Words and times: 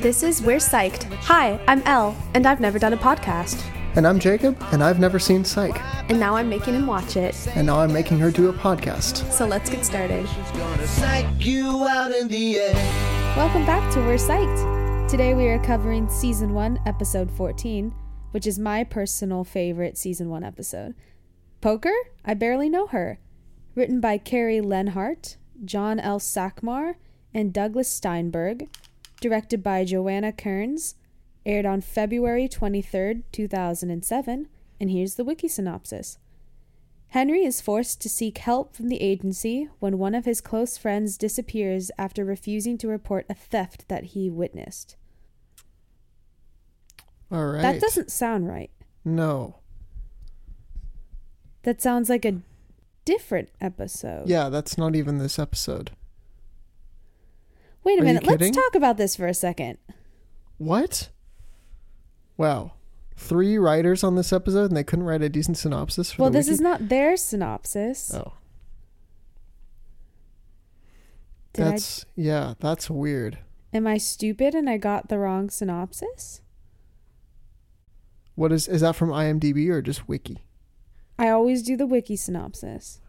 This 0.00 0.22
is 0.22 0.40
We're 0.40 0.58
Psyched. 0.58 1.12
Hi, 1.24 1.58
I'm 1.66 1.82
Elle, 1.82 2.16
and 2.34 2.46
I've 2.46 2.60
never 2.60 2.78
done 2.78 2.92
a 2.92 2.96
podcast. 2.96 3.60
And 3.96 4.06
I'm 4.06 4.20
Jacob, 4.20 4.56
and 4.72 4.84
I've 4.84 5.00
never 5.00 5.18
seen 5.18 5.44
Psych. 5.44 5.80
And 6.08 6.20
now 6.20 6.36
I'm 6.36 6.48
making 6.48 6.74
him 6.74 6.86
watch 6.86 7.16
it. 7.16 7.34
And 7.56 7.66
now 7.66 7.80
I'm 7.80 7.92
making 7.92 8.18
her 8.20 8.30
do 8.30 8.48
a 8.48 8.52
podcast. 8.52 9.30
So 9.32 9.46
let's 9.46 9.68
get 9.68 9.84
started. 9.84 10.28
Psych 10.86 11.26
you 11.44 11.86
out 11.88 12.12
in 12.12 12.28
the 12.28 12.58
air. 12.58 12.74
Welcome 13.36 13.66
back 13.66 13.92
to 13.94 14.00
We're 14.00 14.14
Psyched. 14.16 15.10
Today 15.10 15.34
we 15.34 15.48
are 15.48 15.58
covering 15.64 16.08
season 16.08 16.54
1, 16.54 16.80
episode 16.86 17.30
14, 17.32 17.92
which 18.30 18.46
is 18.46 18.58
my 18.58 18.84
personal 18.84 19.44
favorite 19.44 19.98
season 19.98 20.30
1 20.30 20.44
episode. 20.44 20.94
Poker? 21.60 21.94
I 22.24 22.34
Barely 22.34 22.68
Know 22.68 22.86
Her. 22.86 23.18
Written 23.74 24.00
by 24.00 24.18
Kerry 24.18 24.60
Lenhart, 24.60 25.36
John 25.64 25.98
L. 25.98 26.20
Sakmar, 26.20 26.94
and 27.34 27.52
Douglas 27.52 27.88
Steinberg. 27.88 28.68
Directed 29.26 29.60
by 29.60 29.84
Joanna 29.84 30.30
Kerns. 30.30 30.94
Aired 31.44 31.66
on 31.66 31.80
February 31.80 32.48
23rd, 32.48 33.24
2007. 33.32 34.48
And 34.78 34.90
here's 34.92 35.16
the 35.16 35.24
wiki 35.24 35.48
synopsis. 35.48 36.18
Henry 37.08 37.44
is 37.44 37.60
forced 37.60 38.00
to 38.02 38.08
seek 38.08 38.38
help 38.38 38.76
from 38.76 38.88
the 38.88 39.02
agency 39.02 39.68
when 39.80 39.98
one 39.98 40.14
of 40.14 40.26
his 40.26 40.40
close 40.40 40.78
friends 40.78 41.18
disappears 41.18 41.90
after 41.98 42.24
refusing 42.24 42.78
to 42.78 42.86
report 42.86 43.26
a 43.28 43.34
theft 43.34 43.88
that 43.88 44.04
he 44.04 44.30
witnessed. 44.30 44.94
All 47.32 47.46
right. 47.46 47.62
That 47.62 47.80
doesn't 47.80 48.12
sound 48.12 48.46
right. 48.46 48.70
No. 49.04 49.56
That 51.64 51.82
sounds 51.82 52.08
like 52.08 52.24
a 52.24 52.42
different 53.04 53.48
episode. 53.60 54.28
Yeah, 54.28 54.50
that's 54.50 54.78
not 54.78 54.94
even 54.94 55.18
this 55.18 55.36
episode. 55.36 55.90
Wait 57.86 58.00
a 58.00 58.02
Are 58.02 58.04
minute. 58.04 58.26
Let's 58.26 58.50
talk 58.50 58.74
about 58.74 58.96
this 58.96 59.14
for 59.14 59.28
a 59.28 59.32
second. 59.32 59.78
What? 60.58 61.10
Wow. 62.36 62.72
Three 63.14 63.58
writers 63.58 64.02
on 64.02 64.16
this 64.16 64.32
episode, 64.32 64.70
and 64.70 64.76
they 64.76 64.82
couldn't 64.82 65.04
write 65.04 65.22
a 65.22 65.28
decent 65.28 65.56
synopsis 65.56 66.10
for 66.10 66.22
Well, 66.22 66.30
this 66.32 66.46
wiki? 66.46 66.54
is 66.54 66.60
not 66.60 66.88
their 66.88 67.16
synopsis. 67.16 68.12
Oh, 68.12 68.32
Did 71.52 71.64
that's 71.64 72.04
yeah, 72.16 72.54
that's 72.58 72.90
weird. 72.90 73.38
Am 73.72 73.86
I 73.86 73.98
stupid 73.98 74.56
and 74.56 74.68
I 74.68 74.78
got 74.78 75.08
the 75.08 75.20
wrong 75.20 75.48
synopsis? 75.48 76.40
What 78.34 78.50
is 78.50 78.66
is 78.66 78.80
that 78.80 78.96
from 78.96 79.10
IMDb 79.10 79.68
or 79.70 79.80
just 79.80 80.08
wiki? 80.08 80.38
I 81.20 81.28
always 81.28 81.62
do 81.62 81.76
the 81.76 81.86
wiki 81.86 82.16
synopsis. 82.16 83.00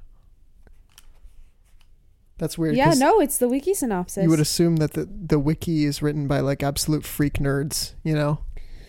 That's 2.37 2.57
weird. 2.57 2.75
Yeah, 2.75 2.93
no, 2.95 3.19
it's 3.19 3.37
the 3.37 3.47
wiki 3.47 3.73
synopsis. 3.73 4.23
You 4.23 4.29
would 4.29 4.39
assume 4.39 4.75
that 4.77 4.93
the 4.93 5.05
the 5.05 5.39
wiki 5.39 5.85
is 5.85 6.01
written 6.01 6.27
by 6.27 6.39
like 6.39 6.61
absolute 6.63 7.03
freak 7.05 7.33
nerds, 7.39 7.93
you 8.03 8.13
know, 8.13 8.39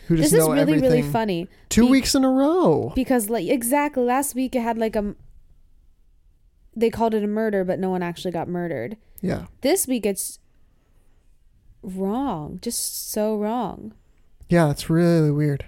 who 0.08 0.16
just 0.16 0.32
this 0.32 0.40
is 0.42 0.46
really 0.48 0.60
everything. 0.60 0.82
really 0.82 1.02
funny 1.02 1.48
Two 1.70 1.84
Be- 1.86 1.90
weeks 1.92 2.14
in 2.14 2.24
a 2.24 2.28
row. 2.30 2.92
because 2.94 3.30
like 3.30 3.48
exactly 3.48 4.02
last 4.04 4.34
week 4.34 4.54
it 4.54 4.60
had 4.60 4.76
like 4.76 4.94
a 4.96 5.14
they 6.76 6.90
called 6.90 7.14
it 7.14 7.24
a 7.24 7.26
murder 7.26 7.64
but 7.64 7.78
no 7.78 7.90
one 7.90 8.02
actually 8.02 8.30
got 8.32 8.48
murdered. 8.48 8.96
yeah. 9.22 9.46
This 9.62 9.86
week 9.86 10.04
it's 10.06 10.38
wrong, 11.82 12.58
just 12.62 13.10
so 13.10 13.36
wrong. 13.36 13.94
Yeah, 14.48 14.66
that's 14.66 14.88
really 14.90 15.30
weird. 15.30 15.64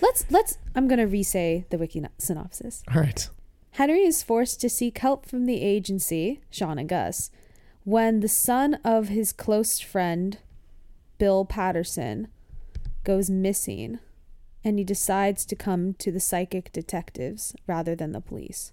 Let's 0.00 0.26
let's 0.30 0.58
I'm 0.74 0.88
going 0.88 0.98
to 0.98 1.06
re-say 1.06 1.64
the 1.70 1.78
wiki 1.78 2.02
synopsis. 2.18 2.82
All 2.94 3.00
right. 3.00 3.28
Henry 3.72 4.02
is 4.02 4.22
forced 4.22 4.60
to 4.60 4.68
seek 4.68 4.98
help 4.98 5.26
from 5.26 5.46
the 5.46 5.62
agency, 5.62 6.42
Sean 6.50 6.78
and 6.78 6.88
Gus, 6.88 7.30
when 7.84 8.20
the 8.20 8.28
son 8.28 8.74
of 8.84 9.08
his 9.08 9.32
close 9.32 9.80
friend, 9.80 10.38
Bill 11.18 11.44
Patterson, 11.44 12.28
goes 13.02 13.30
missing 13.30 13.98
and 14.62 14.78
he 14.78 14.84
decides 14.84 15.44
to 15.46 15.56
come 15.56 15.94
to 15.94 16.12
the 16.12 16.20
psychic 16.20 16.70
detectives 16.72 17.54
rather 17.66 17.96
than 17.96 18.12
the 18.12 18.20
police. 18.20 18.72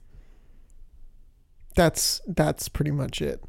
That's 1.76 2.22
that's 2.28 2.68
pretty 2.68 2.92
much 2.92 3.22
it. 3.22 3.42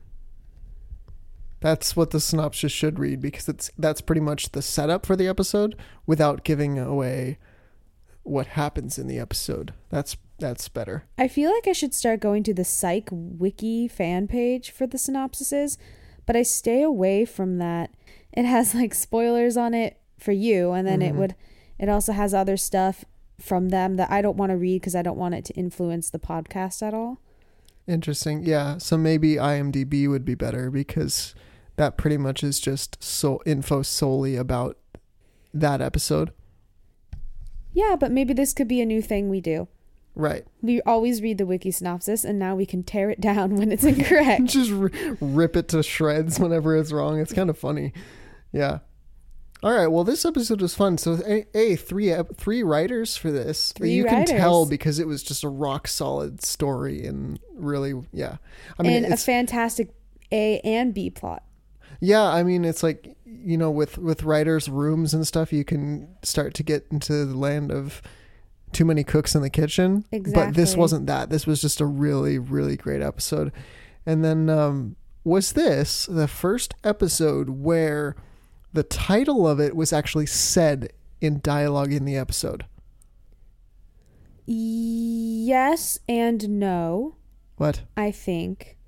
That's 1.60 1.94
what 1.94 2.10
the 2.10 2.20
synopsis 2.20 2.72
should 2.72 2.98
read 2.98 3.20
because 3.20 3.48
it's 3.48 3.70
that's 3.76 4.00
pretty 4.00 4.20
much 4.20 4.52
the 4.52 4.62
setup 4.62 5.04
for 5.04 5.16
the 5.16 5.28
episode 5.28 5.76
without 6.06 6.44
giving 6.44 6.78
away 6.78 7.38
what 8.22 8.48
happens 8.48 8.98
in 8.98 9.06
the 9.06 9.18
episode. 9.18 9.74
That's 9.90 10.16
that's 10.40 10.68
better. 10.68 11.04
I 11.16 11.28
feel 11.28 11.52
like 11.52 11.68
I 11.68 11.72
should 11.72 11.94
start 11.94 12.20
going 12.20 12.42
to 12.44 12.54
the 12.54 12.64
Psych 12.64 13.08
Wiki 13.12 13.86
fan 13.86 14.26
page 14.26 14.70
for 14.70 14.86
the 14.86 14.98
synopsises, 14.98 15.76
but 16.26 16.34
I 16.36 16.42
stay 16.42 16.82
away 16.82 17.24
from 17.24 17.58
that. 17.58 17.90
It 18.32 18.44
has 18.44 18.74
like 18.74 18.94
spoilers 18.94 19.56
on 19.56 19.74
it 19.74 19.98
for 20.18 20.32
you, 20.32 20.72
and 20.72 20.86
then 20.86 21.02
it 21.02 21.14
Mhm. 21.14 21.18
would, 21.18 21.34
it 21.78 21.88
also 21.88 22.12
has 22.12 22.34
other 22.34 22.56
stuff 22.56 23.04
from 23.38 23.68
them 23.70 23.96
that 23.96 24.10
I 24.10 24.20
don't 24.22 24.36
want 24.36 24.50
to 24.50 24.56
read 24.56 24.80
because 24.82 24.94
I 24.94 25.02
don't 25.02 25.16
want 25.18 25.34
it 25.34 25.44
to 25.46 25.54
influence 25.54 26.10
the 26.10 26.18
podcast 26.18 26.82
at 26.86 26.92
all. 26.94 27.18
Interesting. 27.86 28.42
Yeah, 28.44 28.78
so 28.78 28.96
maybe 28.98 29.36
IMDb 29.38 30.06
would 30.08 30.24
be 30.24 30.34
better 30.34 30.70
because 30.70 31.34
that 31.76 31.96
pretty 31.96 32.18
much 32.18 32.44
is 32.44 32.60
just 32.60 33.02
so 33.02 33.40
info 33.46 33.82
solely 33.82 34.36
about 34.36 34.76
that 35.54 35.80
episode. 35.80 36.32
Yeah, 37.72 37.96
but 37.98 38.12
maybe 38.12 38.34
this 38.34 38.52
could 38.52 38.68
be 38.68 38.80
a 38.80 38.86
new 38.86 39.00
thing 39.00 39.28
we 39.30 39.40
do. 39.40 39.68
Right. 40.20 40.44
We 40.60 40.82
always 40.82 41.22
read 41.22 41.38
the 41.38 41.46
wiki 41.46 41.70
synopsis, 41.70 42.24
and 42.24 42.38
now 42.38 42.54
we 42.54 42.66
can 42.66 42.82
tear 42.82 43.08
it 43.08 43.20
down 43.20 43.56
when 43.56 43.72
it's 43.72 43.84
incorrect. 43.84 44.44
just 44.46 44.70
r- 44.70 44.90
rip 45.20 45.56
it 45.56 45.68
to 45.68 45.82
shreds 45.82 46.38
whenever 46.38 46.76
it's 46.76 46.92
wrong. 46.92 47.18
It's 47.18 47.32
kind 47.32 47.48
of 47.48 47.58
funny. 47.58 47.92
Yeah. 48.52 48.80
All 49.62 49.72
right. 49.72 49.86
Well, 49.86 50.04
this 50.04 50.24
episode 50.24 50.60
was 50.60 50.74
fun. 50.74 50.98
So, 50.98 51.20
a, 51.26 51.46
a 51.54 51.76
three 51.76 52.10
ep- 52.10 52.36
three 52.36 52.62
writers 52.62 53.16
for 53.16 53.30
this. 53.30 53.72
Three 53.72 53.92
you 53.92 54.04
can 54.04 54.26
tell 54.26 54.66
because 54.66 54.98
it 54.98 55.06
was 55.06 55.22
just 55.22 55.42
a 55.44 55.48
rock 55.48 55.88
solid 55.88 56.42
story 56.42 57.06
and 57.06 57.38
really, 57.54 57.94
yeah. 58.12 58.36
I 58.78 58.82
mean, 58.82 59.04
and 59.04 59.14
a 59.14 59.16
fantastic 59.16 59.90
A 60.32 60.60
and 60.60 60.92
B 60.94 61.10
plot. 61.10 61.44
yeah. 62.00 62.22
I 62.24 62.42
mean, 62.42 62.64
it's 62.64 62.82
like 62.82 63.16
you 63.24 63.56
know, 63.56 63.70
with 63.70 63.96
with 63.98 64.22
writers' 64.22 64.68
rooms 64.68 65.14
and 65.14 65.26
stuff, 65.26 65.52
you 65.52 65.64
can 65.64 66.08
start 66.22 66.54
to 66.54 66.62
get 66.62 66.86
into 66.90 67.24
the 67.24 67.36
land 67.36 67.70
of 67.70 68.02
too 68.72 68.84
many 68.84 69.04
cooks 69.04 69.34
in 69.34 69.42
the 69.42 69.50
kitchen. 69.50 70.04
But 70.10 70.54
this 70.54 70.76
wasn't 70.76 71.06
that. 71.06 71.30
This 71.30 71.46
was 71.46 71.60
just 71.60 71.80
a 71.80 71.86
really, 71.86 72.38
really 72.38 72.76
great 72.76 73.02
episode. 73.02 73.52
And 74.06 74.24
then 74.24 74.48
um, 74.48 74.96
was 75.24 75.52
this 75.52 76.06
the 76.06 76.28
first 76.28 76.74
episode 76.84 77.50
where 77.50 78.16
the 78.72 78.82
title 78.82 79.46
of 79.46 79.60
it 79.60 79.76
was 79.76 79.92
actually 79.92 80.26
said 80.26 80.92
in 81.20 81.40
dialogue 81.40 81.92
in 81.92 82.04
the 82.04 82.16
episode? 82.16 82.64
Yes 84.46 85.98
and 86.08 86.48
no. 86.58 87.16
What? 87.56 87.82
I 87.96 88.10
think 88.10 88.78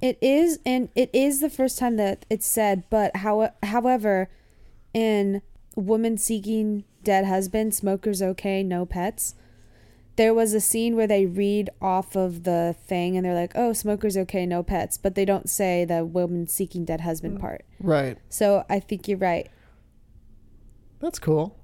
it 0.00 0.18
is, 0.22 0.58
and 0.64 0.88
it 0.94 1.10
is 1.12 1.40
the 1.40 1.50
first 1.50 1.78
time 1.78 1.96
that 1.96 2.24
it's 2.30 2.46
said. 2.46 2.84
But 2.88 3.16
how, 3.16 3.52
however, 3.62 4.30
in 4.94 5.42
"Woman 5.76 6.16
Seeking 6.18 6.84
Dead 7.04 7.24
Husband," 7.24 7.74
"Smokers 7.74 8.20
Okay, 8.22 8.62
No 8.62 8.84
Pets," 8.86 9.34
there 10.16 10.34
was 10.34 10.52
a 10.52 10.60
scene 10.60 10.96
where 10.96 11.06
they 11.06 11.24
read 11.24 11.70
off 11.80 12.14
of 12.16 12.42
the 12.42 12.74
thing, 12.86 13.16
and 13.16 13.24
they're 13.24 13.34
like, 13.34 13.52
"Oh, 13.54 13.72
smokers 13.72 14.16
okay, 14.16 14.44
no 14.44 14.62
pets," 14.62 14.98
but 14.98 15.14
they 15.14 15.24
don't 15.24 15.48
say 15.48 15.84
the 15.84 16.04
"Woman 16.04 16.46
Seeking 16.46 16.84
Dead 16.84 17.00
Husband" 17.02 17.40
part. 17.40 17.64
Right. 17.78 18.18
So 18.28 18.64
I 18.68 18.80
think 18.80 19.08
you're 19.08 19.16
right. 19.18 19.48
That's 21.00 21.18
cool. 21.18 21.56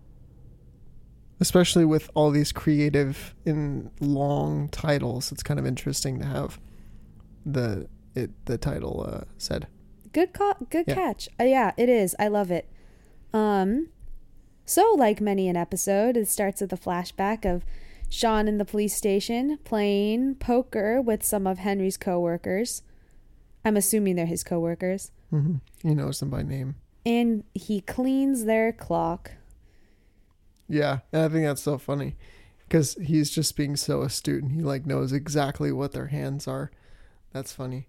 Especially 1.39 1.85
with 1.85 2.09
all 2.15 2.31
these 2.31 2.51
creative 2.51 3.35
and 3.45 3.91
long 4.01 4.69
titles, 4.71 5.31
it's 5.31 5.43
kind 5.43 5.61
of 5.61 5.67
interesting 5.67 6.19
to 6.21 6.25
have 6.25 6.59
the 7.45 7.89
it 8.15 8.31
the 8.47 8.57
title 8.57 9.05
uh, 9.07 9.25
said. 9.37 9.67
Good 10.13 10.33
ca- 10.33 10.57
good 10.71 10.87
Yeah. 10.89 10.95
catch. 10.95 11.29
Uh, 11.39 11.45
yeah, 11.45 11.73
it 11.77 11.91
is. 11.91 12.17
I 12.19 12.29
love 12.29 12.51
it. 12.51 12.67
Um 13.35 13.89
so 14.67 14.95
like 14.99 15.21
many 15.21 15.49
an 15.49 15.57
episode, 15.57 16.17
it 16.17 16.29
starts 16.29 16.61
with 16.61 16.73
a 16.73 16.77
flashback 16.77 17.47
of 17.51 17.65
Sean 18.11 18.47
in 18.49 18.59
the 18.59 18.65
police 18.65 18.95
station 18.95 19.59
playing 19.65 20.35
poker 20.35 21.01
with 21.01 21.25
some 21.25 21.47
of 21.47 21.59
Henry's 21.59 21.97
coworkers. 21.97 22.83
I'm 23.65 23.77
assuming 23.77 24.17
they're 24.17 24.27
his 24.27 24.45
coworkers. 24.45 25.11
hmm 25.31 25.57
He 25.83 25.95
knows 25.95 26.21
them 26.21 26.31
by 26.31 26.43
name. 26.43 26.77
And 27.05 27.45
he 27.55 27.81
cleans 27.81 28.45
their 28.45 28.73
clock. 28.73 29.33
Yeah, 30.69 30.99
and 31.13 31.23
I 31.23 31.29
think 31.29 31.47
that's 31.47 31.63
so 31.63 31.79
funny 31.79 32.17
because 32.69 32.95
he's 32.95 33.31
just 33.31 33.57
being 33.57 33.77
so 33.77 34.03
astute 34.03 34.43
and 34.43 34.53
he 34.53 34.61
like 34.61 34.87
knows 34.87 35.13
exactly 35.13 35.71
what 35.71 35.93
their 35.93 36.09
hands 36.09 36.49
are. 36.49 36.71
That's 37.33 37.53
funny. 37.53 37.89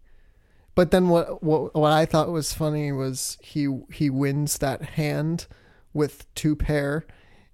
But 0.76 0.92
then 0.92 1.10
what 1.10 1.42
what 1.42 1.74
what 1.74 1.92
I 1.92 2.06
thought 2.06 2.32
was 2.32 2.54
funny 2.54 2.92
was 2.92 3.38
he 3.42 3.68
he 3.92 4.12
wins 4.12 4.60
that 4.60 4.82
hand 4.82 5.48
with 5.98 6.34
two 6.36 6.56
pair. 6.56 7.06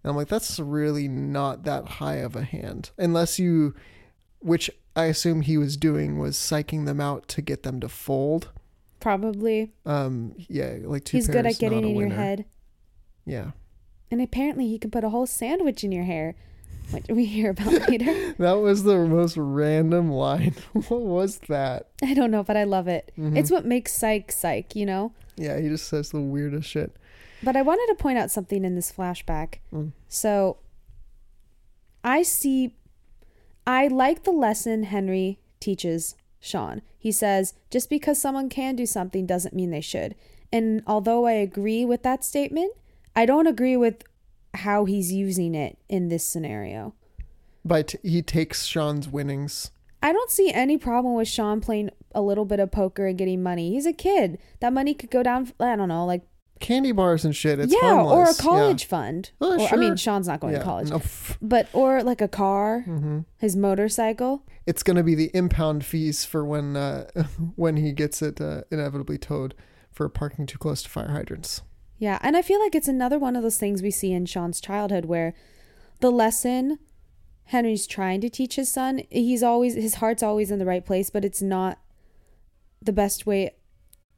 And 0.04 0.12
I'm 0.12 0.16
like 0.16 0.28
that's 0.28 0.60
really 0.60 1.08
not 1.08 1.64
that 1.64 1.88
high 1.88 2.18
of 2.18 2.36
a 2.36 2.44
hand 2.44 2.92
unless 2.98 3.40
you 3.40 3.74
which 4.40 4.70
I 4.96 5.06
assume 5.06 5.42
he 5.42 5.58
was 5.58 5.78
doing 5.78 6.20
was 6.20 6.36
psyching 6.36 6.86
them 6.86 7.00
out 7.02 7.28
to 7.30 7.42
get 7.42 7.64
them 7.64 7.80
to 7.80 7.90
fold. 7.90 8.50
Probably. 9.00 9.72
Um, 9.86 10.34
yeah, 10.38 10.76
like 10.84 11.04
two. 11.06 11.18
He's 11.18 11.28
good 11.28 11.46
at 11.46 11.58
getting 11.60 11.84
in 11.88 11.96
your 11.96 12.10
head. 12.10 12.46
Yeah, 13.26 13.52
And 14.12 14.22
apparently 14.22 14.68
he 14.68 14.78
can 14.78 14.92
put 14.92 15.04
a 15.06 15.10
whole 15.10 15.26
sandwich 15.26 15.84
in 15.84 15.92
your 15.94 16.04
hair, 16.04 16.36
which 16.92 17.06
we 17.10 17.24
hear 17.26 17.52
about 17.52 17.72
later. 17.90 18.34
that 18.38 18.54
was 18.60 18.84
the 18.84 18.98
most 18.98 19.36
random 19.38 20.12
line. 20.12 20.54
what 20.74 21.02
was 21.02 21.38
that? 21.48 21.88
I 22.04 22.14
don't 22.14 22.30
know, 22.32 22.44
but 22.44 22.58
I 22.58 22.66
love 22.66 22.88
it. 22.90 23.12
Mhm. 23.18 23.38
It's 23.38 23.50
what 23.50 23.66
makes 23.66 23.94
psych 23.94 24.32
psych, 24.32 24.76
you 24.76 24.86
know? 24.86 25.14
Yeah, 25.38 25.58
he 25.60 25.70
just 25.70 25.88
says 25.88 26.10
the 26.12 26.20
weirdest 26.22 26.70
shit. 26.70 26.96
But 27.44 27.56
I 27.58 27.62
wanted 27.62 27.88
to 27.88 28.02
point 28.02 28.18
out 28.18 28.32
something 28.32 28.64
in 28.64 28.76
this 28.76 28.92
flashback. 28.92 29.56
Mm. 29.74 29.92
So 30.08 30.58
I 32.04 32.24
see, 32.24 32.76
I 33.68 33.88
like 33.88 34.24
the 34.24 34.32
lesson 34.32 34.84
Henry 34.84 35.40
teaches 35.60 36.16
Sean. 36.40 36.82
He 36.98 37.12
says, 37.12 37.54
just 37.70 37.90
because 37.90 38.20
someone 38.20 38.50
can 38.50 38.76
do 38.76 38.86
something 38.86 39.26
doesn't 39.26 39.54
mean 39.54 39.72
they 39.72 39.82
should. 39.82 40.16
And 40.52 40.84
although 40.88 41.26
I 41.26 41.34
agree 41.34 41.84
with 41.84 42.04
that 42.04 42.24
statement, 42.24 42.74
I 43.16 43.26
don't 43.26 43.48
agree 43.48 43.76
with 43.76 44.04
how 44.54 44.86
he's 44.86 45.12
using 45.12 45.56
it 45.56 45.78
in 45.90 46.10
this 46.10 46.26
scenario. 46.26 46.94
But 47.66 47.96
he 48.04 48.22
takes 48.22 48.66
Sean's 48.66 49.10
winnings. 49.10 49.72
I 50.02 50.12
don't 50.12 50.30
see 50.30 50.52
any 50.52 50.78
problem 50.78 51.16
with 51.16 51.28
Sean 51.28 51.62
playing 51.62 51.90
a 52.14 52.22
little 52.22 52.46
bit 52.46 52.60
of 52.60 52.72
poker 52.72 53.08
and 53.08 53.18
getting 53.18 53.42
money. 53.42 53.72
He's 53.72 53.86
a 53.86 53.94
kid. 53.94 54.38
That 54.60 54.74
money 54.74 54.94
could 54.94 55.10
go 55.10 55.24
down, 55.24 55.52
I 55.60 55.76
don't 55.76 55.88
know, 55.88 56.06
like, 56.06 56.24
Candy 56.64 56.92
bars 56.92 57.24
and 57.26 57.36
shit. 57.36 57.60
It's 57.60 57.72
yeah, 57.74 57.80
or 57.82 58.00
a 58.00 58.04
harmless. 58.06 58.40
Yeah. 58.40 58.44
college 58.44 58.86
fund. 58.86 59.32
Oh, 59.40 59.60
or, 59.62 59.68
I 59.72 59.76
mean. 59.76 59.96
Sean's 59.98 60.28
not 60.28 60.40
going 60.40 60.54
Yeah, 60.54 60.60
to 60.60 60.66
college. 60.66 60.90
no. 60.90 61.02
But 61.42 61.68
or 61.74 62.02
like 62.04 62.22
a 62.22 62.28
car, 62.28 62.84
Mm-hmm. 62.88 63.20
his 63.38 63.56
motorcycle. 63.56 64.44
It's 64.66 64.82
gonna 64.82 65.04
be 65.04 65.14
the 65.14 65.30
impound 65.34 65.84
fees 65.86 66.26
for 66.26 66.44
when 66.46 66.76
uh, 66.76 67.10
when 67.56 67.76
he 67.78 67.92
gets 67.92 68.22
it 68.22 68.40
uh, 68.42 68.62
inevitably 68.72 69.18
towed 69.18 69.54
for 69.92 70.08
parking 70.10 70.46
too 70.48 70.58
close 70.58 70.82
to 70.84 70.90
fire 70.90 71.10
hydrants. 71.10 71.62
Yeah, 72.00 72.18
and 72.22 72.36
I 72.36 72.42
feel 72.42 72.60
like 72.60 72.74
it's 72.76 72.88
another 72.88 73.20
one 73.20 73.36
of 73.36 73.44
those 73.44 73.58
things 73.58 73.82
we 73.84 73.92
see 73.92 74.12
in 74.12 74.26
Sean's 74.26 74.60
childhood 74.60 75.06
where 75.06 75.34
the 76.00 76.12
lesson 76.12 76.80
Henry's 77.46 77.86
trying 77.86 78.20
to 78.22 78.30
teach 78.30 78.56
his 78.56 78.72
son, 78.72 79.02
he's 79.10 79.44
always 79.44 79.76
his 79.76 79.96
heart's 79.96 80.24
always 80.24 80.50
in 80.50 80.60
the 80.60 80.66
right 80.66 80.86
place, 80.86 81.10
but 81.10 81.24
it's 81.26 81.42
not 81.42 81.78
the 82.82 82.94
best 82.94 83.26
way 83.26 83.52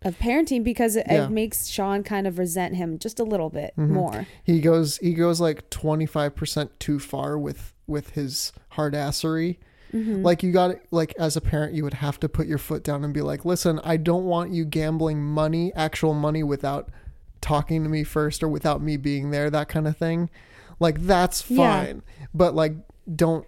of 0.05 0.17
parenting 0.19 0.63
because 0.63 0.95
it, 0.95 1.05
Yeah. 1.09 1.25
it 1.25 1.31
makes 1.31 1.67
Sean 1.67 2.03
kind 2.03 2.25
of 2.27 2.37
resent 2.39 2.75
him 2.75 2.97
just 2.99 3.19
a 3.19 3.23
little 3.23 3.49
bit 3.49 3.73
Mhm. 3.77 3.89
more. 3.89 4.27
He 4.43 4.61
goes 4.61 4.97
he 4.99 5.13
goes 5.13 5.41
like 5.41 5.69
twenty 5.69 6.05
five 6.05 6.35
percent 6.35 6.79
too 6.79 6.99
far 6.99 7.37
with 7.37 7.73
with 7.87 8.11
his 8.11 8.53
hard 8.69 8.93
assery. 8.93 9.57
Mhm. 9.93 10.23
Like 10.23 10.43
you 10.43 10.51
got 10.51 10.75
like 10.91 11.13
as 11.19 11.35
a 11.35 11.41
parent, 11.41 11.73
you 11.73 11.83
would 11.83 11.95
have 11.95 12.19
to 12.21 12.29
put 12.29 12.47
your 12.47 12.57
foot 12.57 12.83
down 12.83 13.03
and 13.03 13.13
be 13.13 13.21
like, 13.21 13.43
"Listen, 13.45 13.79
I 13.83 13.97
don't 13.97 14.25
want 14.25 14.51
you 14.51 14.63
gambling 14.63 15.21
money, 15.23 15.73
actual 15.75 16.13
money, 16.13 16.43
without 16.43 16.89
talking 17.41 17.83
to 17.83 17.89
me 17.89 18.03
first 18.03 18.41
or 18.43 18.47
without 18.47 18.81
me 18.81 18.97
being 18.97 19.31
there." 19.31 19.49
That 19.49 19.67
kind 19.69 19.87
of 19.87 19.97
thing. 19.97 20.29
Like 20.79 21.01
that's 21.01 21.49
Yeah. 21.49 21.85
fine, 21.85 22.01
but 22.33 22.53
like 22.55 22.73
don't 23.13 23.45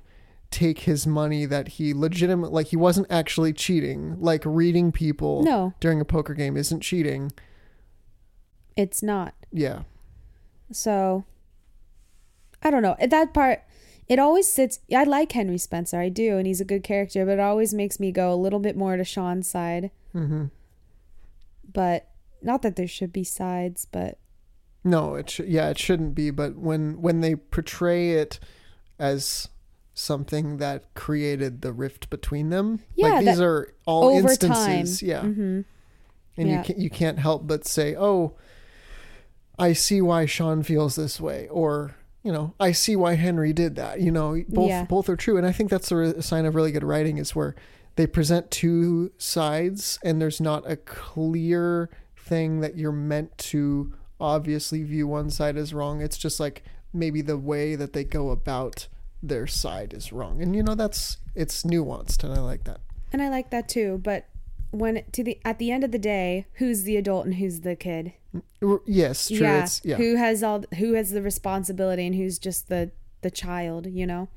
take 0.51 0.79
his 0.79 1.05
money 1.05 1.45
that 1.45 1.67
he 1.67 1.93
legitimate 1.93 2.51
like 2.53 2.67
he 2.67 2.75
wasn't 2.77 3.07
actually 3.09 3.53
cheating. 3.53 4.15
Like 4.19 4.43
reading 4.45 4.91
people 4.91 5.43
No, 5.43 5.73
during 5.79 5.99
a 6.01 6.05
poker 6.05 6.33
game 6.33 6.55
isn't 6.57 6.81
cheating. 6.81 7.31
it's 8.75 9.01
not. 9.03 9.33
Yeah, 9.51 9.83
So 10.71 11.25
I 12.63 12.69
don't 12.71 12.81
know. 12.81 12.95
That 13.05 13.33
part 13.33 13.63
it 14.07 14.19
always 14.19 14.47
sits 14.51 14.79
I 14.95 15.03
like 15.03 15.31
Henry 15.33 15.57
Spencer, 15.57 15.99
I 15.99 16.09
do, 16.09 16.37
and 16.37 16.47
he's 16.47 16.61
a 16.61 16.65
good 16.65 16.83
character, 16.83 17.25
but 17.25 17.33
it 17.33 17.39
always 17.39 17.73
makes 17.73 17.99
me 17.99 18.11
go 18.11 18.33
a 18.33 18.35
little 18.35 18.59
bit 18.59 18.77
more 18.77 18.95
to 18.97 19.03
Sean's 19.03 19.49
side. 19.49 19.91
Mm-hmm. 20.15 20.45
But 21.71 22.07
not 22.41 22.61
that 22.61 22.75
there 22.77 22.87
should 22.87 23.11
be 23.11 23.23
sides, 23.23 23.85
but 23.91 24.17
No, 24.83 25.15
it 25.15 25.29
sh- 25.29 25.41
yeah, 25.45 25.69
it 25.69 25.77
shouldn't 25.77 26.15
be. 26.15 26.29
But 26.31 26.55
when 26.55 27.01
when 27.01 27.19
they 27.21 27.35
portray 27.35 28.11
it 28.11 28.39
as 28.99 29.49
something 29.99 30.57
that 30.57 30.93
created 30.93 31.61
the 31.61 31.73
rift 31.73 32.09
between 32.11 32.49
them, 32.51 32.79
Yeah, 32.95 33.07
like 33.15 33.25
these 33.25 33.41
are 33.41 33.73
all 33.85 34.09
instances, 34.09 34.99
time. 34.99 35.09
yeah, 35.09 35.21
hmm 35.21 35.61
and 36.39 36.47
yeah. 36.49 36.57
you 36.59 36.63
can't 36.63 36.79
you 36.79 36.89
can't 36.91 37.17
help 37.19 37.47
but 37.47 37.65
say, 37.65 37.95
oh, 37.97 38.33
I 39.57 39.73
see 39.73 40.01
why 40.01 40.25
Sean 40.25 40.61
feels 40.63 40.95
this 40.95 41.19
way, 41.19 41.47
or 41.49 41.95
you 42.23 42.31
know, 42.31 42.53
I 42.59 42.73
see 42.73 42.95
why 42.95 43.15
Henry 43.15 43.53
did 43.53 43.75
that. 43.77 44.01
You 44.01 44.11
know, 44.11 44.41
both 44.49 44.69
Yeah. 44.69 44.85
both 44.85 45.09
are 45.09 45.15
true, 45.15 45.37
and 45.37 45.47
I 45.47 45.51
think 45.51 45.69
that's 45.71 45.91
a 45.91 45.95
re- 45.95 46.21
sign 46.21 46.45
of 46.45 46.53
really 46.55 46.71
good 46.71 46.83
writing 46.83 47.17
is 47.17 47.35
where 47.35 47.55
they 47.95 48.05
present 48.05 48.51
two 48.51 49.11
sides, 49.17 49.97
and 50.03 50.21
there's 50.21 50.39
not 50.39 50.69
a 50.69 50.75
clear 50.75 51.89
thing 52.15 52.59
that 52.59 52.77
you're 52.77 52.91
meant 52.91 53.35
to 53.37 53.93
obviously 54.19 54.83
view 54.83 55.07
one 55.07 55.29
side 55.31 55.57
as 55.57 55.73
wrong. 55.73 56.01
It's 56.01 56.17
just 56.17 56.39
like 56.39 56.63
maybe 56.93 57.21
the 57.21 57.37
way 57.37 57.75
that 57.75 57.93
they 57.93 58.03
go 58.03 58.29
about 58.29 58.87
their 59.21 59.47
side 59.47 59.93
is 59.93 60.11
wrong, 60.13 60.41
and 60.41 60.55
you 60.55 60.63
know 60.63 60.75
that's 60.75 61.17
it's 61.35 61.63
nuanced, 61.63 62.23
and 62.23 62.33
I 62.33 62.39
like 62.39 62.63
that. 62.65 62.81
And 63.11 63.21
I 63.21 63.29
like 63.29 63.49
that 63.51 63.69
too, 63.69 63.99
but 64.03 64.27
when 64.71 65.03
to 65.11 65.23
the 65.23 65.39
at 65.45 65.59
the 65.59 65.71
end 65.71 65.83
of 65.83 65.91
the 65.91 65.99
day, 65.99 66.45
who's 66.53 66.83
the 66.83 66.97
adult 66.97 67.25
and 67.25 67.35
who's 67.35 67.61
the 67.61 67.75
kid? 67.75 68.13
Yes, 68.85 69.27
true. 69.27 69.37
yeah. 69.37 69.63
It's, 69.63 69.81
yeah. 69.83 69.95
Who 69.95 70.15
has 70.15 70.43
all 70.43 70.65
who 70.77 70.93
has 70.93 71.11
the 71.11 71.21
responsibility 71.21 72.05
and 72.05 72.15
who's 72.15 72.37
just 72.37 72.69
the 72.69 72.91
the 73.21 73.31
child, 73.31 73.87
you 73.87 74.05
know? 74.05 74.27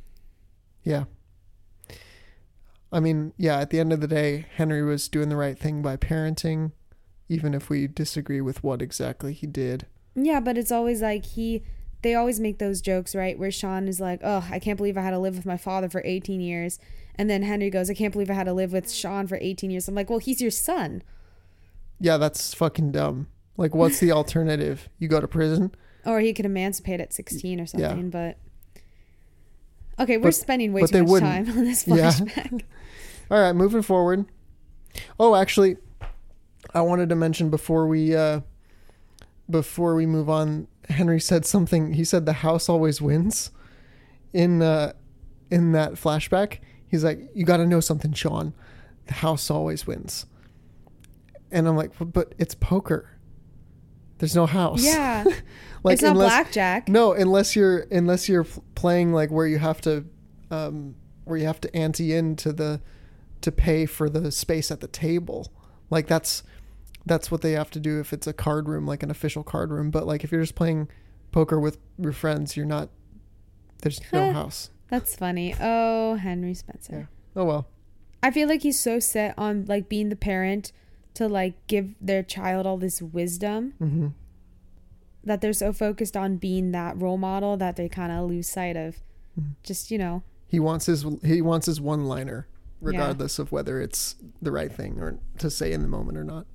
Yeah. 0.82 1.05
I 2.93 2.99
mean, 2.99 3.32
yeah, 3.37 3.61
at 3.61 3.71
the 3.71 3.79
end 3.79 3.93
of 3.93 4.00
the 4.00 4.09
day, 4.09 4.47
Henry 4.56 4.82
was 4.82 5.09
doing 5.09 5.29
the 5.29 5.37
right 5.37 5.56
thing 5.56 5.81
by 5.81 5.97
parenting, 5.97 6.73
even 7.29 7.55
if 7.55 7.71
we 7.71 7.87
disagree 7.87 8.41
with 8.41 8.65
what 8.65 8.82
exactly 8.82 9.32
he 9.32 9.47
did. 9.47 9.87
Yeah, 10.17 10.41
but 10.41 10.59
it's 10.59 10.73
always 10.73 11.00
like 11.00 11.25
he 11.25 11.62
they 12.02 12.14
always 12.14 12.41
make 12.41 12.58
those 12.58 12.81
jokes, 12.81 13.14
right? 13.14 13.38
Where 13.38 13.50
Sean 13.50 13.87
is 13.88 14.00
like, 14.00 14.20
"Oh, 14.23 14.47
I 14.50 14.58
can't 14.58 14.76
believe 14.76 14.97
I 14.97 15.02
had 15.02 15.11
to 15.11 15.19
live 15.19 15.37
with 15.37 15.47
my 15.47 15.56
father 15.56 15.88
for 15.88 16.02
18 16.05 16.41
years." 16.41 16.79
And 17.17 17.29
then 17.29 17.43
Henry 17.43 17.69
goes, 17.70 17.91
"I 17.91 17.94
can't 17.94 18.12
believe 18.12 18.31
I 18.31 18.35
had 18.35 18.44
to 18.44 18.52
live 18.52 18.73
with 18.73 18.91
Sean 18.91 19.26
for 19.26 19.38
18 19.41 19.70
years." 19.70 19.87
I'm 19.88 19.94
like, 19.94 20.08
"Well, 20.11 20.19
he's 20.19 20.41
your 20.41 20.50
son." 20.50 21.02
Yeah, 22.00 22.17
that's 22.17 22.55
fucking 22.55 22.93
dumb. 22.93 23.26
Like, 23.56 23.75
what's 23.75 23.99
the 24.00 24.12
alternative? 24.20 24.88
You 24.99 25.08
go 25.08 25.20
to 25.20 25.29
prison? 25.29 25.75
Or 26.06 26.20
he 26.20 26.32
could 26.32 26.47
emancipate 26.47 26.99
at 27.00 27.12
16 27.12 27.61
or 27.61 27.67
something, 27.67 28.11
Yeah. 28.12 28.35
but 28.37 28.38
Okay, 30.03 30.17
we're 30.17 30.25
But- 30.25 30.34
spending 30.34 30.72
way 30.72 30.82
too 30.86 31.01
much 31.03 31.08
wouldn't. 31.10 31.46
time 31.46 31.58
on 31.58 31.65
this 31.65 31.86
Yeah. 31.86 32.10
flashback. 32.10 32.63
All 33.31 33.39
right, 33.41 33.53
moving 33.53 33.82
forward. 33.82 34.25
Oh, 35.19 35.34
actually, 35.34 35.77
I 36.72 36.81
wanted 36.81 37.10
to 37.10 37.15
mention 37.17 37.51
before 37.51 37.86
we 37.86 38.17
uh 38.17 38.41
before 39.48 39.94
we 39.94 40.06
move 40.06 40.31
on, 40.31 40.69
Henry 40.91 41.20
said 41.20 41.47
something. 41.47 41.94
He 41.94 42.05
said 42.05 42.27
the 42.27 42.32
house 42.35 42.69
always 42.69 43.01
wins 43.01 43.51
in 44.32 44.63
uh 44.63 44.93
in 45.51 45.73
that 45.73 45.93
flashback. 45.94 46.59
He's 46.89 47.05
like, 47.05 47.20
"You 47.35 47.44
got 47.44 47.59
to 47.59 47.67
know 47.67 47.81
something, 47.81 48.13
Sean. 48.13 48.53
The 49.06 49.15
house 49.15 49.51
always 49.51 49.87
wins." 49.87 50.27
And 51.51 51.67
I'm 51.67 51.77
like, 51.77 51.97
"But- 51.99 52.13
"But 52.13 52.35
it's 52.39 52.55
poker. 52.55 53.09
There's 54.19 54.37
no 54.37 54.47
house." 54.47 54.85
Yeah. 54.85 55.25
like 55.82 55.94
it's 55.94 56.03
not 56.03 56.13
unless 56.13 56.31
blackjack. 56.31 56.89
no, 56.89 57.13
unless 57.13 57.56
you're 57.56 57.87
unless 57.91 58.29
you're 58.29 58.47
playing 58.75 59.13
like 59.13 59.31
where 59.31 59.47
you 59.47 59.59
have 59.59 59.81
to 59.82 60.05
um 60.51 60.94
where 61.25 61.39
you 61.39 61.47
have 61.47 61.61
to 61.63 61.75
ante 61.77 62.13
into 62.15 62.53
the 62.53 62.81
to 63.41 63.51
pay 63.53 63.87
for 63.87 64.09
the 64.11 64.31
space 64.31 64.70
at 64.70 64.81
the 64.81 64.89
table. 64.89 65.53
Like 65.89 66.06
that's 66.06 66.43
that's 67.07 67.31
what 67.31 67.41
they 67.43 67.53
have 67.53 67.71
to 67.71 67.81
do 67.81 67.99
if 68.01 68.13
it's 68.13 68.27
a 68.27 68.33
card 68.33 68.69
room 68.69 68.87
like 68.87 69.03
an 69.03 69.11
official 69.11 69.43
card 69.43 69.71
room, 69.71 69.91
but 69.91 70.07
like 70.07 70.23
if 70.25 70.31
you're 70.33 70.41
just 70.43 70.55
playing 70.55 70.89
poker 71.33 71.59
with 71.59 71.79
your 71.99 72.13
friends, 72.13 72.57
you're 72.57 72.67
not 72.67 72.89
there's 73.83 74.01
no 74.13 74.33
house. 74.33 74.71
That's 74.89 75.15
funny. 75.17 75.55
Oh, 75.61 76.15
Henry 76.17 76.53
Spencer. 76.55 77.09
Oh 77.35 77.45
well. 77.45 77.69
I 78.23 78.31
feel 78.31 78.49
like 78.49 78.63
he's 78.63 78.79
so 78.79 78.99
set 78.99 79.35
on 79.39 79.65
like 79.67 79.89
being 79.89 80.09
the 80.11 80.17
parent 80.17 80.73
to 81.15 81.27
like 81.29 81.55
give 81.67 81.95
their 82.01 82.23
child 82.23 82.67
all 82.67 82.77
this 82.77 83.01
wisdom 83.01 83.73
Mhm. 83.81 84.13
that 85.25 85.41
they're 85.41 85.53
so 85.53 85.73
focused 85.73 86.17
on 86.17 86.37
being 86.37 86.73
that 86.73 87.01
role 87.01 87.17
model 87.19 87.57
that 87.57 87.77
they 87.77 87.89
kind 87.89 88.13
of 88.13 88.29
lose 88.29 88.49
sight 88.49 88.77
of 88.77 88.97
Mhm. 89.39 89.55
just, 89.63 89.91
you 89.91 89.99
know. 89.99 90.23
He 90.47 90.59
wants 90.61 90.87
his 90.87 91.07
he 91.25 91.41
wants 91.41 91.67
his 91.67 91.81
one 91.81 92.05
liner 92.05 92.47
regardless 92.81 93.39
of 93.39 93.53
whether 93.53 93.81
it's 93.81 94.17
the 94.43 94.51
right 94.51 94.73
thing 94.73 94.99
or 95.01 95.19
to 95.39 95.51
say 95.51 95.73
in 95.73 95.83
the 95.83 95.89
moment 95.89 96.19
or 96.19 96.25
not. 96.25 96.47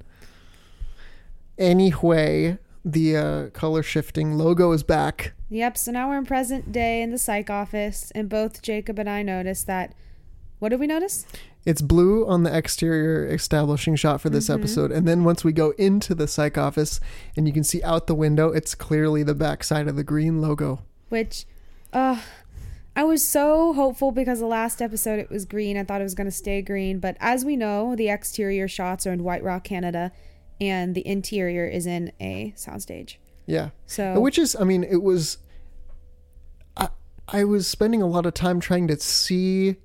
Anyway, 1.58 2.58
the 2.84 3.18
uh, 3.18 3.50
color 3.50 3.82
shifting 3.84 4.38
logo 4.38 4.72
is 4.72 4.84
back. 4.84 5.34
Yep, 5.50 5.78
so 5.78 5.92
now 5.92 6.10
we're 6.10 6.18
in 6.18 6.26
present 6.26 6.72
day 6.72 7.02
in 7.02 7.12
the 7.12 7.18
psych 7.18 7.50
office 7.50 8.12
and 8.14 8.28
both 8.30 8.62
Jacob 8.62 9.00
and 9.00 9.10
I 9.10 9.24
noticed 9.24 9.68
that 9.68 9.94
what 10.60 10.70
did 10.70 10.80
we 10.80 10.88
notice? 10.88 11.26
It's 11.66 11.82
blue 11.82 12.26
on 12.28 12.44
the 12.44 12.56
exterior 12.56 13.28
establishing 13.28 13.96
shot 13.96 14.22
for 14.22 14.30
this 14.30 14.48
Mhm. 14.50 14.56
episode. 14.60 14.92
And 14.92 15.08
then 15.08 15.24
once 15.24 15.44
we 15.44 15.52
go 15.52 15.72
into 15.72 16.14
the 16.16 16.28
psych 16.28 16.58
office 16.58 17.00
and 17.36 17.48
you 17.48 17.54
can 17.54 17.64
see 17.64 17.82
out 17.84 18.08
the 18.08 18.16
window, 18.16 18.50
it's 18.50 18.76
clearly 18.76 19.24
the 19.24 19.36
backside 19.36 19.88
of 19.88 19.96
the 19.96 20.04
green 20.04 20.42
logo. 20.42 20.80
Which 21.10 21.46
uh 21.94 22.22
I 22.96 23.04
was 23.04 23.28
so 23.28 23.74
hopeful 23.74 24.12
because 24.14 24.40
the 24.40 24.46
last 24.46 24.82
episode 24.82 25.20
it 25.20 25.30
was 25.30 25.44
green. 25.44 25.76
I 25.76 25.84
thought 25.84 26.00
it 26.00 26.06
was 26.06 26.16
going 26.16 26.28
to 26.28 26.32
stay 26.32 26.62
green, 26.62 27.00
but 27.00 27.18
as 27.20 27.44
we 27.44 27.58
know, 27.58 27.94
the 27.94 28.08
exterior 28.08 28.70
shots 28.70 29.06
are 29.06 29.12
in 29.12 29.22
White 29.22 29.44
Rock, 29.44 29.66
Canada, 29.66 30.14
and 30.60 30.96
the 30.96 31.06
interior 31.06 31.66
is 31.66 31.86
in 31.86 32.12
a 32.20 32.54
soundstage. 32.56 33.16
Yeah. 33.46 33.70
So 33.86 34.20
Which 34.20 34.38
is, 34.38 34.56
I 34.56 34.64
mean, 34.64 34.84
it 34.84 35.02
was. 35.02 35.38
I 36.78 36.90
I 37.28 37.44
was 37.44 37.68
spending 37.68 38.02
a 38.02 38.08
lot 38.08 38.26
of 38.26 38.34
time 38.34 38.60
trying 38.60 38.88
to 38.88 39.00
see, 39.00 39.76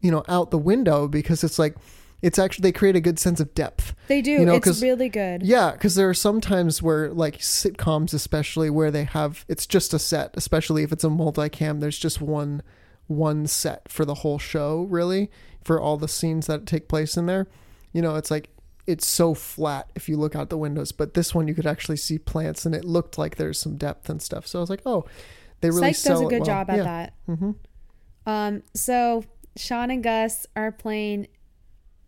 you 0.00 0.10
know, 0.10 0.24
out 0.28 0.50
the 0.50 0.58
window 0.58 1.08
because 1.08 1.42
it's 1.42 1.58
like, 1.58 1.76
it's 2.20 2.38
actually 2.38 2.62
they 2.62 2.72
create 2.72 2.94
a 2.94 3.00
good 3.00 3.18
sense 3.18 3.40
of 3.40 3.52
depth. 3.54 3.94
they 4.06 4.22
do. 4.22 4.30
you 4.30 4.44
know, 4.44 4.54
it's 4.54 4.80
really 4.80 5.08
good. 5.08 5.42
Yeah, 5.42 5.72
because 5.72 5.96
there 5.96 6.08
are 6.08 6.14
some 6.14 6.40
times 6.40 6.80
where, 6.80 7.10
like 7.10 7.38
sitcoms, 7.38 8.14
especially 8.14 8.70
where 8.70 8.90
they 8.90 9.04
have 9.04 9.44
it's 9.48 9.66
just 9.66 9.92
a 9.92 9.98
set, 9.98 10.30
especially 10.34 10.84
if 10.84 10.92
it's 10.92 11.04
a 11.04 11.08
multicam. 11.08 11.80
There's 11.80 11.98
just 11.98 12.20
one 12.20 12.62
one 13.08 13.46
set 13.46 13.90
for 13.90 14.04
the 14.04 14.14
whole 14.14 14.38
show, 14.38 14.82
really, 14.82 15.30
for 15.64 15.80
all 15.80 15.96
the 15.96 16.08
scenes 16.08 16.46
that 16.46 16.66
take 16.66 16.88
place 16.88 17.16
in 17.16 17.26
there. 17.26 17.48
You 17.92 18.00
know, 18.00 18.14
it's 18.14 18.30
like 18.30 18.50
it's 18.86 19.06
so 19.06 19.34
flat 19.34 19.90
if 19.94 20.08
you 20.08 20.16
look 20.16 20.34
out 20.34 20.50
the 20.50 20.58
windows, 20.58 20.92
but 20.92 21.14
this 21.14 21.34
one 21.34 21.48
you 21.48 21.54
could 21.54 21.66
actually 21.66 21.96
see 21.96 22.18
plants, 22.18 22.66
and 22.66 22.74
it 22.74 22.84
looked 22.84 23.18
like 23.18 23.36
there's 23.36 23.58
some 23.58 23.76
depth 23.76 24.08
and 24.08 24.20
stuff. 24.20 24.46
So 24.46 24.58
I 24.58 24.60
was 24.60 24.70
like, 24.70 24.82
oh, 24.84 25.04
they 25.60 25.70
really 25.70 25.92
Psych 25.92 26.12
does 26.12 26.20
a 26.20 26.24
good 26.24 26.40
well. 26.40 26.46
job 26.46 26.70
at 26.70 26.76
yeah. 26.78 26.82
that. 26.82 27.14
Mm-hmm. 27.28 27.50
Um, 28.26 28.62
so 28.74 29.24
Sean 29.56 29.90
and 29.90 30.02
Gus 30.02 30.46
are 30.56 30.72
playing 30.72 31.28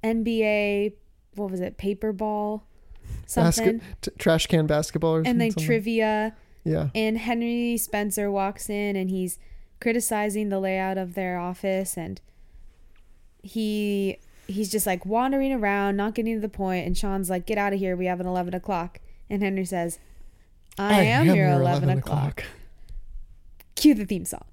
NBA. 0.03 0.95
What 1.35 1.51
was 1.51 1.61
it? 1.61 1.77
Paper 1.77 2.13
ball, 2.13 2.67
something, 3.27 3.79
Basket, 3.79 4.03
t- 4.03 4.11
trash 4.19 4.47
can 4.47 4.67
basketball, 4.67 5.17
or 5.17 5.23
and 5.25 5.41
then 5.41 5.51
something. 5.51 5.65
trivia. 5.67 6.37
Yeah, 6.67 6.89
And 6.95 7.19
Henry 7.19 7.77
Spencer 7.77 8.31
walks 8.31 8.71
in 8.71 8.97
and 8.97 9.11
he's 9.11 9.39
criticizing 9.83 10.49
the 10.49 10.59
layout 10.59 10.97
of 10.97 11.13
their 11.13 11.39
office 11.39 11.99
and 11.99 12.23
he 13.43 14.17
he's 14.47 14.71
just 14.71 14.87
like 14.87 15.05
wandering 15.07 15.53
around, 15.53 15.97
not 15.97 16.15
getting 16.15 16.35
to 16.35 16.41
the 16.41 16.49
point, 16.49 16.87
and 16.87 16.97
Sean's 16.97 17.31
like, 17.31 17.47
Get 17.47 17.59
out 17.59 17.73
of 17.73 17.79
here, 17.79 17.97
we 17.97 18.07
have 18.07 18.21
an 18.21 18.27
eleven 18.27 18.55
o'clock. 18.55 19.01
And 19.31 19.43
Henry 19.43 19.65
says, 19.65 19.99
I, 20.79 21.03
am, 21.05 21.27
your 21.27 21.49
eleven, 21.49 21.89
o'clock. 21.91 22.45
Cue 23.77 23.95
the 23.95 24.05
theme 24.05 24.25
song. 24.25 24.45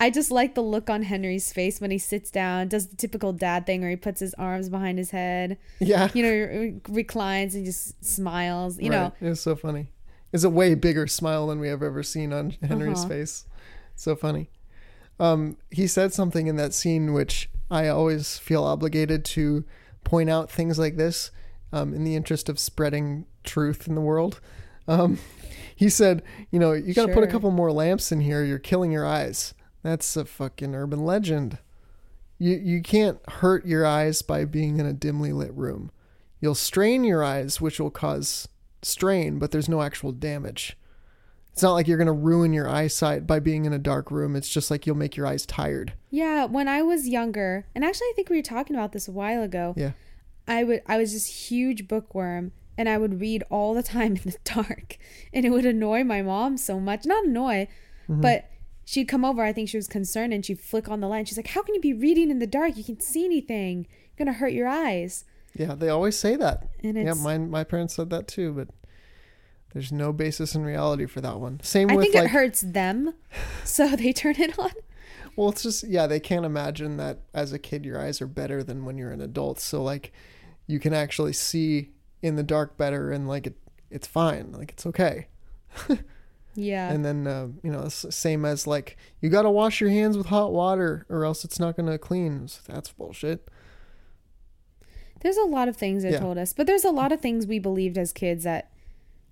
I 0.00 0.10
just 0.10 0.30
like 0.30 0.54
the 0.54 0.62
look 0.62 0.88
on 0.88 1.02
Henry's 1.02 1.52
face 1.52 1.80
when 1.80 1.90
he 1.90 1.98
sits 1.98 2.30
down, 2.30 2.68
does 2.68 2.86
the 2.86 2.94
typical 2.96 3.32
dad 3.32 3.66
thing 3.66 3.80
where 3.80 3.90
he 3.90 3.96
puts 3.96 4.20
his 4.20 4.32
arms 4.34 4.68
behind 4.68 4.96
his 4.96 5.10
head, 5.10 5.58
Yeah, 5.80 6.08
you 6.14 6.22
know, 6.22 6.80
reclines 6.88 7.56
and 7.56 7.64
just 7.64 8.04
smiles, 8.04 8.78
you 8.78 8.90
know. 8.90 9.02
Right. 9.04 9.12
It 9.22 9.28
was 9.30 9.40
so 9.40 9.56
funny. 9.56 9.88
It's 10.32 10.44
a 10.44 10.50
way 10.50 10.76
bigger 10.76 11.08
smile 11.08 11.48
than 11.48 11.58
we 11.58 11.66
have 11.68 11.82
ever 11.82 12.04
seen 12.04 12.32
on 12.32 12.50
Henry's 12.62 13.00
Uh-huh. 13.00 13.08
face. 13.08 13.46
So 13.96 14.14
funny. 14.14 14.50
Um, 15.18 15.56
he 15.72 15.88
said 15.88 16.12
something 16.12 16.46
in 16.46 16.54
that 16.56 16.74
scene 16.74 17.12
which 17.12 17.50
I 17.70 17.88
always 17.88 18.38
feel 18.38 18.64
obligated 18.64 19.24
to 19.26 19.64
point 20.04 20.30
out 20.30 20.50
things 20.50 20.78
like 20.78 20.96
this 20.96 21.30
um, 21.72 21.92
in 21.94 22.04
the 22.04 22.16
interest 22.16 22.48
of 22.48 22.58
spreading 22.58 23.26
truth 23.44 23.86
in 23.86 23.94
the 23.94 24.00
world. 24.00 24.40
Um, 24.86 25.18
he 25.76 25.88
said, 25.88 26.22
"You 26.50 26.58
know, 26.58 26.72
you 26.72 26.94
got 26.94 27.06
to 27.06 27.14
put 27.14 27.24
a 27.24 27.28
couple 27.28 27.50
more 27.50 27.72
lamps 27.72 28.10
in 28.10 28.20
here. 28.20 28.44
You're 28.44 28.58
killing 28.58 28.92
your 28.92 29.06
eyes." 29.06 29.54
That's 29.82 30.16
a 30.16 30.24
fucking 30.24 30.74
urban 30.74 31.04
legend. 31.04 31.58
You 32.38 32.56
you 32.56 32.82
can't 32.82 33.18
hurt 33.28 33.66
your 33.66 33.86
eyes 33.86 34.22
by 34.22 34.44
being 34.44 34.78
in 34.78 34.86
a 34.86 34.92
dimly 34.92 35.32
lit 35.32 35.52
room. 35.54 35.90
You'll 36.40 36.54
strain 36.54 37.04
your 37.04 37.24
eyes, 37.24 37.60
which 37.60 37.80
will 37.80 37.90
cause 37.90 38.48
strain, 38.82 39.38
but 39.38 39.50
there's 39.50 39.68
no 39.68 39.82
actual 39.82 40.12
damage. 40.12 40.76
It's 41.58 41.62
not 41.64 41.72
like 41.72 41.88
you're 41.88 41.98
going 41.98 42.06
to 42.06 42.12
ruin 42.12 42.52
your 42.52 42.68
eyesight 42.68 43.26
by 43.26 43.40
being 43.40 43.64
in 43.64 43.72
a 43.72 43.78
dark 43.80 44.10
room. 44.12 44.36
It's 44.36 44.48
just 44.48 44.70
like 44.70 44.86
you'll 44.86 44.96
make 44.96 45.16
your 45.16 45.26
eyes 45.26 45.44
tired. 45.44 45.92
Yeah, 46.08 46.44
when 46.44 46.68
I 46.68 46.82
was 46.82 47.08
younger, 47.08 47.66
and 47.74 47.84
actually 47.84 48.06
I 48.06 48.12
think 48.14 48.30
we 48.30 48.36
were 48.36 48.42
talking 48.42 48.76
about 48.76 48.92
this 48.92 49.08
a 49.08 49.12
while 49.12 49.42
ago. 49.42 49.74
Yeah. 49.76 49.92
I 50.46 50.62
would 50.64 50.82
I 50.86 50.96
was 50.98 51.12
this 51.12 51.48
huge 51.50 51.88
bookworm 51.88 52.52
and 52.78 52.88
I 52.88 52.96
would 52.96 53.20
read 53.20 53.42
all 53.50 53.74
the 53.74 53.82
time 53.82 54.16
in 54.24 54.30
the 54.30 54.36
dark. 54.44 54.96
And 55.32 55.44
it 55.44 55.50
would 55.50 55.66
annoy 55.66 56.04
my 56.04 56.22
mom 56.22 56.56
so 56.56 56.78
much. 56.78 57.04
Not 57.06 57.24
annoy, 57.24 57.66
Mm-hmm. 58.08 58.20
but 58.22 58.48
she'd 58.86 59.06
come 59.08 59.24
over, 59.24 59.42
I 59.42 59.52
think 59.52 59.68
she 59.68 59.76
was 59.76 59.88
concerned, 59.88 60.32
and 60.32 60.46
she'd 60.46 60.60
flick 60.60 60.88
on 60.88 61.00
the 61.00 61.08
light. 61.08 61.28
She's 61.28 61.36
like, 61.36 61.48
How 61.48 61.62
can 61.62 61.74
you 61.74 61.80
be 61.80 61.92
reading 61.92 62.30
in 62.30 62.38
the 62.38 62.46
dark? 62.46 62.76
You 62.76 62.84
can't 62.84 63.02
see 63.02 63.24
anything. 63.24 63.86
You're 64.16 64.24
gonna 64.24 64.38
hurt 64.38 64.52
your 64.52 64.68
eyes. 64.68 65.24
Yeah, 65.54 65.74
they 65.74 65.88
always 65.88 66.16
say 66.16 66.36
that. 66.36 66.68
And 66.84 66.96
yeah, 66.96 67.14
my 67.14 67.36
my 67.36 67.64
parents 67.64 67.94
said 67.96 68.10
that 68.10 68.28
too, 68.28 68.52
but 68.52 68.68
there's 69.72 69.92
no 69.92 70.12
basis 70.12 70.54
in 70.54 70.64
reality 70.64 71.06
for 71.06 71.20
that 71.20 71.38
one. 71.38 71.60
Same 71.62 71.88
with 71.88 71.92
I 71.92 71.96
with 71.96 72.04
think 72.04 72.14
like 72.14 72.24
it 72.24 72.30
hurts 72.30 72.60
them. 72.62 73.14
So 73.64 73.94
they 73.96 74.12
turn 74.12 74.36
it 74.38 74.58
on. 74.58 74.70
Well, 75.36 75.50
it's 75.50 75.62
just 75.62 75.84
yeah, 75.86 76.06
they 76.06 76.20
can't 76.20 76.44
imagine 76.46 76.96
that 76.96 77.20
as 77.34 77.52
a 77.52 77.58
kid 77.58 77.84
your 77.84 78.00
eyes 78.00 78.20
are 78.22 78.26
better 78.26 78.64
than 78.64 78.84
when 78.84 78.96
you're 78.98 79.10
an 79.12 79.20
adult. 79.20 79.60
So 79.60 79.82
like 79.82 80.12
you 80.66 80.80
can 80.80 80.92
actually 80.94 81.34
see 81.34 81.90
in 82.22 82.36
the 82.36 82.42
dark 82.42 82.76
better 82.76 83.10
and 83.12 83.28
like 83.28 83.46
it 83.46 83.56
it's 83.90 84.06
fine. 84.06 84.52
Like 84.52 84.70
it's 84.72 84.86
okay. 84.86 85.28
Yeah. 86.54 86.90
And 86.90 87.04
then 87.04 87.26
uh, 87.28 87.48
you 87.62 87.70
know, 87.70 87.88
same 87.88 88.44
as 88.44 88.66
like 88.66 88.96
you 89.20 89.28
got 89.30 89.42
to 89.42 89.50
wash 89.50 89.80
your 89.80 89.90
hands 89.90 90.16
with 90.16 90.26
hot 90.26 90.52
water 90.52 91.06
or 91.08 91.24
else 91.24 91.44
it's 91.44 91.60
not 91.60 91.76
going 91.76 91.88
to 91.88 91.98
clean. 91.98 92.48
So 92.48 92.60
that's 92.66 92.90
bullshit. 92.90 93.48
There's 95.20 95.36
a 95.36 95.44
lot 95.44 95.68
of 95.68 95.76
things 95.76 96.02
they 96.02 96.10
Yeah. 96.12 96.18
told 96.20 96.36
us, 96.38 96.52
but 96.52 96.66
there's 96.66 96.84
a 96.84 96.90
lot 96.90 97.12
of 97.12 97.20
things 97.20 97.46
we 97.46 97.60
believed 97.60 97.96
as 97.96 98.12
kids 98.12 98.42
that 98.42 98.72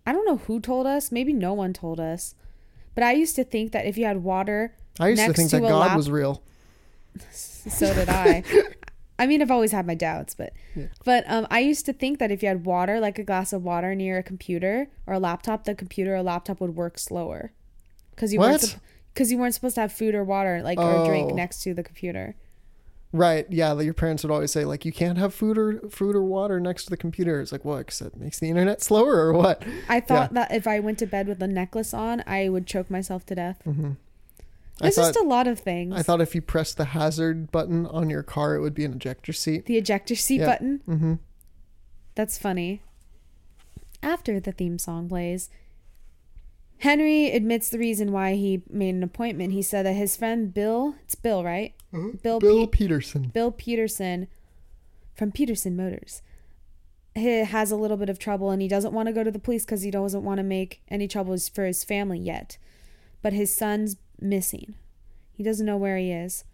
I 0.07 0.13
don't 0.13 0.25
know 0.27 0.37
who 0.39 0.61
told 0.61 0.87
us. 0.87 1.11
Maybe 1.11 1.33
no 1.33 1.53
one 1.53 1.73
told 1.73 1.99
us. 2.01 2.35
But 2.95 3.03
I 3.05 3.13
used 3.13 3.37
to 3.37 3.45
think 3.45 3.73
that 3.73 3.85
if 3.87 3.99
you 3.99 4.05
had 4.07 4.23
water, 4.23 4.73
I 5.01 5.09
used 5.09 5.25
to 5.27 5.33
think 5.33 5.51
to 5.51 5.57
that 5.61 5.69
God 5.69 5.79
lap- 5.89 5.97
was 5.97 6.11
real. 6.11 6.43
so 7.31 7.93
did 7.95 8.09
I. 8.09 8.43
I 9.19 9.27
mean, 9.27 9.41
I've 9.41 9.51
always 9.51 9.73
had 9.73 9.87
my 9.87 9.95
doubts, 9.95 10.35
but 10.35 10.53
Yeah. 10.75 10.87
but 11.05 11.25
um, 11.27 11.47
I 11.51 11.61
used 11.61 11.87
to 11.87 11.93
think 11.93 12.19
that 12.19 12.31
if 12.31 12.43
you 12.43 12.49
had 12.49 12.65
water, 12.67 13.01
like 13.01 13.19
a 13.19 13.25
glass 13.25 13.53
of 13.53 13.63
water 13.65 13.95
near 13.95 14.19
a 14.19 14.23
computer 14.23 14.89
or 15.07 15.15
a 15.15 15.19
laptop, 15.19 15.65
the 15.65 15.75
computer 15.75 16.15
or 16.15 16.23
laptop 16.23 16.61
would 16.61 16.77
work 16.77 16.99
slower 16.99 17.53
because 18.11 18.33
you 18.33 18.41
weren't 18.41 18.61
What? 18.63 18.77
because 19.15 19.33
you 19.33 19.39
weren't 19.39 19.55
supposed 19.55 19.75
to 19.77 19.81
have 19.81 19.93
food 19.93 20.15
or 20.15 20.23
water 20.23 20.61
like 20.63 20.79
or 20.79 21.07
drink 21.07 21.33
Oh. 21.33 21.35
next 21.35 21.63
to 21.63 21.73
the 21.75 21.83
computer. 21.83 22.35
Right. 23.17 23.47
Yeah. 23.51 23.79
Your 23.81 23.95
parents 23.95 24.23
would 24.23 24.31
always 24.31 24.51
say 24.53 24.65
like 24.65 24.85
you 24.85 24.93
can't 24.93 25.17
have 25.19 25.33
food 25.35 25.57
or 25.57 25.81
food 25.89 26.15
or 26.15 26.23
water 26.23 26.61
next 26.61 26.85
to 26.85 26.91
the 26.91 26.97
computer. 26.97 27.41
It's 27.41 27.51
like 27.53 27.65
what? 27.65 27.79
Because 27.79 28.03
it 28.03 28.17
makes 28.17 28.39
the 28.39 28.49
internet 28.51 28.83
slower 28.83 29.17
or 29.17 29.33
what? 29.33 29.63
I 29.89 30.01
thought 30.01 30.35
that 30.35 30.53
if 30.53 30.67
I 30.67 30.81
went 30.81 30.99
to 30.99 31.07
bed 31.07 31.27
with 31.27 31.43
a 31.43 31.47
necklace 31.47 31.95
on, 31.95 32.23
I 32.27 32.49
would 32.49 32.67
choke 32.67 32.91
myself 32.91 33.25
to 33.27 33.35
death. 33.35 33.63
Mm-hmm. 33.67 33.93
There's 34.81 34.95
thought 34.97 35.15
just 35.15 35.19
a 35.19 35.23
lot 35.23 35.47
of 35.47 35.59
things. 35.59 35.95
I 35.97 36.03
thought 36.03 36.21
if 36.21 36.35
you 36.35 36.43
pressed 36.43 36.77
the 36.77 36.85
hazard 36.87 37.51
button 37.51 37.87
on 37.87 38.11
your 38.11 38.23
car, 38.23 38.55
it 38.57 38.61
would 38.61 38.75
be 38.75 38.85
an 38.85 38.93
ejector 38.93 39.33
seat. 39.33 39.65
the 39.65 39.79
ejector 39.79 40.15
seat 40.15 40.41
Yeah. 40.41 40.47
button. 40.47 40.83
Mm-hmm. 40.87 41.15
That's 42.15 42.37
funny. 42.37 42.83
After 44.03 44.39
the 44.39 44.53
theme 44.53 44.79
song 44.79 45.09
plays, 45.09 45.49
Henry 46.79 47.31
admits 47.31 47.69
the 47.71 47.79
reason 47.79 48.13
why 48.13 48.35
he 48.35 48.63
made 48.69 48.95
an 48.95 49.03
appointment. 49.03 49.53
He 49.53 49.63
said 49.63 49.87
that 49.87 49.95
his 49.95 50.17
friend 50.17 50.53
Bill, 50.53 50.97
it's 51.05 51.15
Bill, 51.15 51.43
right? 51.43 51.75
Uh-huh. 51.93 52.11
Bill, 52.23 52.39
Bill 52.39 52.67
Pe- 52.67 52.79
Peterson. 52.79 53.31
Bill 53.33 53.51
Peterson 53.51 54.29
from 55.15 55.33
Peterson 55.33 55.77
Motors 55.77 56.23
he 57.17 57.45
has 57.45 57.71
a 57.71 57.77
little 57.77 57.97
bit 57.97 58.09
of 58.09 58.19
trouble 58.19 58.51
and 58.51 58.61
he 58.61 58.69
doesn't 58.69 58.93
want 58.93 59.07
to 59.07 59.13
go 59.13 59.25
to 59.25 59.31
the 59.31 59.39
police 59.39 59.65
because 59.65 59.83
he 59.83 59.91
doesn't 59.91 60.23
want 60.23 60.39
to 60.39 60.45
make 60.45 60.83
any 60.89 61.09
troubles 61.09 61.49
for 61.49 61.65
his 61.65 61.83
family 61.83 62.19
yet. 62.19 62.59
But 63.23 63.33
his 63.33 63.57
son's 63.57 63.97
missing. 64.21 64.75
He 65.33 65.43
doesn't 65.43 65.67
know 65.67 65.79
where 65.79 65.97
he 65.97 66.13
is. 66.13 66.45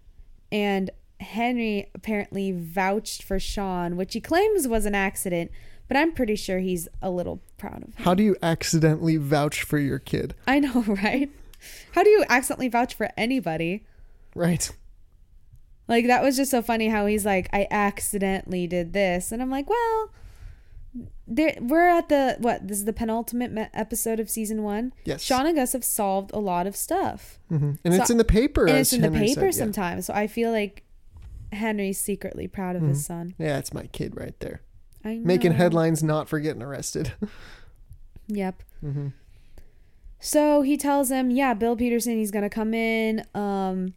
And 0.50 0.90
Henry 1.20 1.90
apparently 1.94 2.52
vouched 2.52 3.22
for 3.22 3.38
Sean, 3.38 3.96
which 3.96 4.14
he 4.14 4.20
claims 4.20 4.68
was 4.68 4.86
an 4.86 4.94
accident, 4.94 5.50
but 5.92 5.98
I'm 5.98 6.12
pretty 6.12 6.36
sure 6.36 6.58
he's 6.58 6.88
a 7.02 7.10
little 7.10 7.42
proud 7.58 7.82
of 7.84 7.94
him. 7.94 8.04
How 8.04 8.14
do 8.14 8.22
you 8.22 8.34
accidentally 8.42 9.18
vouch 9.18 9.62
for 9.62 9.78
your 9.78 9.98
kid? 9.98 10.34
I 10.46 10.58
know, 10.58 10.80
right? 10.86 11.28
How 11.92 12.02
do 12.02 12.08
you 12.08 12.24
accidentally 12.30 12.68
vouch 12.68 12.94
for 12.94 13.10
anybody? 13.14 13.84
Right. 14.34 14.70
Like 15.88 16.06
that 16.06 16.22
was 16.22 16.36
just 16.38 16.50
so 16.50 16.62
funny 16.62 16.88
how 16.88 17.04
he's 17.04 17.26
like, 17.26 17.50
I 17.52 17.66
accidentally 17.70 18.66
did 18.66 18.94
this, 18.94 19.32
and 19.32 19.42
I'm 19.42 19.50
like, 19.50 19.68
well, 19.68 20.10
there 21.26 21.56
we're 21.60 21.88
at 21.88 22.08
the 22.08 22.36
what? 22.38 22.66
This 22.68 22.78
is 22.78 22.84
the 22.86 22.92
penultimate 22.94 23.52
me- 23.52 23.66
episode 23.74 24.18
of 24.18 24.30
season 24.30 24.62
one. 24.62 24.94
Yes. 25.04 25.22
Sean 25.22 25.44
and 25.46 25.56
Gus 25.56 25.74
have 25.74 25.84
solved 25.84 26.30
a 26.32 26.38
lot 26.38 26.66
of 26.66 26.74
stuff, 26.74 27.38
hmm 27.50 27.72
And 27.84 27.92
So- 27.94 28.00
it's 28.00 28.10
in 28.10 28.16
the 28.16 28.24
paper. 28.24 28.64
and 28.66 28.78
it's 28.78 28.94
in 28.94 29.02
the 29.02 29.10
paper 29.10 29.52
said, 29.52 29.58
yeah. 29.58 29.64
sometimes. 29.64 30.06
So 30.06 30.14
I 30.14 30.26
feel 30.26 30.52
like 30.52 30.84
Henry's 31.52 31.98
secretly 32.00 32.48
proud 32.48 32.76
of 32.76 32.82
his 32.82 33.04
son. 33.04 33.34
Yeah, 33.38 33.58
it's 33.58 33.74
my 33.74 33.86
kid 33.88 34.16
right 34.16 34.38
there. 34.40 34.62
I 35.04 35.14
know. 35.16 35.24
Making 35.26 35.52
headlines, 35.52 36.02
not 36.02 36.28
for 36.28 36.40
getting 36.40 36.62
arrested. 36.62 37.12
Yep. 38.28 38.62
hmm 38.80 39.08
So 40.20 40.62
he 40.62 40.76
tells 40.78 41.10
him, 41.10 41.30
yeah, 41.30 41.52
Bill 41.54 41.76
Peterson, 41.76 42.16
he's 42.16 42.30
gonna 42.30 42.48
come 42.48 42.72
in. 42.72 43.24
Um, 43.34 43.94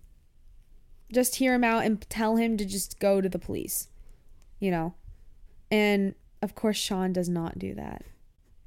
just 1.14 1.36
hear 1.36 1.54
him 1.54 1.64
out 1.64 1.86
and 1.86 2.02
tell 2.10 2.36
him 2.36 2.58
to 2.58 2.66
just 2.66 3.00
go 3.00 3.22
to 3.22 3.30
the 3.30 3.40
police. 3.40 3.88
You 4.60 4.72
know, 4.72 4.94
and 5.72 6.16
of 6.42 6.56
course 6.56 6.76
Sean 6.76 7.14
does 7.14 7.30
not 7.30 7.60
do 7.60 7.76
that. 7.76 8.04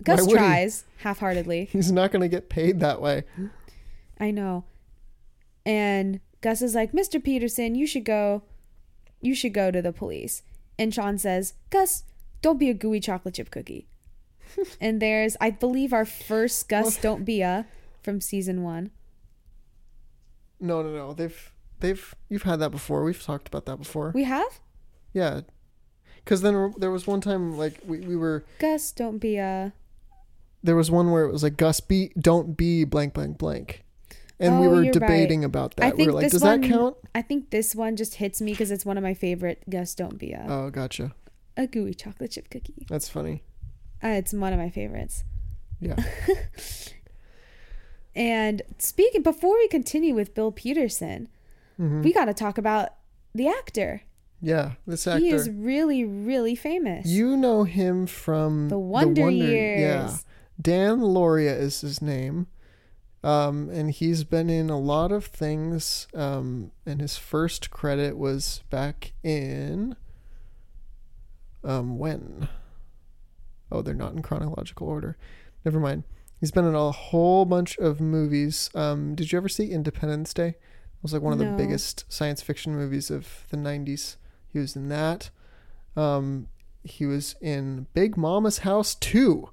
Gus 0.02 0.20
would 0.22 0.30
he? 0.30 0.36
tries 0.36 0.84
half-heartedly. 0.98 1.64
He's 1.72 1.90
not 1.90 2.12
going 2.12 2.22
to 2.22 2.28
get 2.28 2.48
paid 2.48 2.78
that 2.80 3.00
way. 3.02 3.24
I 4.20 4.30
know. 4.30 4.64
And 5.66 6.20
Gus 6.40 6.62
is 6.62 6.74
like, 6.74 6.92
Mr. 6.92 7.22
Peterson, 7.22 7.74
you 7.74 7.86
should 7.86 8.04
go. 8.04 8.42
You 9.20 9.34
should 9.34 9.52
go 9.52 9.70
to 9.72 9.82
the 9.82 9.92
police. 9.92 10.42
And 10.78 10.94
Sean 10.94 11.18
says, 11.18 11.54
Gus, 11.70 12.04
don't 12.42 12.58
be 12.58 12.70
a 12.70 12.74
gooey 12.74 13.00
chocolate 13.00 13.34
chip 13.34 13.50
cookie. 13.50 13.88
and 14.80 15.00
there's, 15.02 15.36
I 15.40 15.50
believe, 15.50 15.92
our 15.92 16.04
first 16.04 16.68
Gus 16.68 16.96
Don't 16.96 17.24
Be 17.24 17.42
a 17.42 17.66
from 18.02 18.20
season 18.20 18.62
one. 18.62 18.90
No, 20.60 20.82
no, 20.82 20.90
no. 20.90 21.12
They've 21.12 21.52
they've 21.80 22.14
you've 22.28 22.42
had 22.42 22.56
that 22.60 22.70
before. 22.70 23.04
We've 23.04 23.22
talked 23.22 23.48
about 23.48 23.66
that 23.66 23.76
before. 23.76 24.12
We 24.14 24.24
have 24.24 24.60
yeah. 25.12 25.42
Cuz 26.24 26.40
then 26.40 26.74
there 26.78 26.90
was 26.90 27.06
one 27.06 27.20
time 27.20 27.56
like 27.56 27.80
we, 27.86 28.00
we 28.00 28.16
were 28.16 28.44
Gus 28.58 28.92
Don't 28.92 29.18
Be 29.18 29.36
a. 29.36 29.72
there 30.62 30.76
was 30.76 30.90
one 30.90 31.10
where 31.10 31.24
it 31.24 31.32
was 31.32 31.42
like 31.42 31.56
Gus 31.56 31.80
be 31.80 32.10
don't 32.18 32.56
be 32.56 32.84
blank 32.84 33.14
blank 33.14 33.38
blank. 33.38 33.84
And 34.40 34.60
we 34.60 34.66
Oh, 34.66 34.70
were 34.70 34.82
you're 34.82 34.92
debating 34.92 35.42
about 35.44 35.76
that. 35.76 35.84
I 35.86 35.90
we 35.90 35.96
think 35.96 36.06
were 36.08 36.12
like, 36.12 36.30
does 36.30 36.42
one, 36.42 36.60
that 36.60 36.68
count? 36.68 36.96
I 37.14 37.22
think 37.22 37.50
this 37.50 37.74
one 37.74 37.96
just 37.96 38.14
hits 38.16 38.40
me 38.40 38.52
because 38.52 38.70
it's 38.70 38.84
one 38.86 38.96
of 38.96 39.02
my 39.02 39.14
favorite 39.14 39.62
Gus 39.68 39.94
Don't 39.94 40.16
Be 40.18 40.32
a. 40.32 40.46
Oh, 40.48 40.70
gotcha. 40.70 41.12
A 41.58 41.66
gooey 41.66 41.92
chocolate 41.92 42.30
chip 42.30 42.48
cookie. 42.50 42.86
That's 42.88 43.08
funny. 43.10 43.42
Uh, 44.02 44.08
it's 44.08 44.32
one 44.32 44.52
of 44.54 44.58
my 44.58 44.70
favorites. 44.70 45.24
Yeah. 45.80 45.96
And 48.14 48.62
speaking, 48.78 49.22
before 49.22 49.54
we 49.56 49.68
continue 49.68 50.14
with 50.14 50.34
Bill 50.34 50.50
Peterson, 50.50 51.28
Mhm. 51.78 52.02
we 52.02 52.12
got 52.12 52.24
to 52.24 52.34
talk 52.34 52.58
about 52.58 52.88
the 53.34 53.46
actor. 53.48 54.02
Yeah, 54.40 54.72
this 54.86 55.06
actor. 55.06 55.20
He 55.20 55.30
is 55.30 55.48
really, 55.50 56.04
really 56.04 56.54
famous. 56.54 57.06
You 57.06 57.36
know 57.36 57.64
him 57.64 58.06
from 58.06 58.68
The 58.70 58.78
Wonder 58.78 59.30
Years. 59.30 59.80
Yeah, 59.80 60.16
Dan 60.60 60.98
Lauria 61.00 61.56
is 61.56 61.80
his 61.82 62.00
name, 62.02 62.46
um, 63.22 63.68
and 63.70 63.90
he's 63.90 64.24
been 64.24 64.48
in 64.50 64.70
a 64.70 64.78
lot 64.78 65.12
of 65.12 65.26
things. 65.26 66.08
Um, 66.14 66.72
and 66.86 67.00
his 67.00 67.16
first 67.16 67.70
credit 67.70 68.16
was 68.18 68.62
back 68.70 69.12
in. 69.22 69.94
Um, 71.64 71.98
when? 71.98 72.48
Oh, 73.70 73.82
they're 73.82 73.94
not 73.94 74.12
in 74.12 74.22
chronological 74.22 74.88
order. 74.88 75.16
Never 75.64 75.80
mind. 75.80 76.04
He's 76.40 76.50
been 76.52 76.64
in 76.66 76.74
a 76.74 76.90
whole 76.92 77.44
bunch 77.44 77.76
of 77.78 78.00
movies. 78.00 78.70
Um, 78.74 79.14
did 79.14 79.32
you 79.32 79.38
ever 79.38 79.48
see 79.48 79.70
Independence 79.70 80.32
Day? 80.32 80.48
It 80.48 81.02
was 81.02 81.12
like 81.12 81.22
one 81.22 81.32
of 81.32 81.38
No. 81.40 81.50
the 81.50 81.56
biggest 81.56 82.04
science 82.08 82.42
fiction 82.42 82.74
movies 82.74 83.10
of 83.10 83.44
the 83.50 83.56
'90s. 83.56 84.16
He 84.46 84.58
was 84.58 84.74
in 84.76 84.88
that. 84.88 85.30
Um, 85.96 86.48
he 86.84 87.06
was 87.06 87.34
in 87.40 87.86
Big 87.92 88.16
Momma's 88.16 88.58
House 88.58 88.94
2 88.94 89.48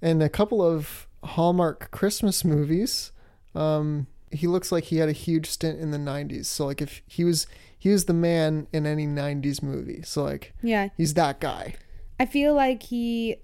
and 0.00 0.22
a 0.22 0.28
couple 0.28 0.62
of 0.62 1.08
Hallmark 1.24 1.90
Christmas 1.90 2.44
movies. 2.44 3.10
Um, 3.54 4.06
he 4.36 4.46
looks 4.46 4.70
like 4.72 4.84
he 4.84 4.96
had 4.98 5.08
a 5.08 5.12
huge 5.12 5.46
stint 5.48 5.80
in 5.80 5.90
the 5.90 5.98
90s. 5.98 6.46
So 6.46 6.66
like 6.66 6.80
if 6.82 7.02
he 7.06 7.24
was 7.24 7.46
he 7.78 7.90
was 7.90 8.06
the 8.06 8.14
man 8.14 8.66
in 8.72 8.86
any 8.86 9.06
90s 9.06 9.62
movie. 9.62 10.02
So 10.02 10.24
like 10.24 10.54
yeah, 10.62 10.88
he's 10.96 11.14
that 11.14 11.40
guy. 11.40 11.74
I 12.18 12.26
feel 12.26 12.54
like 12.54 12.84
he 12.84 13.36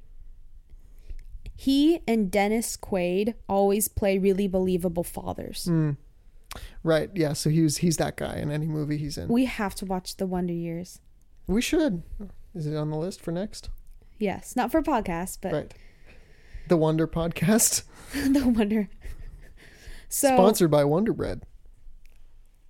he 1.57 2.01
and 2.09 2.31
Dennis 2.31 2.77
Quaid 2.77 3.35
always 3.49 3.89
play 3.89 4.19
really 4.19 4.49
believable 4.49 5.05
fathers. 5.05 5.67
Mm. 5.69 5.97
Right. 6.83 7.11
Yeah, 7.15 7.35
so 7.35 7.51
he 7.51 7.63
was 7.63 7.79
he's 7.79 7.99
that 7.99 8.17
guy 8.17 8.37
in 8.37 8.51
any 8.51 8.67
movie 8.67 8.97
he's 8.97 9.19
in. 9.19 9.29
We 9.29 9.45
have 9.45 9.75
to 9.77 9.85
watch 9.85 10.17
The 10.17 10.27
Wonder 10.27 10.55
Years. 10.55 11.01
We 11.47 11.61
should. 11.61 12.03
Is 12.55 12.67
it 12.67 12.77
on 12.77 12.91
the 12.91 12.97
list 12.97 13.21
for 13.21 13.31
next? 13.31 13.69
Yes, 14.19 14.57
not 14.57 14.71
for 14.71 14.83
podcast, 14.83 15.39
but 15.41 15.53
Right. 15.53 15.75
The 16.69 16.77
Wonder 16.77 17.09
Podcast, 17.09 17.83
The 18.13 18.47
Wonder. 18.47 18.89
So 20.11 20.29
sponsored 20.29 20.71
by 20.71 20.85
Wonder 20.85 21.13
Bread. 21.13 21.43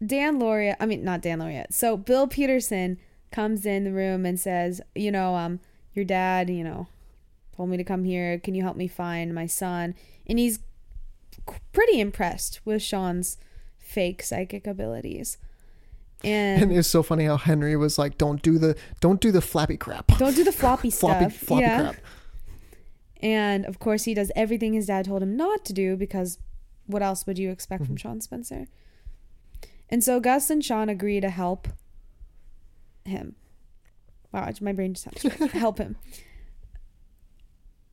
Dan 0.04 0.38
Lauria, 0.38 0.76
I 0.78 0.86
mean 0.86 1.02
not 1.02 1.22
Dan 1.22 1.40
Lauria. 1.40 1.66
So 1.70 1.96
Bill 1.96 2.28
Peterson 2.28 2.98
comes 3.32 3.66
in 3.66 3.84
the 3.84 3.92
room 3.92 4.24
and 4.24 4.38
says, 4.38 4.80
you 4.94 5.10
know, 5.10 5.34
um, 5.34 5.58
your 5.94 6.04
dad, 6.04 6.50
you 6.50 6.62
know, 6.62 6.86
told 7.56 7.70
me 7.70 7.76
to 7.76 7.84
come 7.84 8.04
here. 8.04 8.38
Can 8.38 8.54
you 8.54 8.62
help 8.62 8.76
me 8.76 8.86
find 8.86 9.34
my 9.34 9.46
son? 9.46 9.94
And 10.26 10.38
he's 10.38 10.60
pretty 11.72 12.00
impressed 12.00 12.60
with 12.64 12.82
Sean's 12.82 13.38
fake 13.78 14.22
psychic 14.22 14.66
abilities. 14.66 15.38
And 16.22 16.62
And, 16.62 16.72
it 16.72 16.76
was 16.76 16.90
so 16.90 17.02
funny 17.02 17.24
how 17.24 17.38
Henry 17.38 17.76
was 17.76 17.98
like, 17.98 18.18
"Don't 18.18 18.42
do 18.42 18.58
the 18.58 18.76
don't 19.00 19.20
do 19.20 19.32
the 19.32 19.40
flappy 19.40 19.78
crap." 19.78 20.08
don't 20.18 20.36
do 20.36 20.44
the 20.44 20.52
floppy 20.52 20.90
stuff. 20.90 21.18
floppy 21.18 21.34
floppy 21.34 21.62
yeah. 21.62 21.80
crap. 21.80 21.96
And 23.22 23.64
of 23.64 23.78
course, 23.78 24.04
he 24.04 24.12
does 24.12 24.30
everything 24.36 24.74
his 24.74 24.86
dad 24.86 25.06
told 25.06 25.22
him 25.22 25.36
not 25.36 25.64
to 25.64 25.72
do 25.72 25.96
because 25.96 26.38
what 26.90 27.02
else 27.02 27.26
would 27.26 27.38
you 27.38 27.50
expect 27.50 27.84
from 27.84 27.96
mm-hmm. 27.96 28.08
Sean 28.08 28.20
Spencer? 28.20 28.66
And 29.88 30.04
so 30.04 30.20
Gus 30.20 30.50
and 30.50 30.64
Sean 30.64 30.88
agree 30.88 31.20
to 31.20 31.30
help 31.30 31.68
him. 33.04 33.34
Wow, 34.32 34.48
my 34.60 34.72
brain 34.72 34.94
just 34.94 35.22
help 35.52 35.78
him. 35.78 35.96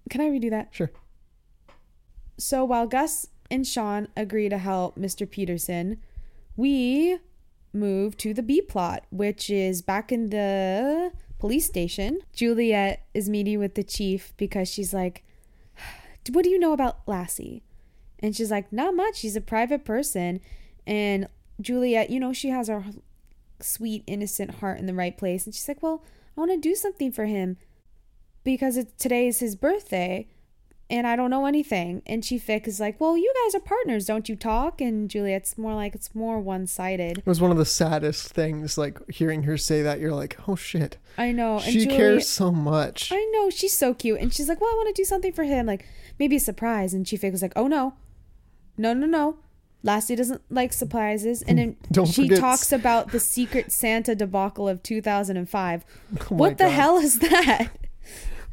Can 0.10 0.22
I 0.22 0.30
redo 0.30 0.50
that? 0.52 0.70
Sure. 0.72 0.92
So 2.38 2.64
while 2.64 2.88
Gus 2.88 3.28
and 3.50 3.66
Sean 3.66 4.08
agree 4.16 4.48
to 4.50 4.58
help 4.58 4.98
Mr. 4.98 5.30
Peterson, 5.30 5.98
we 6.56 7.18
move 7.74 8.16
to 8.18 8.34
the 8.34 8.44
B 8.44 8.62
plot, 8.62 9.06
which 9.10 9.50
is 9.50 9.82
back 9.82 10.12
in 10.12 10.30
the 10.30 11.12
police 11.40 11.66
station. 11.66 12.20
Juliet 12.34 13.06
is 13.14 13.30
meeting 13.30 13.60
with 13.60 13.76
the 13.76 13.84
chief 13.84 14.34
because 14.38 14.68
she's 14.68 14.94
like, 14.94 15.24
What 16.32 16.44
do 16.44 16.50
you 16.50 16.60
know 16.60 16.74
about 16.74 17.08
Lassie? 17.08 17.64
And 18.20 18.36
she's 18.36 18.52
like, 18.52 18.72
Not 18.72 18.96
much. 18.96 19.18
She's 19.18 19.36
a 19.36 19.42
private 19.42 19.86
person. 19.86 20.40
And 20.86 21.28
Juliet, 21.62 22.10
you 22.10 22.20
know, 22.20 22.34
she 22.34 22.50
has 22.50 22.68
her 22.68 22.84
sweet, 23.60 24.04
innocent 24.08 24.56
heart 24.56 24.80
in 24.80 24.86
the 24.86 24.94
right 24.94 25.18
place. 25.18 25.46
And 25.46 25.54
she's 25.54 25.68
like, 25.68 25.82
Well, 25.84 26.04
I 26.36 26.40
want 26.42 26.52
to 26.52 26.58
do 26.58 26.76
something 26.76 27.12
for 27.12 27.26
him 27.26 27.58
because 28.44 28.78
it, 28.78 28.98
today 28.98 29.28
is 29.28 29.40
his 29.40 29.56
birthday 29.56 30.28
and 30.90 31.06
I 31.06 31.18
don't 31.18 31.30
know 31.30 31.46
anything. 31.46 32.02
And 32.06 32.24
Chief 32.24 32.46
Vic 32.46 32.66
is 32.68 32.80
like, 32.80 33.00
Well, 33.02 33.18
you 33.18 33.34
guys 33.44 33.56
are 33.56 33.60
partners, 33.60 34.06
don't 34.06 34.30
you 34.30 34.36
talk? 34.36 34.80
And 34.80 35.10
Juliet's 35.10 35.58
more 35.58 35.76
like, 35.76 35.94
It's 35.96 36.16
more 36.16 36.40
one 36.40 36.66
sided. 36.66 37.18
It 37.20 37.28
was 37.28 37.42
one 37.42 37.52
of 37.52 37.58
the 37.58 37.66
saddest 37.66 38.30
things, 38.34 38.78
like 38.78 39.00
hearing 39.12 39.44
her 39.44 39.58
say 39.58 39.82
that. 39.82 40.00
You're 40.00 40.14
like, 40.14 40.38
oh 40.48 40.56
shit, 40.56 40.98
I 41.18 41.32
know. 41.32 41.56
And 41.56 41.64
she 41.64 41.80
Juliet- 41.82 41.98
cares 41.98 42.28
so 42.30 42.52
much. 42.52 43.12
I 43.12 43.24
know. 43.34 43.50
She's 43.50 43.78
so 43.78 43.94
cute. 43.94 44.20
And 44.22 44.34
she's 44.34 44.48
like, 44.48 44.62
Well, 44.62 44.70
I 44.72 44.76
want 44.76 44.96
to 44.96 45.02
do 45.02 45.06
something 45.06 45.34
for 45.34 45.44
him. 45.44 45.66
Like, 45.66 45.86
maybe 46.20 46.38
a 46.38 46.40
surprise. 46.40 46.94
And 46.94 47.06
Chief 47.06 47.22
Vic 47.22 47.32
was 47.32 47.42
like, 47.42 47.54
Oh, 47.56 47.68
no. 47.68 47.96
No, 48.78 48.94
no, 48.94 49.06
no. 49.08 49.38
Lassie 49.84 50.16
doesn't 50.16 50.42
like 50.50 50.74
surprises. 50.74 51.42
And 51.44 51.58
then 51.58 51.78
Don't 51.92 52.08
she 52.08 52.24
forget- 52.24 52.40
talks 52.40 52.72
about 52.72 53.12
the 53.12 53.20
secret 53.20 53.72
Santa 53.72 54.16
debacle 54.16 54.68
of 54.68 54.84
2005. 54.84 55.86
Oh 56.32 56.36
what 56.36 56.58
the 56.58 56.66
God. 56.66 56.72
hell 56.72 56.98
is 56.98 57.20
that? 57.20 57.70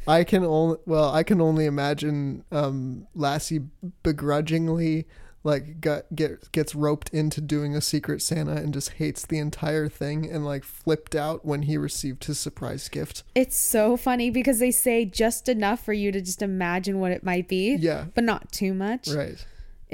I 0.06 0.22
can 0.24 0.44
only 0.44 0.76
well, 0.86 1.10
I 1.12 1.22
can 1.22 1.40
only 1.40 1.64
imagine 1.64 2.44
um, 2.52 3.06
Lassie 3.14 3.62
begrudgingly 4.02 5.06
like 5.42 5.80
got 5.80 6.04
get 6.14 6.50
gets 6.52 6.74
roped 6.74 7.10
into 7.10 7.40
doing 7.40 7.74
a 7.74 7.80
secret 7.80 8.22
Santa 8.22 8.52
and 8.56 8.72
just 8.72 8.92
hates 8.94 9.26
the 9.26 9.38
entire 9.38 9.88
thing 9.88 10.30
and 10.30 10.44
like 10.44 10.64
flipped 10.64 11.14
out 11.14 11.44
when 11.44 11.62
he 11.62 11.76
received 11.76 12.24
his 12.24 12.38
surprise 12.38 12.88
gift. 12.88 13.22
It's 13.34 13.56
so 13.58 13.96
funny 13.96 14.30
because 14.30 14.58
they 14.58 14.70
say 14.70 15.04
just 15.04 15.48
enough 15.48 15.84
for 15.84 15.92
you 15.92 16.12
to 16.12 16.20
just 16.20 16.40
imagine 16.42 17.00
what 17.00 17.10
it 17.12 17.22
might 17.24 17.48
be. 17.48 17.74
Yeah. 17.74 18.06
But 18.14 18.24
not 18.24 18.52
too 18.52 18.72
much. 18.74 19.08
Right. 19.08 19.44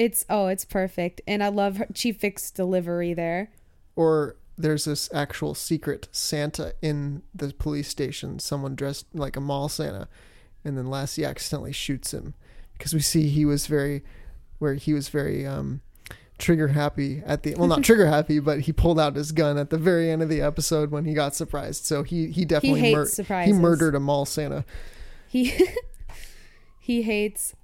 It's 0.00 0.24
oh, 0.30 0.46
it's 0.46 0.64
perfect, 0.64 1.20
and 1.26 1.42
I 1.42 1.48
love 1.48 1.76
her, 1.76 1.86
Chief 1.92 2.18
Vic's 2.18 2.50
delivery 2.50 3.12
there. 3.12 3.50
Or 3.94 4.36
there's 4.56 4.86
this 4.86 5.10
actual 5.12 5.54
secret 5.54 6.08
Santa 6.10 6.72
in 6.80 7.20
the 7.34 7.52
police 7.52 7.88
station, 7.88 8.38
someone 8.38 8.74
dressed 8.74 9.04
like 9.12 9.36
a 9.36 9.42
mall 9.42 9.68
Santa, 9.68 10.08
and 10.64 10.78
then 10.78 10.86
Lassie 10.86 11.22
accidentally 11.22 11.72
shoots 11.72 12.14
him 12.14 12.32
because 12.78 12.94
we 12.94 13.00
see 13.00 13.28
he 13.28 13.44
was 13.44 13.66
very, 13.66 14.00
where 14.58 14.72
he 14.72 14.94
was 14.94 15.10
very 15.10 15.46
um, 15.46 15.82
trigger 16.38 16.68
happy 16.68 17.22
at 17.26 17.42
the 17.42 17.54
well, 17.56 17.68
not 17.68 17.82
trigger 17.84 18.06
happy, 18.06 18.40
but 18.40 18.60
he 18.60 18.72
pulled 18.72 18.98
out 18.98 19.16
his 19.16 19.32
gun 19.32 19.58
at 19.58 19.68
the 19.68 19.76
very 19.76 20.10
end 20.10 20.22
of 20.22 20.30
the 20.30 20.40
episode 20.40 20.90
when 20.90 21.04
he 21.04 21.12
got 21.12 21.34
surprised. 21.34 21.84
So 21.84 22.04
he 22.04 22.28
he 22.28 22.46
definitely 22.46 22.80
hates 22.80 23.20
mur- 23.28 23.42
he 23.42 23.52
murdered 23.52 23.94
a 23.94 24.00
mall 24.00 24.24
Santa. 24.24 24.64
He 25.28 25.52
he 26.80 27.02
hates 27.02 27.54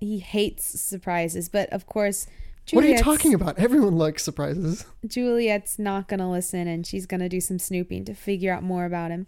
he 0.00 0.18
hates 0.18 0.80
surprises, 0.80 1.48
but 1.48 1.68
of 1.70 1.86
course, 1.86 2.26
What 2.72 2.84
are 2.84 2.88
you 2.88 2.98
talking 2.98 3.32
about? 3.34 3.58
Everyone 3.58 3.96
likes 3.96 4.22
surprises. 4.22 4.84
Juliet's 5.06 5.78
not 5.78 6.06
gonna 6.08 6.30
listen, 6.30 6.68
and 6.68 6.86
she's 6.86 7.06
gonna 7.06 7.28
do 7.28 7.40
some 7.40 7.58
snooping 7.58 8.04
to 8.06 8.14
figure 8.14 8.52
out 8.52 8.62
more 8.62 8.84
about 8.84 9.10
him. 9.10 9.26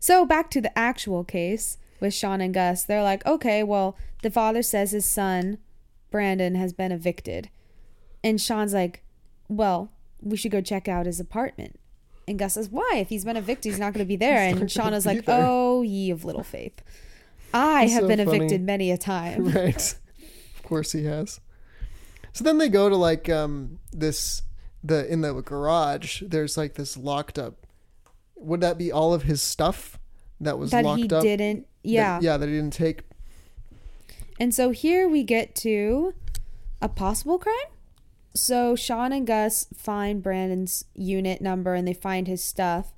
So 0.00 0.24
back 0.24 0.50
to 0.50 0.60
the 0.60 0.76
actual 0.78 1.24
case 1.24 1.78
with 2.00 2.12
Sean 2.14 2.40
and 2.40 2.52
Gus. 2.54 2.84
They're 2.84 3.02
like, 3.02 3.24
okay, 3.26 3.62
well, 3.62 3.96
the 4.22 4.30
father 4.30 4.62
says 4.62 4.90
his 4.92 5.06
son 5.06 5.58
Brandon 6.10 6.54
has 6.54 6.72
been 6.72 6.92
evicted, 6.92 7.50
and 8.22 8.40
Sean's 8.40 8.72
like, 8.74 9.02
well, 9.48 9.90
we 10.20 10.36
should 10.36 10.52
go 10.52 10.60
check 10.60 10.88
out 10.88 11.06
his 11.06 11.20
apartment. 11.20 11.78
And 12.26 12.38
Gus 12.38 12.54
says, 12.54 12.70
why? 12.70 12.92
If 12.96 13.10
he's 13.10 13.24
been 13.26 13.36
evicted, 13.36 13.72
he's 13.72 13.78
not 13.78 13.92
going 13.92 14.04
to 14.04 14.08
be 14.08 14.16
there. 14.16 14.38
And 14.48 14.70
Sean 14.70 14.94
is 14.94 15.04
like, 15.04 15.26
there. 15.26 15.40
oh, 15.44 15.82
ye 15.82 16.10
of 16.10 16.24
little 16.24 16.42
faith. 16.42 16.82
I 17.54 17.86
have 17.86 18.02
so 18.02 18.08
been 18.08 18.24
funny. 18.24 18.36
evicted 18.38 18.60
many 18.62 18.90
a 18.90 18.98
time. 19.12 19.44
right 19.46 19.94
of 20.56 20.62
course 20.62 20.92
he 20.92 21.04
has 21.04 21.40
so 22.32 22.42
then 22.44 22.58
they 22.58 22.68
go 22.68 22.88
to 22.88 22.96
like 22.96 23.28
um 23.28 23.78
this 23.92 24.42
the 24.82 25.10
in 25.10 25.20
the 25.22 25.32
garage 25.42 26.22
there's 26.26 26.56
like 26.56 26.74
this 26.74 26.96
locked 26.96 27.38
up 27.38 27.66
would 28.36 28.60
that 28.60 28.76
be 28.76 28.90
all 28.92 29.14
of 29.14 29.22
his 29.22 29.40
stuff 29.40 29.98
that 30.40 30.58
was 30.58 30.70
that 30.72 30.84
locked 30.84 31.00
he 31.00 31.08
up. 31.10 31.22
didn't. 31.22 31.60
that- 31.60 31.66
Yeah. 31.88 32.18
yeah, 32.20 32.36
that 32.36 32.46
he 32.48 32.54
didn't 32.56 32.72
take. 32.74 33.02
And 34.40 34.54
so 34.54 34.70
here 34.70 35.08
we 35.08 35.22
get 35.22 35.54
to 35.56 36.12
a 36.82 36.88
possible 36.88 37.38
crime. 37.38 37.54
So 38.34 38.74
Sean 38.74 39.12
and 39.12 39.26
Gus 39.26 39.66
find 39.76 40.22
Brandon's 40.22 40.84
unit 40.94 41.40
number 41.40 41.74
and 41.74 41.86
they 41.86 41.94
find 41.94 42.26
his 42.26 42.42
stuff. 42.42 42.92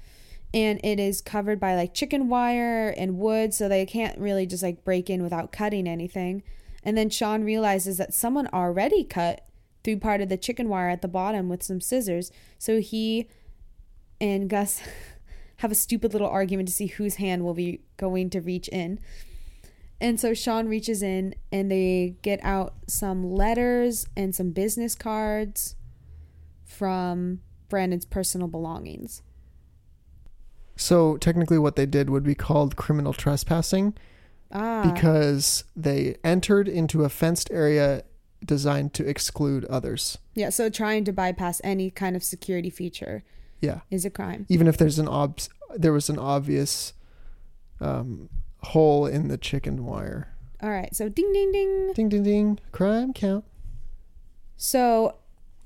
And 0.54 0.80
it 0.82 0.98
is 0.98 1.20
covered 1.20 1.60
by 1.60 1.74
like 1.74 1.92
chicken 1.92 2.28
wire 2.28 2.88
and 2.96 3.18
wood, 3.18 3.52
so 3.52 3.68
they 3.68 3.84
can't 3.84 4.18
really 4.18 4.46
just 4.46 4.62
like 4.62 4.84
break 4.84 5.10
in 5.10 5.22
without 5.22 5.52
cutting 5.52 5.86
anything. 5.86 6.42
And 6.82 6.96
then 6.96 7.10
Sean 7.10 7.44
realizes 7.44 7.96
that 7.98 8.14
someone 8.14 8.48
already 8.52 9.04
cut 9.04 9.46
through 9.82 9.98
part 9.98 10.20
of 10.20 10.28
the 10.28 10.36
chicken 10.36 10.68
wire 10.68 10.88
at 10.88 11.02
the 11.02 11.08
bottom 11.08 11.48
with 11.48 11.62
some 11.62 11.80
scissors. 11.80 12.30
So 12.58 12.80
he 12.80 13.28
and 14.20 14.48
Gus 14.48 14.80
have 15.58 15.72
a 15.72 15.76
stupid 15.76 16.12
little 16.12 16.28
argument 16.28 16.68
to 16.68 16.74
see 16.74 16.86
whose 16.86 17.16
hand 17.16 17.44
will 17.44 17.54
be 17.54 17.80
going 17.96 18.30
to 18.30 18.40
reach 18.40 18.68
in. 18.68 19.00
And 20.00 20.20
so 20.20 20.34
Sean 20.34 20.68
reaches 20.68 21.02
in 21.02 21.34
and 21.50 21.70
they 21.70 22.16
get 22.22 22.40
out 22.42 22.74
some 22.86 23.30
letters 23.30 24.06
and 24.16 24.34
some 24.34 24.50
business 24.50 24.94
cards 24.94 25.76
from 26.64 27.40
Brandon's 27.68 28.04
personal 28.04 28.48
belongings. 28.48 29.22
So 30.76 31.16
technically, 31.16 31.58
what 31.58 31.76
they 31.76 31.86
did 31.86 32.10
would 32.10 32.22
be 32.24 32.34
called 32.34 32.76
criminal 32.76 33.12
trespassing 33.12 33.94
Ah. 34.52 34.92
because 34.92 35.64
they 35.74 36.16
entered 36.22 36.68
into 36.68 37.02
a 37.02 37.08
fenced 37.08 37.50
area 37.50 38.04
designed 38.44 38.92
to 38.94 39.08
exclude 39.08 39.64
others. 39.64 40.18
yeah, 40.34 40.50
so 40.50 40.68
trying 40.68 41.02
to 41.04 41.12
bypass 41.12 41.60
any 41.64 41.90
kind 41.90 42.14
of 42.14 42.22
security 42.22 42.70
feature 42.70 43.24
Yeah, 43.60 43.80
is 43.90 44.04
a 44.04 44.10
crime. 44.10 44.46
even 44.48 44.68
if 44.68 44.76
there's 44.76 44.98
an 45.00 45.08
ob, 45.08 45.40
there 45.74 45.92
was 45.92 46.08
an 46.10 46.18
obvious 46.18 46.92
um, 47.80 48.28
hole 48.62 49.06
in 49.06 49.28
the 49.28 49.36
chicken 49.38 49.84
wire. 49.84 50.28
All 50.62 50.70
right, 50.70 50.94
so 50.94 51.08
ding 51.08 51.32
ding 51.32 51.50
ding. 51.52 51.92
Ding 51.94 52.08
ding 52.08 52.22
ding! 52.22 52.58
Crime 52.72 53.12
count. 53.12 53.44
So, 54.56 55.16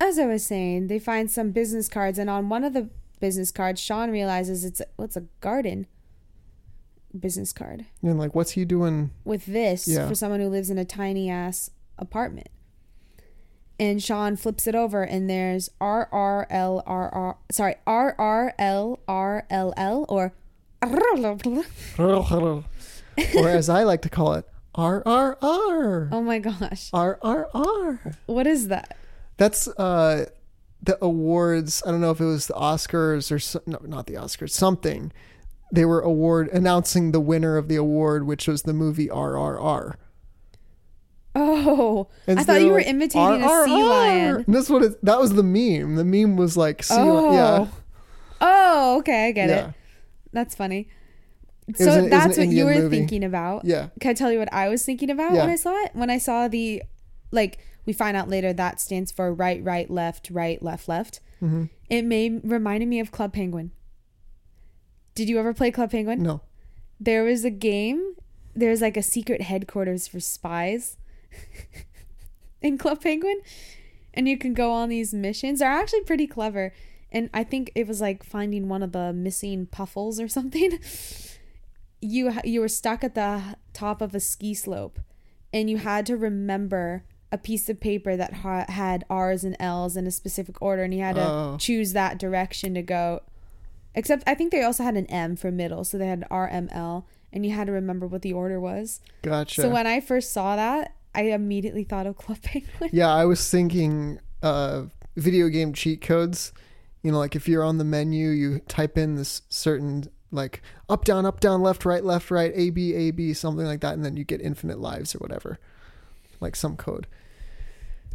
as 0.01 0.19
I 0.19 0.27
was 0.27 0.45
saying, 0.45 0.87
they 0.89 0.99
find 0.99 1.31
some 1.31 1.51
business 1.51 1.89
cards, 1.89 2.19
and 2.19 2.31
on 2.31 2.49
one 2.49 2.65
of 2.65 2.73
the 2.73 2.89
business 3.21 3.51
card. 3.53 3.79
Sean 3.79 4.11
realizes 4.11 4.65
it's 4.65 4.83
what's 4.97 5.17
a 5.17 5.25
garden 5.41 5.87
business 7.19 7.53
card 7.53 7.87
And 8.03 8.19
like, 8.19 8.35
what's 8.35 8.53
he 8.53 8.65
doing? 8.65 9.11
with 9.25 9.47
this 9.47 9.87
Yeah. 9.89 10.09
for 10.09 10.15
someone 10.15 10.41
who 10.41 10.49
lives 10.49 10.71
in 10.71 10.79
a 10.79 10.85
tiny 10.85 11.29
ass 11.31 11.71
apartment. 11.99 12.49
And 13.79 14.03
Sean 14.03 14.37
flips 14.37 14.67
it 14.67 14.75
over, 14.75 15.03
and 15.03 15.29
there's 15.31 15.71
R 15.81 16.07
R 16.13 16.47
L 16.51 16.83
R 16.87 17.09
R 17.09 17.39
sorry 17.51 17.77
R 17.87 18.15
R 18.19 18.55
L 18.59 19.01
R 19.09 19.47
L 19.49 19.73
L 19.77 20.05
or 20.09 20.35
or 23.37 23.49
as 23.49 23.69
I 23.69 23.83
like 23.85 24.03
to 24.03 24.09
call 24.11 24.35
it, 24.35 24.47
R 24.75 25.03
R 25.07 25.39
R. 25.43 26.09
oh 26.13 26.23
my 26.23 26.39
gosh, 26.39 26.91
R 26.93 27.19
R 27.23 27.49
R. 27.55 28.01
what 28.27 28.47
is 28.47 28.69
that? 28.69 28.97
That's 29.37 29.67
uh 29.69 30.27
the 30.83 30.99
awards. 31.05 31.83
I 31.87 31.91
don't 31.91 32.01
know 32.01 32.11
if 32.11 32.21
it 32.21 32.25
was 32.25 32.47
the 32.47 32.55
Oscars 32.55 33.31
or 33.31 33.39
so, 33.39 33.61
no, 33.67 33.79
not 33.83 34.07
the 34.07 34.15
Oscars. 34.15 34.51
Something. 34.51 35.13
They 35.73 35.85
were 35.85 36.01
award 36.01 36.49
announcing 36.49 37.13
the 37.13 37.21
winner 37.21 37.57
of 37.57 37.69
the 37.69 37.77
award, 37.77 38.27
which 38.27 38.49
was 38.49 38.63
the 38.63 38.73
movie 38.73 39.07
RRR. 39.09 39.95
Oh, 41.35 42.09
And 42.27 42.41
I 42.41 42.43
thought 42.43 42.61
you 42.61 42.69
were 42.71 42.79
like, 42.79 42.89
imitating 42.89 43.45
a 43.45 43.65
sea 43.65 43.83
lion. 43.85 44.37
And 44.47 44.55
that's 44.55 44.69
what 44.69 44.83
it. 44.83 45.05
That 45.05 45.21
was 45.21 45.35
the 45.35 45.45
meme. 45.45 45.95
The 45.95 46.05
meme 46.05 46.37
was 46.37 46.57
like 46.57 46.83
sea. 46.83 46.95
Oh, 46.99 47.29
li- 47.31 47.37
yeah. 47.37 47.59
Oh. 47.61 47.69
oh, 48.41 48.99
okay, 48.99 49.29
I 49.29 49.33
get 49.33 49.49
yeah. 49.49 49.69
it. 49.69 49.75
That's 50.33 50.57
funny. 50.57 50.89
was 51.69 51.77
So 51.79 51.93
an- 52.05 52.11
that's 52.11 52.37
what 52.37 52.49
you 52.49 52.65
were 52.65 52.75
movie. 52.75 52.97
thinking 52.99 53.23
about. 53.23 53.65
Yeah. 53.65 53.89
Can 54.01 54.11
I 54.11 54.15
tell 54.15 54.33
you 54.33 54.41
what 54.41 54.53
I 54.53 54.69
was 54.69 54.85
thinking 54.85 55.09
about 55.09 55.33
Yeah. 55.35 55.43
when 55.43 55.51
I 55.51 55.57
saw 55.57 55.73
it? 55.85 55.91
When 55.95 56.11
I 56.11 56.19
saw 56.19 56.49
the, 56.49 56.83
like, 57.31 57.59
we 57.87 57.93
find 57.93 58.17
out 58.17 58.29
later 58.29 58.53
that 58.53 58.81
stands 58.81 59.11
for 59.11 59.33
right, 59.33 59.63
right, 59.65 59.91
left, 59.91 60.31
right, 60.31 60.63
left, 60.63 60.89
left. 60.89 61.21
Mm-hmm. 61.43 61.65
It 61.89 62.05
may 62.05 62.29
reminded 62.29 62.89
me 62.89 63.01
of 63.01 63.11
Club 63.11 63.33
Penguin. 63.33 63.73
Did 65.15 65.29
you 65.29 65.39
ever 65.39 65.53
play 65.55 65.71
Club 65.71 65.91
Penguin? 65.91 66.23
No. 66.23 66.43
There 66.99 67.25
was 67.25 67.45
a 67.45 67.51
game. 67.51 68.15
There 68.55 68.71
was 68.71 68.81
like 68.81 68.97
a 68.97 69.03
secret 69.03 69.43
headquarters 69.43 70.07
for 70.07 70.21
spies 70.21 70.97
in 72.63 72.79
Club 72.79 73.03
Penguin, 73.03 73.41
and 74.13 74.29
you 74.29 74.37
can 74.37 74.55
go 74.55 74.71
on 74.73 74.89
these 74.89 75.15
missions. 75.15 75.61
They're 75.61 75.71
actually 75.71 76.03
pretty 76.03 76.27
clever, 76.27 76.73
and 77.11 77.31
I 77.33 77.45
think 77.45 77.73
it 77.75 77.87
was 77.87 78.01
like 78.01 78.23
finding 78.23 78.69
one 78.69 78.83
of 78.83 78.93
the 78.93 79.13
missing 79.13 79.67
puffles 79.67 80.21
or 80.21 80.29
something. 80.29 80.79
You 82.03 82.33
you 82.45 82.63
were 82.63 82.69
stuck 82.69 83.05
at 83.05 83.15
the 83.15 83.57
top 83.75 84.01
of 84.01 84.15
a 84.15 84.21
ski 84.21 84.55
slope, 84.55 85.01
and 85.53 85.69
you 85.69 85.77
had 85.77 86.07
to 86.07 86.17
remember 86.17 87.05
a 87.33 87.39
piece 87.39 87.69
of 87.69 87.81
paper 87.81 88.17
that 88.17 88.35
ha- 88.35 88.67
had 88.69 89.05
R's 89.09 89.45
and 89.45 89.57
L's 89.61 89.97
in 89.97 90.07
a 90.07 90.11
specific 90.11 90.61
order, 90.61 90.83
and 90.83 90.93
you 90.93 91.01
had 91.01 91.15
to 91.17 91.23
Oh. 91.27 91.57
choose 91.59 91.93
that 91.93 92.19
direction 92.19 92.75
to 92.75 92.83
go. 92.83 93.21
Except 93.95 94.23
I 94.27 94.35
think 94.35 94.53
they 94.53 94.63
also 94.63 94.83
had 94.85 94.97
an 94.97 95.07
M 95.07 95.37
for 95.37 95.51
middle, 95.51 95.85
so 95.85 95.99
they 95.99 96.07
had 96.07 96.25
R 96.31 96.49
M 96.49 96.69
L, 96.73 97.07
and 97.33 97.45
you 97.45 97.53
had 97.53 97.67
to 97.67 97.73
remember 97.73 98.07
what 98.07 98.23
the 98.23 98.33
order 98.33 98.61
was. 98.61 99.01
Gotcha. 99.23 99.63
So 99.63 99.69
when 99.69 99.87
I 99.87 100.01
first 100.01 100.33
saw 100.33 100.57
that, 100.57 100.95
I 101.15 101.23
immediately 101.23 101.85
thought 101.85 102.07
of 102.07 102.17
Club 102.17 102.39
Penguin. 102.43 102.91
Yeah, 102.93 103.13
I 103.13 103.25
was 103.25 103.49
thinking 103.51 104.21
uh, 104.43 104.85
video 105.17 105.49
game 105.49 105.73
cheat 105.73 106.01
codes. 106.01 106.53
You 107.03 107.11
know, 107.13 107.19
like 107.19 107.35
if 107.35 107.49
you're 107.49 107.65
on 107.65 107.79
the 107.79 107.85
menu, 107.85 108.29
you 108.29 108.61
type 108.69 108.97
in 108.99 109.15
this 109.17 109.43
certain 109.49 110.05
like 110.33 110.63
up 110.89 111.05
down 111.05 111.27
up 111.27 111.41
down 111.41 111.61
left 111.63 111.85
right 111.85 112.05
left 112.05 112.31
right 112.31 112.53
A 112.55 112.71
B 112.71 112.95
A 112.95 113.11
B 113.11 113.33
something 113.33 113.67
like 113.67 113.81
that, 113.81 113.95
and 113.95 114.05
then 114.05 114.17
you 114.17 114.23
get 114.25 114.41
infinite 114.41 114.79
lives 114.79 115.15
or 115.15 115.19
whatever, 115.19 115.59
like 116.41 116.55
some 116.55 116.77
code. 116.77 117.07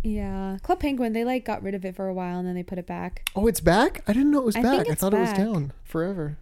Yeah, 0.05 0.57
Club 0.61 0.79
Penguin. 0.79 1.13
They 1.13 1.23
like 1.25 1.45
got 1.45 1.63
rid 1.63 1.73
of 1.73 1.83
it 1.83 1.95
for 1.95 2.07
a 2.07 2.13
while 2.13 2.37
and 2.39 2.47
then 2.47 2.53
they 2.55 2.63
put 2.63 2.77
it 2.77 2.85
back. 2.85 3.27
Oh, 3.35 3.47
it's 3.47 3.59
back! 3.59 4.03
I 4.07 4.13
didn't 4.13 4.31
know 4.31 4.39
it 4.39 4.45
was 4.45 4.55
I 4.55 4.61
back. 4.61 4.87
I 4.89 4.93
thought 4.93 5.11
back. 5.13 5.19
it 5.37 5.39
was 5.41 5.51
down 5.53 5.73
forever. 5.83 6.37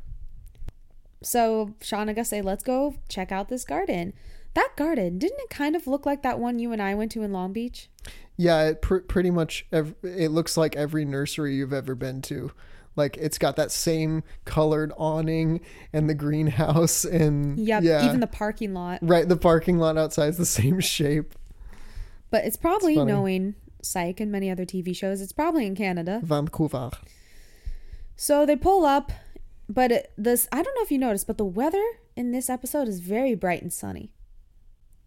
So 1.22 1.74
Sean 1.82 2.10
and 2.10 2.16
Gus 2.16 2.30
say, 2.30 2.42
"Let's 2.42 2.64
go 2.64 2.96
check 3.08 3.32
out 3.32 3.50
this 3.50 3.64
garden." 3.64 4.14
That 4.54 4.72
garden 4.76 5.18
didn't 5.18 5.40
it 5.40 5.50
kind 5.50 5.76
of 5.76 5.88
look 5.88 6.06
like 6.06 6.22
that 6.24 6.40
one 6.40 6.60
you 6.60 6.72
and 6.72 6.82
I 6.82 6.94
went 6.94 7.12
to 7.14 7.24
in 7.24 7.32
Long 7.32 7.54
Beach? 7.54 7.90
Yeah, 8.38 8.64
it 8.68 8.82
pr- 8.82 8.98
pretty 8.98 9.32
much. 9.32 9.66
Ev- 9.72 9.96
it 10.04 10.30
looks 10.30 10.58
like 10.58 10.76
every 10.76 11.06
nursery 11.06 11.56
you've 11.56 11.74
ever 11.74 11.96
been 11.96 12.22
to. 12.24 12.52
Like 12.96 13.18
it's 13.18 13.38
got 13.40 13.56
that 13.56 13.72
same 13.72 14.24
colored 14.46 14.92
awning 14.98 15.62
and 15.94 16.08
the 16.10 16.14
greenhouse 16.14 17.06
and 17.06 17.58
Yep. 17.58 17.84
yeah, 17.84 18.06
Even 18.06 18.20
the 18.20 18.28
parking 18.28 18.74
lot. 18.76 19.00
right. 19.02 19.28
The 19.28 19.38
parking 19.38 19.80
lot 19.80 19.98
outside 19.98 20.28
is 20.30 20.38
the 20.38 20.46
same 20.46 20.80
shape. 20.82 21.34
But 22.34 22.46
it's 22.46 22.58
probably 22.58 22.96
It's 22.96 23.06
knowing 23.06 23.54
Psych 23.84 24.20
and 24.20 24.32
many 24.32 24.50
other 24.50 24.66
TV 24.66 24.96
shows. 24.96 25.22
It's 25.22 25.32
probably 25.32 25.68
in 25.68 25.76
Canada. 25.76 26.20
Vancouver. 26.24 26.90
So 28.16 28.44
they 28.44 28.56
pull 28.56 28.88
up, 28.88 29.12
but 29.70 29.92
it, 29.92 30.12
this 30.18 30.48
I 30.52 30.64
don't 30.64 30.76
know 30.76 30.82
if 30.82 30.90
you 30.90 30.98
noticed, 30.98 31.28
but 31.28 31.38
the 31.38 31.46
weather 31.46 31.84
in 32.16 32.32
this 32.32 32.50
episode 32.50 32.88
is 32.88 33.02
very 33.02 33.36
bright 33.36 33.62
and 33.62 33.72
sunny. 33.72 34.10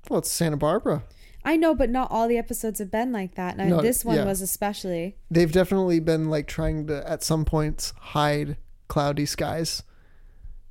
Well, 0.08 0.20
it's 0.20 0.30
Santa 0.30 0.56
Barbara. 0.56 1.02
I 1.44 1.56
know, 1.56 1.74
but 1.74 1.90
not 1.90 2.12
all 2.12 2.28
the 2.28 2.38
episodes 2.38 2.78
have 2.78 2.92
been 2.92 3.10
like 3.10 3.34
that. 3.34 3.56
And 3.58 3.70
No, 3.70 3.82
this 3.82 4.04
one 4.04 4.18
yeah. 4.18 4.24
was 4.24 4.40
especially. 4.40 5.16
They've 5.28 5.50
definitely 5.50 5.98
been 5.98 6.30
like 6.30 6.46
trying 6.46 6.86
to 6.86 7.10
at 7.10 7.24
some 7.24 7.44
points 7.44 7.92
hide 7.98 8.56
cloudy 8.86 9.26
skies. 9.26 9.82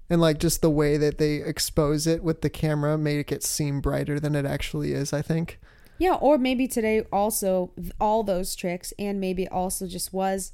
And 0.10 0.22
like 0.22 0.39
just 0.39 0.62
the 0.62 0.70
way 0.70 0.96
that 0.96 1.18
they 1.18 1.36
expose 1.36 2.08
it 2.08 2.24
with 2.24 2.39
the 2.39 2.50
camera 2.50 2.98
make 2.98 3.30
it 3.30 3.44
seem 3.44 3.82
brighter 3.82 4.22
than 4.22 4.36
it 4.36 4.46
actually 4.46 4.94
is, 4.94 5.12
I 5.12 5.22
think. 5.22 5.60
Yeah, 5.98 6.16
or 6.16 6.38
maybe 6.38 6.68
today 6.68 7.02
also 7.12 7.72
all 8.00 8.24
those 8.24 8.56
tricks, 8.56 8.94
and 9.00 9.20
maybe 9.20 9.48
also 9.48 9.88
just 9.88 10.14
was. 10.14 10.52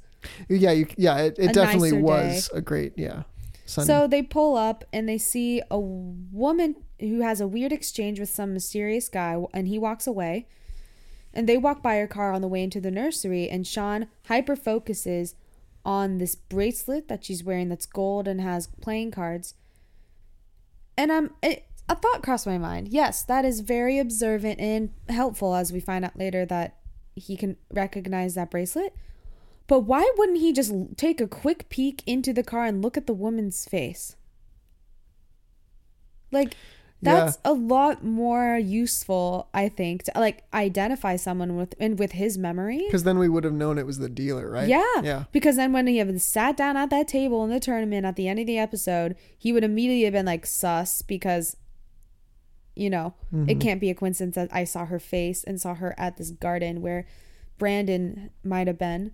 Yeah, 0.48 0.70
you, 0.70 0.86
yeah, 0.96 1.18
it, 1.18 1.36
it 1.38 1.52
definitely 1.52 1.92
was 2.00 2.48
a 2.54 2.60
great, 2.60 2.92
yeah. 2.96 3.24
Sunny. 3.66 3.86
So 3.86 4.06
they 4.06 4.22
pull 4.22 4.56
up 4.56 4.84
and 4.92 5.08
they 5.08 5.18
see 5.18 5.62
a 5.70 5.78
woman 5.78 6.76
who 7.00 7.20
has 7.20 7.40
a 7.40 7.46
weird 7.46 7.72
exchange 7.72 8.20
with 8.20 8.28
some 8.28 8.52
mysterious 8.52 9.08
guy, 9.08 9.36
and 9.52 9.66
he 9.66 9.78
walks 9.78 10.06
away. 10.06 10.46
And 11.34 11.48
they 11.48 11.56
walk 11.56 11.82
by 11.82 11.96
her 11.96 12.06
car 12.06 12.32
on 12.32 12.42
the 12.42 12.48
way 12.48 12.62
into 12.62 12.80
the 12.80 12.90
nursery, 12.90 13.48
and 13.48 13.66
Sean 13.66 14.08
hyper 14.26 14.54
focuses 14.54 15.34
on 15.84 16.18
this 16.18 16.34
bracelet 16.34 17.08
that 17.08 17.24
she's 17.24 17.42
wearing 17.42 17.68
that's 17.68 17.86
gold 17.86 18.28
and 18.28 18.40
has 18.40 18.68
playing 18.80 19.10
cards. 19.10 19.54
And 20.96 21.10
I'm 21.10 21.30
it, 21.42 21.66
a 21.92 21.94
thought 21.94 22.22
crossed 22.22 22.46
my 22.46 22.58
mind. 22.58 22.88
Yes, 22.88 23.22
that 23.24 23.44
is 23.44 23.60
very 23.60 23.98
observant 23.98 24.58
and 24.60 24.90
helpful 25.08 25.54
as 25.54 25.72
we 25.72 25.80
find 25.80 26.04
out 26.04 26.18
later 26.18 26.44
that 26.46 26.76
he 27.14 27.36
can 27.36 27.56
recognize 27.72 28.34
that 28.34 28.50
bracelet. 28.50 28.94
But 29.66 29.80
why 29.80 30.10
wouldn't 30.16 30.38
he 30.38 30.52
just 30.52 30.72
take 30.96 31.20
a 31.20 31.28
quick 31.28 31.68
peek 31.68 32.02
into 32.06 32.32
the 32.32 32.42
car 32.42 32.64
and 32.64 32.82
look 32.82 32.96
at 32.96 33.06
the 33.06 33.12
woman's 33.12 33.64
face? 33.66 34.16
Like, 36.30 36.56
That's 37.02 37.38
a 37.44 37.52
lot 37.52 38.04
more 38.04 38.56
useful, 38.56 39.48
I 39.52 39.68
think, 39.68 40.04
to 40.04 40.12
like 40.14 40.44
identify 40.54 41.16
someone 41.16 41.56
with 41.56 41.74
and 41.78 41.98
with 41.98 42.12
his 42.12 42.38
memory. 42.38 42.82
Because 42.86 43.02
then 43.04 43.18
we 43.18 43.28
would 43.28 43.44
have 43.44 43.52
known 43.52 43.76
it 43.76 43.86
was 43.86 43.98
the 43.98 44.08
dealer, 44.08 44.48
right? 44.48 44.68
Yeah. 44.68 45.00
Yeah. 45.02 45.24
Because 45.32 45.56
then 45.56 45.72
when 45.72 45.86
he 45.86 45.98
had 45.98 46.20
sat 46.20 46.56
down 46.56 46.76
at 46.76 46.90
that 46.90 47.08
table 47.08 47.44
in 47.44 47.50
the 47.50 47.60
tournament 47.60 48.06
at 48.06 48.16
the 48.16 48.28
end 48.28 48.38
of 48.38 48.46
the 48.46 48.58
episode, 48.58 49.16
he 49.36 49.52
would 49.52 49.64
immediately 49.64 50.04
have 50.04 50.12
been 50.12 50.26
like 50.26 50.46
sus 50.46 51.02
because 51.02 51.56
you 52.74 52.88
know, 52.90 53.14
Mm-hmm. 53.34 53.48
it 53.50 53.60
can't 53.60 53.80
be 53.80 53.90
a 53.90 53.94
coincidence 53.94 54.34
that 54.36 54.48
I 54.52 54.64
saw 54.64 54.84
her 54.86 54.98
face 54.98 55.42
and 55.44 55.60
saw 55.60 55.74
her 55.74 55.94
at 55.98 56.16
this 56.16 56.30
garden 56.30 56.80
where 56.82 57.06
Brandon 57.58 58.30
might 58.44 58.66
have 58.66 58.78
been. 58.78 59.12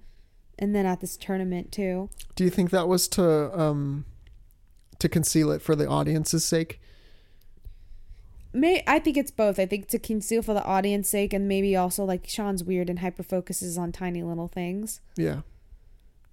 And 0.61 0.75
then 0.75 0.87
at 0.87 1.01
this 1.01 1.17
tournament 1.17 1.71
too. 1.71 2.11
Do 2.35 2.43
you 2.43 2.51
think 2.51 2.71
that 2.71 2.89
was 2.89 3.07
to 3.09 3.57
um 3.59 4.05
to 4.99 5.09
conceal 5.09 5.53
it 5.53 5.63
for 5.63 5.77
the 5.77 5.87
audience's 5.87 6.45
sake? 6.45 6.81
May 8.53 8.83
I 8.87 8.99
think 8.99 9.17
it's 9.17 9.31
both. 9.31 9.59
I 9.59 9.67
think 9.67 9.89
to 9.89 9.99
conceal 9.99 10.43
for 10.43 10.55
the 10.55 10.65
audience 10.65 11.09
sake 11.09 11.33
and 11.33 11.47
maybe 11.47 11.77
also 11.77 12.05
like 12.05 12.27
Sean's 12.27 12.65
weird 12.65 12.89
and 12.91 12.99
hyper 13.01 13.23
focuses 13.23 13.77
on 13.79 13.93
tiny 13.93 14.23
little 14.23 14.49
things. 14.49 15.01
Yeah. 15.17 15.43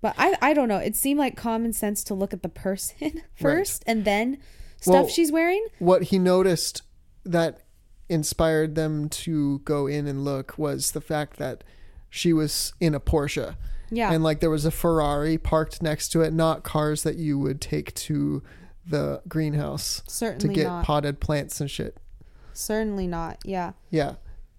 But 0.01 0.15
I 0.17 0.35
I 0.41 0.53
don't 0.53 0.69
know. 0.69 0.77
It 0.77 0.95
seemed 0.95 1.19
like 1.19 1.35
common 1.37 1.73
sense 1.73 2.03
to 2.05 2.13
look 2.13 2.33
at 2.33 2.41
the 2.41 2.49
person 2.49 3.21
first 3.35 3.83
and 3.85 4.05
then 4.05 4.37
stuff 4.79 4.93
Well- 4.93 5.07
she's 5.09 5.31
wearing. 5.31 5.65
What 5.79 6.03
he 6.03 6.17
noticed 6.19 6.81
that 7.25 7.61
inspired 8.07 8.75
them 8.75 9.09
to 9.09 9.59
go 9.59 9.87
in 9.87 10.07
and 10.07 10.23
look 10.23 10.57
was 10.57 10.91
the 10.91 11.01
fact 11.01 11.37
that 11.37 11.63
she 12.09 12.31
was 12.31 12.73
in 12.79 12.93
a 12.93 12.99
Porsche. 12.99 13.55
Yeah. 13.91 14.11
And 14.11 14.23
like 14.23 14.39
there 14.39 14.49
was 14.49 14.65
a 14.65 14.71
Ferrari 14.71 15.37
parked 15.37 15.81
next 15.81 16.09
to 16.09 16.21
it, 16.21 16.33
not 16.33 16.63
cars 16.63 17.03
that 17.03 17.15
you 17.15 17.37
would 17.39 17.61
take 17.61 17.93
to 17.95 18.43
the 18.85 19.21
greenhouse 19.27 20.03
Certainly 20.07 20.55
to 20.55 20.61
get 20.61 20.67
not. 20.67 20.85
potted 20.85 21.19
plants 21.19 21.59
and 21.59 21.69
shit. 21.69 21.97
Certainly 22.53 23.07
not. 23.07 23.39
Yeah. 23.43 23.73
Yeah. 23.89 24.13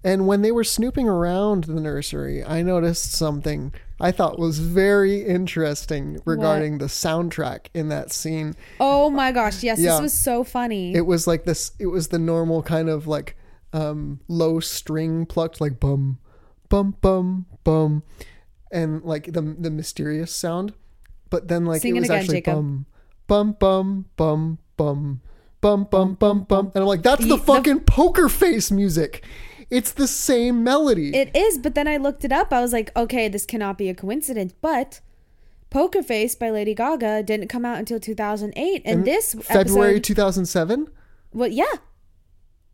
And 0.07 0.29
when 0.29 0.43
they 0.43 0.53
were 0.53 0.63
snooping 0.63 1.09
around 1.09 1.65
the 1.65 1.81
nursery, 1.81 2.45
I 2.45 2.63
noticed 2.63 3.11
something 3.11 3.75
I 4.01 4.13
thought 4.13 4.39
was 4.39 4.61
very 4.61 5.23
interesting 5.25 6.21
regarding 6.25 6.79
the 6.79 6.85
soundtrack 6.85 7.67
in 7.75 7.89
that 7.89 8.13
scene. 8.13 8.55
Oh 8.79 9.11
my 9.11 9.33
gosh. 9.33 9.65
Yes, 9.65 9.81
Yeah. 9.81 9.93
this 9.95 10.01
was 10.03 10.13
so 10.13 10.45
funny. 10.45 10.95
It 10.95 11.07
was 11.07 11.27
like 11.27 11.45
this 11.45 11.73
it 11.81 11.87
was 11.87 12.09
the 12.09 12.21
normal 12.21 12.63
kind 12.63 12.89
of 12.89 13.09
like 13.09 13.37
um 13.73 14.21
low 14.29 14.61
string 14.61 15.27
plucked 15.27 15.61
like 15.61 15.81
bum 15.81 16.19
bum 16.69 16.97
bum 17.01 17.47
bum 17.65 18.03
and 18.71 19.03
like 19.03 19.33
the 19.33 19.43
the 19.59 19.71
mysterious 19.71 20.33
sound. 20.33 20.73
But 21.31 21.49
then 21.49 21.65
like 21.65 21.83
Sing 21.83 21.97
it 21.97 22.01
was 22.01 22.09
again, 22.11 22.19
actually 22.21 22.37
Jacob. 22.43 22.55
bum 22.55 22.87
bum 23.27 23.53
bum 23.59 24.05
bum 24.17 24.59
bum 24.77 25.21
bum 25.61 25.85
bum 25.91 26.15
bum 26.15 26.43
bum 26.45 26.71
and 26.75 26.83
I'm 26.83 26.87
like 26.87 27.03
that's 27.03 27.23
the 27.23 27.29
The- 27.31 27.37
the- 27.39 27.43
fucking 27.43 27.81
poker 27.81 28.29
face 28.29 28.71
music. 28.71 29.25
It's 29.71 29.93
the 29.93 30.07
same 30.07 30.63
melody. 30.63 31.15
It 31.15 31.35
is, 31.35 31.59
but 31.59 31.75
then 31.75 31.89
I 31.89 31.97
looked 31.97 32.25
it 32.25 32.33
up. 32.33 32.53
I 32.53 32.61
was 32.61 32.73
like, 32.73 32.91
okay, 32.97 33.29
this 33.29 33.45
cannot 33.47 33.77
be 33.79 33.89
a 33.89 33.95
coincidence. 33.95 34.53
But 34.61 35.01
Poker 35.71 36.03
Face 36.03 36.35
by 36.37 36.51
Lady 36.51 36.75
Gaga 36.75 37.23
didn't 37.25 37.49
come 37.49 37.65
out 37.65 37.79
until 37.79 37.99
2008, 37.99 38.83
and, 38.85 39.05
this 39.05 39.35
February 39.35 39.97
episode, 39.97 40.05
2007. 40.05 40.89
well, 41.33 41.49
yeah. 41.51 41.65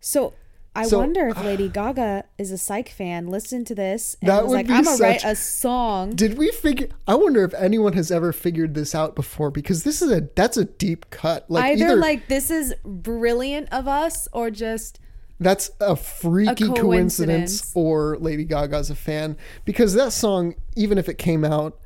So 0.00 0.34
I 0.74 0.86
So- 0.86 0.98
wonder 0.98 1.28
if 1.28 1.42
Lady 1.44 1.68
Gaga 1.68 2.24
is 2.38 2.50
a 2.50 2.58
Psych 2.58 2.88
fan. 2.90 3.26
Listen 3.28 3.64
to 3.66 3.74
this, 3.74 4.16
and 4.20 4.28
That 4.30 4.42
was 4.44 4.50
would 4.50 4.56
like, 4.56 4.66
be 4.68 4.74
I'm 4.74 4.84
gonna 4.84 4.98
write 4.98 5.20
such- 5.22 5.32
a 5.32 5.36
song. 5.36 6.10
Did 6.14 6.36
we 6.36 6.50
figure? 6.50 6.88
I 7.06 7.14
wonder 7.14 7.44
if 7.44 7.54
anyone 7.54 7.92
has 7.94 8.10
ever 8.10 8.32
figured 8.32 8.74
this 8.74 8.94
out 8.94 9.14
before 9.14 9.50
because 9.50 9.84
this 9.84 10.02
is 10.02 10.10
a 10.10 10.28
that's 10.34 10.56
a 10.56 10.64
deep 10.66 11.08
cut. 11.10 11.50
Like 11.50 11.72
Either 11.72 11.84
either, 11.86 11.96
like 11.96 12.28
this 12.28 12.50
is 12.50 12.74
brilliant 12.84 13.68
of 13.72 13.86
us, 13.88 14.28
or 14.32 14.50
just 14.50 14.98
that's 15.42 15.70
a 15.80 15.96
freaky 15.96 16.66
coincidence. 16.66 16.80
coincidence. 16.80 17.72
or 17.74 18.16
Lady 18.18 18.44
Gaga's 18.44 18.90
a 18.90 18.94
fan 18.94 19.36
because 19.64 19.94
that 19.94 20.12
song, 20.12 20.54
even 20.76 20.98
if 20.98 21.08
it 21.08 21.18
came 21.18 21.44
out 21.44 21.78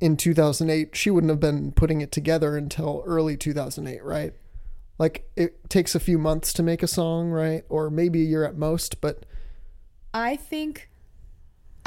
in 0.00 0.16
2008, 0.16 0.96
she 0.96 1.10
wouldn't 1.10 1.30
have 1.30 1.40
been 1.40 1.72
putting 1.72 2.00
it 2.00 2.10
together 2.12 2.56
until 2.56 3.02
early 3.06 3.36
2008, 3.36 4.02
right? 4.04 4.32
Like 4.98 5.30
it 5.36 5.68
takes 5.70 5.94
a 5.94 6.00
few 6.00 6.18
months 6.18 6.52
to 6.54 6.62
make 6.62 6.82
a 6.82 6.86
song, 6.86 7.30
right? 7.30 7.64
Or 7.68 7.90
maybe 7.90 8.22
a 8.22 8.24
year 8.24 8.44
at 8.44 8.56
most, 8.56 9.00
but 9.00 9.24
I 10.12 10.36
think. 10.36 10.88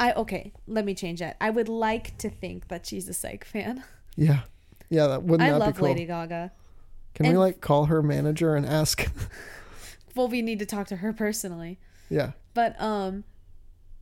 I 0.00 0.12
okay. 0.12 0.52
Let 0.66 0.84
me 0.84 0.94
change 0.94 1.20
that. 1.20 1.36
I 1.40 1.50
would 1.50 1.68
like 1.68 2.18
to 2.18 2.28
think 2.28 2.68
that 2.68 2.86
she's 2.86 3.08
a 3.08 3.14
Psych 3.14 3.44
fan. 3.44 3.84
yeah, 4.16 4.40
yeah, 4.90 5.06
that 5.06 5.22
wouldn't 5.22 5.48
I 5.48 5.52
that 5.52 5.58
love 5.60 5.74
be 5.74 5.78
cool? 5.78 5.88
Lady 5.88 6.06
Gaga. 6.06 6.50
Can 7.14 7.28
we 7.28 7.36
like 7.36 7.60
call 7.60 7.86
her 7.86 8.02
manager 8.02 8.56
and 8.56 8.66
ask? 8.66 9.08
Well, 10.14 10.28
we 10.28 10.42
need 10.42 10.58
to 10.60 10.66
talk 10.66 10.86
to 10.88 10.96
her 10.96 11.12
personally. 11.12 11.78
yeah. 12.08 12.32
But 12.54 12.80
um, 12.80 13.24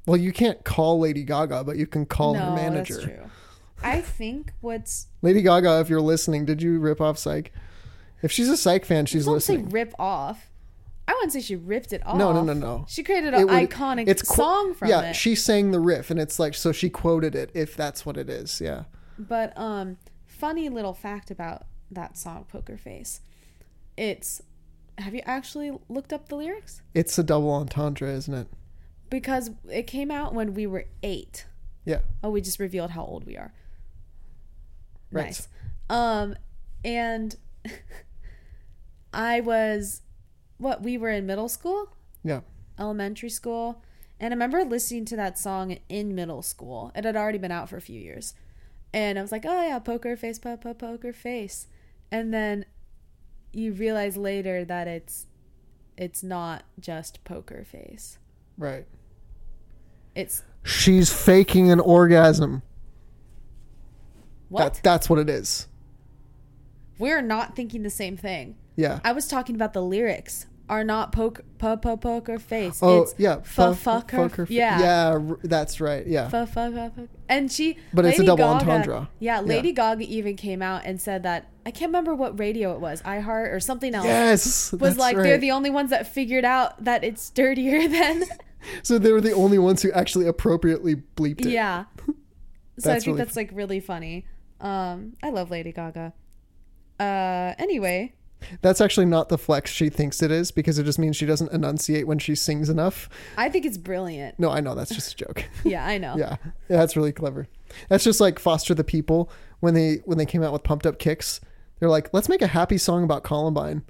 Well, 0.06 0.18
you 0.18 0.32
can't 0.32 0.62
call 0.64 0.98
Lady 1.00 1.22
Gaga, 1.24 1.64
but 1.64 1.76
you 1.76 1.86
can 1.86 2.04
call 2.04 2.34
no, 2.34 2.40
her 2.40 2.50
manager. 2.54 2.94
that's 2.94 3.04
true. 3.06 3.30
I 3.82 4.00
think 4.00 4.52
what's 4.60 5.06
Lady 5.22 5.42
Gaga, 5.42 5.80
if 5.80 5.88
you're 5.88 6.00
listening, 6.02 6.44
did 6.44 6.60
you 6.62 6.78
rip 6.78 7.00
off 7.00 7.18
Psych? 7.18 7.52
If 8.22 8.30
she's 8.30 8.48
a 8.48 8.56
Psych 8.56 8.84
fan, 8.84 9.06
she's 9.06 9.24
don't 9.24 9.40
say 9.40 9.54
listening. 9.54 9.70
rip 9.70 9.94
off. 9.98 10.50
I 11.08 11.14
wouldn't 11.14 11.32
say 11.32 11.40
she 11.40 11.56
ripped 11.56 11.92
it 11.92 12.06
off. 12.06 12.16
No, 12.16 12.32
no, 12.32 12.42
no, 12.44 12.52
no. 12.52 12.84
She 12.88 13.02
created 13.02 13.34
It 13.34 13.40
an 13.40 13.46
would- 13.48 13.70
iconic 13.70 14.06
it's 14.06 14.22
qu- 14.22 14.36
song 14.36 14.74
from 14.74 14.88
yeah, 14.88 15.00
it. 15.00 15.04
Yeah, 15.06 15.12
she 15.12 15.34
sang 15.34 15.72
the 15.72 15.80
riff, 15.80 16.10
and 16.10 16.20
it's 16.20 16.38
like 16.38 16.54
so 16.54 16.70
she 16.70 16.88
quoted 16.90 17.34
it. 17.34 17.50
If 17.54 17.74
that's 17.76 18.06
what 18.06 18.16
it 18.16 18.30
is, 18.30 18.60
yeah. 18.60 18.84
But 19.18 19.56
um, 19.58 19.96
funny 20.26 20.68
little 20.68 20.94
fact 20.94 21.30
about 21.30 21.64
that 21.90 22.16
song, 22.16 22.44
Poker 22.48 22.76
Face. 22.76 23.20
It's. 23.96 24.42
Have 24.98 25.14
you 25.14 25.22
actually 25.24 25.72
looked 25.88 26.12
up 26.12 26.28
the 26.28 26.36
lyrics? 26.36 26.82
It's 26.94 27.18
a 27.18 27.22
double 27.22 27.50
entendre, 27.52 28.10
isn't 28.12 28.32
it? 28.34 28.46
Because 29.10 29.50
it 29.70 29.86
came 29.86 30.10
out 30.10 30.34
when 30.34 30.54
we 30.54 30.66
were 30.66 30.86
eight. 31.02 31.46
Yeah. 31.84 32.00
Oh, 32.22 32.30
we 32.30 32.40
just 32.40 32.58
revealed 32.58 32.90
how 32.92 33.02
old 33.04 33.24
we 33.24 33.36
are. 33.36 33.52
Right. 35.10 35.24
Nice. 35.26 35.48
Um, 35.90 36.36
and 36.84 37.36
I 39.12 39.40
was, 39.40 40.02
what, 40.58 40.82
we 40.82 40.96
were 40.96 41.10
in 41.10 41.26
middle 41.26 41.48
school, 41.48 41.88
Yeah. 42.24 42.40
elementary 42.78 43.28
school. 43.30 43.82
And 44.18 44.32
I 44.32 44.34
remember 44.36 44.64
listening 44.64 45.04
to 45.06 45.16
that 45.16 45.38
song 45.38 45.78
in 45.88 46.14
middle 46.14 46.42
school. 46.42 46.92
It 46.94 47.04
had 47.04 47.16
already 47.16 47.38
been 47.38 47.50
out 47.50 47.68
for 47.68 47.76
a 47.76 47.80
few 47.82 48.00
years. 48.00 48.34
And 48.94 49.18
I 49.18 49.22
was 49.22 49.32
like, 49.32 49.44
oh 49.44 49.62
yeah, 49.66 49.78
poker 49.80 50.16
face, 50.16 50.38
po- 50.38 50.56
po- 50.56 50.74
poker 50.74 51.12
face. 51.12 51.66
And 52.10 52.32
then 52.32 52.64
you 53.52 53.72
realize 53.72 54.16
later 54.16 54.64
that 54.64 54.88
it's 54.88 55.26
it's 55.96 56.22
not 56.22 56.64
just 56.80 57.22
poker 57.24 57.64
face. 57.64 58.18
Right. 58.56 58.86
It's 60.14 60.42
She's 60.64 61.12
faking 61.12 61.70
an 61.70 61.80
orgasm. 61.80 62.62
what? 64.48 64.74
That, 64.74 64.82
that's 64.82 65.10
what 65.10 65.18
it 65.18 65.28
is. 65.28 65.66
We're 66.98 67.22
not 67.22 67.56
thinking 67.56 67.82
the 67.82 67.90
same 67.90 68.16
thing. 68.16 68.56
Yeah. 68.76 69.00
I 69.04 69.12
was 69.12 69.26
talking 69.26 69.54
about 69.54 69.72
the 69.72 69.82
lyrics 69.82 70.46
are 70.72 70.84
not 70.84 71.12
poke 71.12 71.42
po 71.58 71.76
po 71.76 71.96
poker 71.96 72.38
face. 72.38 72.80
oh, 72.82 73.02
it's 73.02 73.14
yeah. 73.18 73.36
Fu 73.42 73.62
fu- 73.68 73.74
fuck 73.74 74.10
her. 74.10 74.28
fuck 74.28 74.36
her 74.38 74.46
yeah. 74.48 74.80
Yeah, 74.80 75.06
r- 75.30 75.38
that's 75.44 75.80
right. 75.80 76.06
Yeah. 76.06 76.28
Fu 76.28 76.46
fuck 76.46 76.72
her. 76.72 76.90
fuck- 76.96 77.08
And 77.28 77.52
she 77.52 77.76
But 77.92 78.06
it's 78.06 78.18
a 78.18 78.24
double 78.24 78.44
Gaga- 78.44 78.70
entendre. 78.70 79.08
Yeah, 79.20 79.36
Yeah. 79.36 79.40
Lady 79.52 79.72
Gaga 79.72 80.04
even 80.04 80.34
came 80.36 80.62
out 80.62 80.82
and 80.84 81.00
said 81.00 81.22
that 81.24 81.48
I 81.66 81.70
can't 81.70 81.90
remember 81.90 82.14
what 82.14 82.38
radio 82.38 82.72
it 82.74 82.80
was, 82.80 83.02
iHeart 83.02 83.52
or 83.52 83.60
something 83.60 83.94
else. 83.94 84.06
yes. 84.06 84.72
Was 84.72 84.96
like 84.96 85.16
right. 85.16 85.22
they're 85.24 85.38
the 85.38 85.50
only 85.52 85.70
ones 85.70 85.90
that 85.90 86.06
figured 86.06 86.44
out 86.44 86.82
that 86.84 87.04
it's 87.04 87.28
dirtier 87.30 87.86
than 87.98 88.24
So 88.82 88.98
they 88.98 89.12
were 89.12 89.20
the 89.20 89.32
only 89.34 89.58
ones 89.58 89.82
who 89.82 89.92
actually 89.92 90.26
appropriately 90.26 90.96
bleeped 91.16 91.44
it. 91.46 91.52
Yeah. 91.52 91.84
So 92.78 92.90
I 92.90 92.94
think 92.94 93.06
really 93.08 93.18
that's 93.18 93.36
like 93.36 93.50
really 93.52 93.80
funny. 93.80 94.24
Um 94.60 95.12
I 95.22 95.28
love 95.30 95.50
Lady 95.50 95.70
Gaga. 95.72 96.14
Uh 96.98 97.52
anyway, 97.58 98.14
That's 98.60 98.80
actually 98.80 99.06
not 99.06 99.28
the 99.28 99.38
flex 99.38 99.70
she 99.70 99.88
thinks 99.88 100.22
it 100.22 100.30
is 100.30 100.50
because 100.50 100.78
it 100.78 100.84
just 100.84 100.98
means 100.98 101.16
she 101.16 101.26
doesn't 101.26 101.52
enunciate 101.52 102.06
when 102.06 102.18
she 102.18 102.34
sings 102.34 102.68
enough. 102.68 103.08
I 103.36 103.48
think 103.48 103.64
it's 103.64 103.78
brilliant. 103.78 104.38
No, 104.38 104.50
I 104.50 104.60
know 104.60 104.74
that's 104.74 104.94
just 104.94 105.12
a 105.14 105.16
joke. 105.16 105.44
Yeah, 105.64 105.84
I 105.86 105.98
know. 105.98 106.16
yeah, 106.16 106.36
yeah, 106.68 106.76
that's 106.78 106.96
really 106.96 107.12
clever. 107.12 107.48
That's 107.88 108.04
just 108.04 108.20
like 108.20 108.38
Foster 108.38 108.74
the 108.74 108.84
People 108.84 109.30
when 109.60 109.74
they 109.74 110.02
when 110.04 110.18
they 110.18 110.26
came 110.26 110.42
out 110.42 110.52
with 110.52 110.62
Pumped 110.62 110.86
Up 110.86 110.98
Kicks. 110.98 111.40
They're 111.80 111.88
like, 111.88 112.10
let's 112.12 112.28
make 112.28 112.42
a 112.42 112.46
happy 112.48 112.78
song 112.78 113.02
about 113.04 113.24
Columbine. 113.24 113.82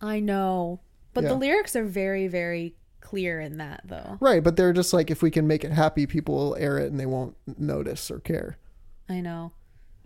I 0.00 0.20
know. 0.20 0.80
But 1.14 1.24
Yeah. 1.24 1.30
the 1.30 1.34
lyrics 1.36 1.74
are 1.76 1.84
very, 1.84 2.28
very 2.28 2.74
clear 3.00 3.40
in 3.40 3.58
that, 3.58 3.82
though. 3.84 4.16
Right, 4.20 4.42
but 4.42 4.56
they're 4.56 4.72
just 4.72 4.92
like, 4.92 5.10
if 5.10 5.22
we 5.22 5.30
can 5.30 5.46
make 5.46 5.64
it 5.64 5.72
happy, 5.72 6.06
people 6.06 6.34
will 6.36 6.56
air 6.56 6.78
it 6.78 6.90
and 6.90 7.00
they 7.00 7.06
won't 7.06 7.36
notice 7.58 8.10
or 8.10 8.20
care. 8.20 8.56
I 9.08 9.20
know. 9.20 9.52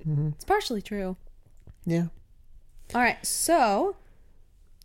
Mm-hmm. 0.06 0.28
It's 0.28 0.44
partially 0.44 0.82
true. 0.82 1.16
Yeah. 1.84 2.06
All 2.94 3.00
right, 3.00 3.24
so 3.24 3.96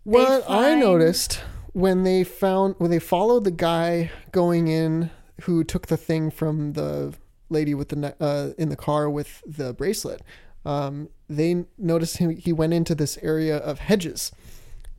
What 0.04 0.50
I 0.50 0.76
noticed 0.76 1.42
when 1.74 2.04
they 2.04 2.24
found 2.24 2.76
when 2.78 2.90
they 2.90 3.00
followed 3.00 3.44
the 3.44 3.52
guy 3.52 4.12
going 4.32 4.68
in 4.68 5.12
who 5.42 5.64
took 5.64 5.88
the 5.88 5.98
thing 5.98 6.32
from 6.32 6.74
the 6.74 7.14
lady 7.50 7.74
with 7.74 7.90
the 7.90 8.16
uh, 8.20 8.54
in 8.58 8.70
the 8.70 8.76
car 8.76 9.10
with 9.10 9.44
the 9.46 9.74
bracelet, 9.74 10.22
um, 10.66 11.10
they 11.30 11.66
noticed 11.78 12.18
him. 12.18 12.36
He 12.36 12.54
went 12.54 12.74
into 12.74 12.96
this 12.96 13.18
area 13.22 13.58
of 13.58 13.80
hedges, 13.80 14.32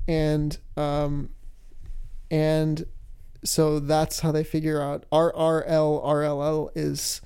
and 0.07 0.59
um, 0.77 1.31
and 2.31 2.85
so 3.45 3.79
that's 3.79 4.21
how 4.21 4.33
they 4.33 4.45
figure 4.45 4.81
out 4.81 5.05
RRL 5.11 6.05
RLL 6.05 6.71
is 6.75 7.21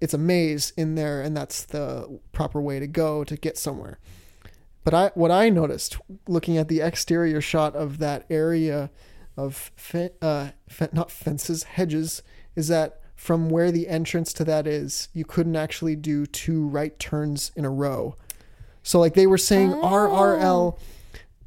it's 0.00 0.14
a 0.14 0.18
maze 0.18 0.72
in 0.76 0.94
there, 0.94 1.20
and 1.20 1.36
that's 1.36 1.64
the 1.64 2.20
proper 2.32 2.60
way 2.60 2.78
to 2.80 2.86
go 2.86 3.24
to 3.24 3.36
get 3.36 3.56
somewhere. 3.56 3.98
But 4.84 4.94
I 4.94 5.10
what 5.14 5.30
I 5.30 5.50
noticed 5.50 5.98
looking 6.26 6.56
at 6.56 6.68
the 6.68 6.80
exterior 6.80 7.40
shot 7.40 7.76
of 7.76 7.98
that 7.98 8.24
area 8.30 8.90
of 9.36 9.70
fe- 9.76 10.10
uh, 10.20 10.50
fe- 10.68 10.88
not 10.92 11.10
fences 11.10 11.62
hedges 11.64 12.22
is 12.56 12.68
that 12.68 13.00
from 13.14 13.50
where 13.50 13.70
the 13.70 13.88
entrance 13.88 14.32
to 14.32 14.44
that 14.44 14.66
is, 14.66 15.08
you 15.12 15.24
couldn't 15.24 15.56
actually 15.56 15.96
do 15.96 16.24
two 16.24 16.66
right 16.68 16.98
turns 16.98 17.50
in 17.56 17.64
a 17.64 17.70
row. 17.70 18.14
So 18.82 18.98
like 18.98 19.14
they 19.14 19.26
were 19.26 19.38
saying 19.38 19.70
RRL 19.72 20.78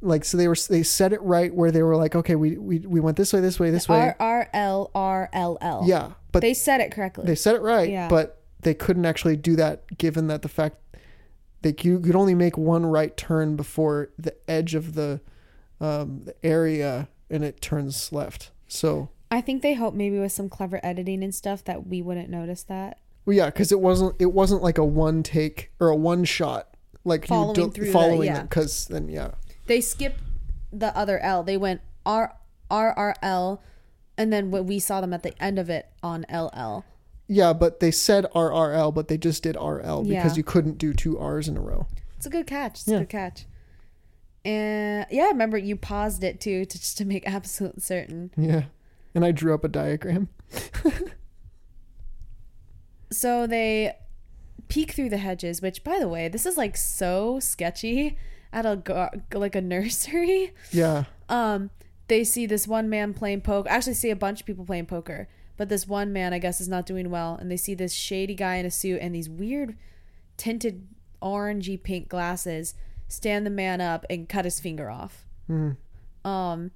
like 0.02 0.24
so 0.24 0.36
they 0.36 0.48
were 0.48 0.56
they 0.68 0.82
said 0.82 1.12
it 1.12 1.22
right 1.22 1.54
where 1.54 1.70
they 1.70 1.82
were 1.82 1.96
like 1.96 2.14
okay 2.14 2.34
we 2.34 2.58
we, 2.58 2.80
we 2.80 3.00
went 3.00 3.16
this 3.16 3.32
way 3.32 3.40
this 3.40 3.58
way 3.58 3.70
this 3.70 3.88
way 3.88 3.98
R 3.98 4.16
R 4.18 4.48
L 4.52 4.90
R 4.94 5.30
L 5.32 5.58
L. 5.60 5.84
yeah 5.86 6.12
but 6.32 6.40
They 6.40 6.54
said 6.54 6.80
it 6.80 6.90
correctly. 6.92 7.24
they 7.26 7.34
said 7.34 7.54
it 7.54 7.62
right 7.62 7.88
Yeah. 7.90 8.08
but 8.08 8.40
they 8.60 8.74
couldn't 8.74 9.04
actually 9.06 9.36
do 9.36 9.56
that 9.56 9.98
given 9.98 10.26
that 10.28 10.42
the 10.42 10.48
fact 10.48 10.76
that 11.62 11.84
you 11.84 12.00
could 12.00 12.16
only 12.16 12.34
make 12.34 12.56
one 12.58 12.84
right 12.86 13.16
turn 13.16 13.54
before 13.56 14.10
the 14.18 14.34
edge 14.48 14.74
of 14.74 14.94
the 14.94 15.20
um 15.80 16.22
the 16.24 16.34
area 16.44 17.08
and 17.30 17.44
it 17.44 17.60
turns 17.60 18.12
left 18.12 18.50
so 18.68 19.08
I 19.30 19.40
think 19.40 19.62
they 19.62 19.74
hope 19.74 19.94
maybe 19.94 20.18
with 20.18 20.32
some 20.32 20.48
clever 20.48 20.78
editing 20.82 21.22
and 21.24 21.34
stuff 21.34 21.64
that 21.64 21.86
we 21.86 22.02
wouldn't 22.02 22.28
notice 22.28 22.62
that. 22.64 22.98
well 23.24 23.36
yeah 23.36 23.46
because 23.46 23.72
it 23.72 23.80
wasn't 23.80 24.14
it 24.20 24.32
wasn't 24.32 24.62
like 24.62 24.78
a 24.78 24.84
one 24.84 25.22
take 25.22 25.70
or 25.80 25.88
a 25.88 25.96
one 25.96 26.24
shot 26.24 26.68
like 27.04 27.26
Following 27.26 27.56
you 27.60 27.70
through 27.70 27.86
the- 27.86 27.92
following 27.92 28.28
yeah. 28.28 28.42
because 28.42 28.86
then 28.86 29.08
yeah 29.08 29.32
They 29.66 29.80
skipped 29.80 30.20
the 30.72 30.96
other 30.96 31.18
L. 31.18 31.42
They 31.42 31.56
went 31.56 31.80
R 32.06 32.34
R 32.70 32.92
R 32.96 33.14
L, 33.22 33.62
and 34.18 34.32
then 34.32 34.50
when 34.50 34.66
we 34.66 34.78
saw 34.78 35.00
them 35.00 35.12
at 35.12 35.22
the 35.22 35.32
end 35.42 35.58
of 35.58 35.68
it 35.70 35.88
on 36.02 36.24
L 36.28 36.50
L. 36.54 36.84
yeah 37.28 37.52
but 37.52 37.80
they 37.80 37.90
said 37.90 38.26
RRL 38.34 38.92
but 38.94 39.08
they 39.08 39.16
just 39.18 39.42
did 39.42 39.56
RL 39.56 40.02
Yeah. 40.06 40.22
because 40.22 40.36
you 40.36 40.42
couldn't 40.44 40.78
do 40.78 40.92
two 40.92 41.18
R's 41.18 41.48
in 41.48 41.56
a 41.56 41.60
row 41.60 41.86
It's 42.16 42.26
a 42.26 42.30
good 42.30 42.46
catch. 42.46 42.80
It's 42.80 42.88
Yeah. 42.88 42.96
a 42.96 43.00
good 43.00 43.08
catch. 43.08 43.46
And 44.44 45.06
yeah, 45.10 45.24
I 45.24 45.28
remember 45.28 45.56
you 45.56 45.76
paused 45.76 46.24
it 46.24 46.40
too 46.40 46.64
to 46.64 46.78
just 46.78 46.98
to 46.98 47.04
make 47.04 47.26
absolute 47.28 47.80
certain. 47.82 48.30
yeah 48.36 48.64
and 49.14 49.24
I 49.24 49.30
drew 49.32 49.54
up 49.54 49.64
a 49.64 49.68
diagram 49.68 50.28
So 53.10 53.46
they 53.46 53.94
peek 54.68 54.92
through 54.92 55.10
the 55.10 55.18
hedges, 55.18 55.60
which 55.60 55.84
by 55.84 55.98
the 55.98 56.08
way, 56.08 56.28
this 56.28 56.46
is 56.46 56.56
like 56.56 56.76
so 56.76 57.38
sketchy 57.40 58.16
at 58.52 58.64
a 58.66 58.76
gar- 58.76 59.12
like 59.34 59.54
a 59.54 59.60
nursery. 59.60 60.52
yeah 60.70 61.04
Um, 61.28 61.70
they 62.08 62.24
see 62.24 62.46
this 62.46 62.66
one 62.66 62.88
man 62.88 63.14
playing 63.14 63.42
poker. 63.42 63.68
Actually, 63.68 63.94
see 63.94 64.10
a 64.10 64.16
bunch 64.16 64.40
of 64.40 64.46
people 64.46 64.64
playing 64.64 64.86
poker, 64.86 65.28
but 65.56 65.68
this 65.68 65.86
one 65.86 66.12
man, 66.12 66.32
I 66.32 66.38
guess, 66.38 66.60
is 66.60 66.68
not 66.68 66.86
doing 66.86 67.10
well, 67.10 67.36
and 67.40 67.50
they 67.50 67.56
see 67.56 67.74
this 67.74 67.92
shady 67.92 68.34
guy 68.34 68.56
in 68.56 68.66
a 68.66 68.70
suit 68.70 69.00
and 69.00 69.14
these 69.14 69.28
weird 69.28 69.76
tinted 70.36 70.88
orangey 71.22 71.80
pink 71.80 72.08
glasses 72.08 72.74
stand 73.08 73.46
the 73.46 73.50
man 73.50 73.80
up 73.80 74.04
and 74.10 74.28
cut 74.28 74.44
his 74.44 74.58
finger 74.58 74.90
off. 74.90 75.26
Um, 76.24 76.70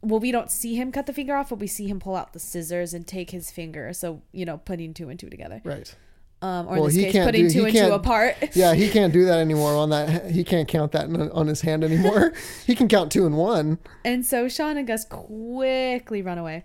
well, 0.00 0.20
we 0.20 0.30
don't 0.30 0.50
see 0.50 0.74
him 0.74 0.92
cut 0.92 1.06
the 1.06 1.12
finger 1.12 1.34
off, 1.34 1.50
but 1.50 1.58
we 1.58 1.66
see 1.66 1.86
him 1.88 2.00
pull 2.00 2.16
out 2.16 2.32
the 2.32 2.38
scissors 2.38 2.94
and 2.94 3.06
take 3.06 3.30
his 3.30 3.50
finger. 3.50 3.92
So 3.92 4.22
you 4.32 4.44
know, 4.44 4.58
putting 4.58 4.94
two 4.94 5.08
and 5.08 5.18
two 5.18 5.30
together. 5.30 5.60
right 5.64 5.94
Um, 6.40 6.68
or 6.68 6.70
Well, 6.72 6.80
in 6.82 6.86
this 6.86 6.94
he 6.94 7.10
case, 7.10 7.24
putting 7.24 7.48
do- 7.48 7.52
two 7.52 7.64
and 7.66 7.74
two 7.74 7.92
apart. 7.92 8.36
Yeah, 8.54 8.74
he 8.74 8.88
can't 8.96 9.12
do 9.12 9.24
that 9.24 9.38
anymore 9.38 9.74
on 9.74 9.90
that. 9.90 10.30
He 10.30 10.44
can't 10.44 10.68
count 10.68 10.92
that 10.92 11.06
on- 11.06 11.30
on 11.32 11.46
his 11.48 11.62
hand 11.62 11.82
anymore. 11.82 12.32
he 12.66 12.74
can 12.76 12.86
count 12.88 13.10
two 13.10 13.26
and 13.26 13.36
one. 13.36 13.78
And 14.04 14.24
so 14.24 14.48
Sean 14.48 14.76
and 14.76 14.86
Gus 14.86 15.04
quickly 15.04 16.22
run 16.22 16.38
away. 16.38 16.64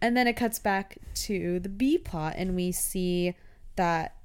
And 0.00 0.16
then 0.16 0.26
it 0.26 0.34
cuts 0.34 0.58
back 0.58 0.96
to 1.26 1.58
the 1.60 1.68
B 1.68 1.98
plot, 1.98 2.34
and 2.36 2.54
we 2.54 2.72
see 2.72 3.34
that 3.76 4.16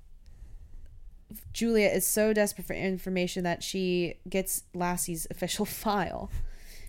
Julia 1.53 1.87
is 1.87 2.05
so 2.05 2.33
desperate 2.33 2.67
for 2.67 2.73
information 2.73 3.43
that 3.43 3.63
she 3.63 4.15
gets 4.29 4.63
Lassie's 4.73 5.27
official 5.31 5.65
file. 5.85 6.29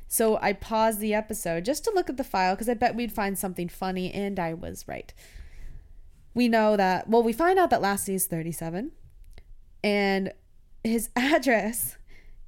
So 0.09 0.39
I 0.43 0.53
paused 0.53 1.01
the 1.01 1.15
episode 1.15 1.65
just 1.65 1.85
to 1.85 1.93
look 1.95 2.11
at 2.11 2.17
the 2.17 2.25
file 2.25 2.55
because 2.55 2.69
I 2.69 2.75
bet 2.75 2.95
we'd 2.95 3.13
find 3.13 3.39
something 3.39 3.69
funny, 3.69 4.13
and 4.13 4.39
I 4.39 4.53
was 4.55 4.87
right. 4.87 5.13
We 6.35 6.49
know 6.49 6.77
that, 6.77 7.09
well, 7.09 7.23
we 7.23 7.33
find 7.33 7.59
out 7.59 7.71
that 7.71 7.83
Lassie 7.83 8.15
is 8.15 8.27
37, 8.27 8.93
and 9.85 10.33
his 10.83 11.11
address 11.17 11.97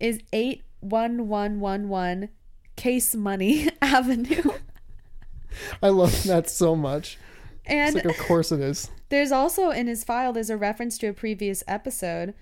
is 0.01 0.21
81111 0.33 2.29
Case 2.77 3.15
Money 3.15 3.69
Avenue. 3.83 4.53
I 5.83 5.89
love 5.89 6.25
that 6.25 6.49
so 6.51 6.75
much. 6.75 7.19
And 7.67 7.97
It's 7.97 8.05
like, 8.05 8.19
of 8.19 8.27
course 8.27 8.53
it 8.53 8.61
is. 8.61 8.91
there's 9.09 9.33
also 9.33 9.71
in 9.71 9.87
his 9.87 10.05
file, 10.05 10.33
there's 10.33 10.51
a 10.51 10.57
reference 10.57 10.99
to 10.99 11.09
a 11.09 11.13
previous 11.13 11.63
episode. 11.67 12.35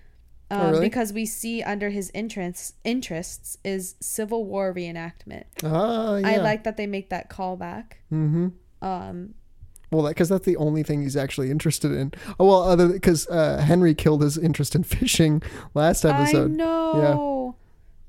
Um, 0.50 0.61
Oh, 0.61 0.70
really? 0.72 0.87
Because 0.87 1.12
we 1.12 1.24
see 1.26 1.62
under 1.62 1.90
his 1.90 2.11
interests 2.14 2.74
interests 2.85 3.57
is 3.64 3.94
Civil 4.00 4.44
War 4.44 4.72
reenactment. 4.74 5.44
Ah, 5.62 6.16
yeah. 6.16 6.28
I 6.28 6.37
like 6.38 6.64
that 6.64 6.76
they 6.76 6.87
make 6.87 7.09
that 7.11 7.31
callback. 7.31 7.92
Mm-hmm. 8.12 8.48
Um, 8.83 9.35
Well, 9.92 10.09
because 10.09 10.28
that's 10.31 10.44
the 10.46 10.57
only 10.57 10.83
thing 10.83 11.02
he's 11.02 11.16
actually 11.16 11.50
interested 11.50 11.92
in. 11.92 12.12
Oh 12.40 12.46
well, 12.48 12.62
other 12.62 12.88
because 12.88 13.28
uh, 13.28 13.59
Henry 13.59 13.94
killed 13.94 14.22
his 14.22 14.37
interest 14.38 14.74
in 14.74 14.83
fishing 14.96 15.42
last 15.74 16.05
I 16.05 16.11
episode. 16.22 16.57
yeah. 16.59 17.50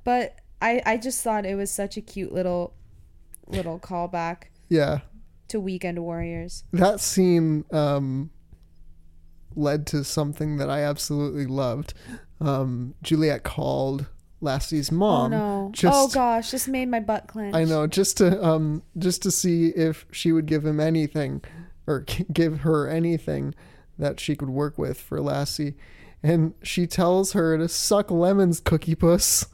but 0.04 0.36
I 0.62 0.82
I 0.86 0.98
just 0.98 1.22
thought 1.24 1.46
it 1.46 1.56
was 1.56 1.70
such 1.70 1.98
a 1.98 2.02
cute 2.02 2.32
little 2.34 2.74
little 3.48 3.78
callback 3.80 4.44
Yeah, 4.70 5.00
to 5.50 5.60
Weekend 5.60 6.00
Warriors. 6.00 6.64
that 6.72 7.00
scene 7.02 7.66
um, 7.72 8.30
led 9.56 9.86
to 9.88 10.04
something 10.04 10.58
that 10.58 10.70
I 10.70 10.82
absolutely 10.82 11.46
loved. 11.46 11.94
Um, 12.40 12.96
Juliet 13.04 13.44
called 13.44 14.08
Lassie's 14.42 14.92
mom. 14.92 15.34
oh 15.34 15.38
no! 15.68 15.72
Just, 15.74 15.96
oh 15.98 16.08
gosh, 16.10 16.52
this 16.52 16.68
made 16.68 16.90
my 16.90 17.00
butt 17.00 17.28
clench. 17.28 17.56
I 17.56 17.64
know, 17.66 17.88
just 17.88 18.18
to 18.18 18.44
um, 18.44 18.84
just 18.98 19.22
to 19.24 19.32
see 19.32 19.68
if 19.70 20.06
she 20.12 20.32
would 20.32 20.46
give 20.46 20.66
him 20.66 20.80
anything, 20.80 21.42
or 21.88 22.00
give 22.34 22.62
her 22.62 22.88
anything 22.88 23.54
that 24.00 24.20
she 24.20 24.36
could 24.36 24.50
work 24.50 24.78
with 24.78 25.00
for 25.00 25.22
Lassie, 25.22 25.76
and 26.22 26.54
she 26.64 26.88
tells 26.88 27.34
her 27.34 27.58
to 27.58 27.68
suck 27.68 28.10
lemons, 28.10 28.60
Cookie 28.60 28.96
Puss, 28.96 29.46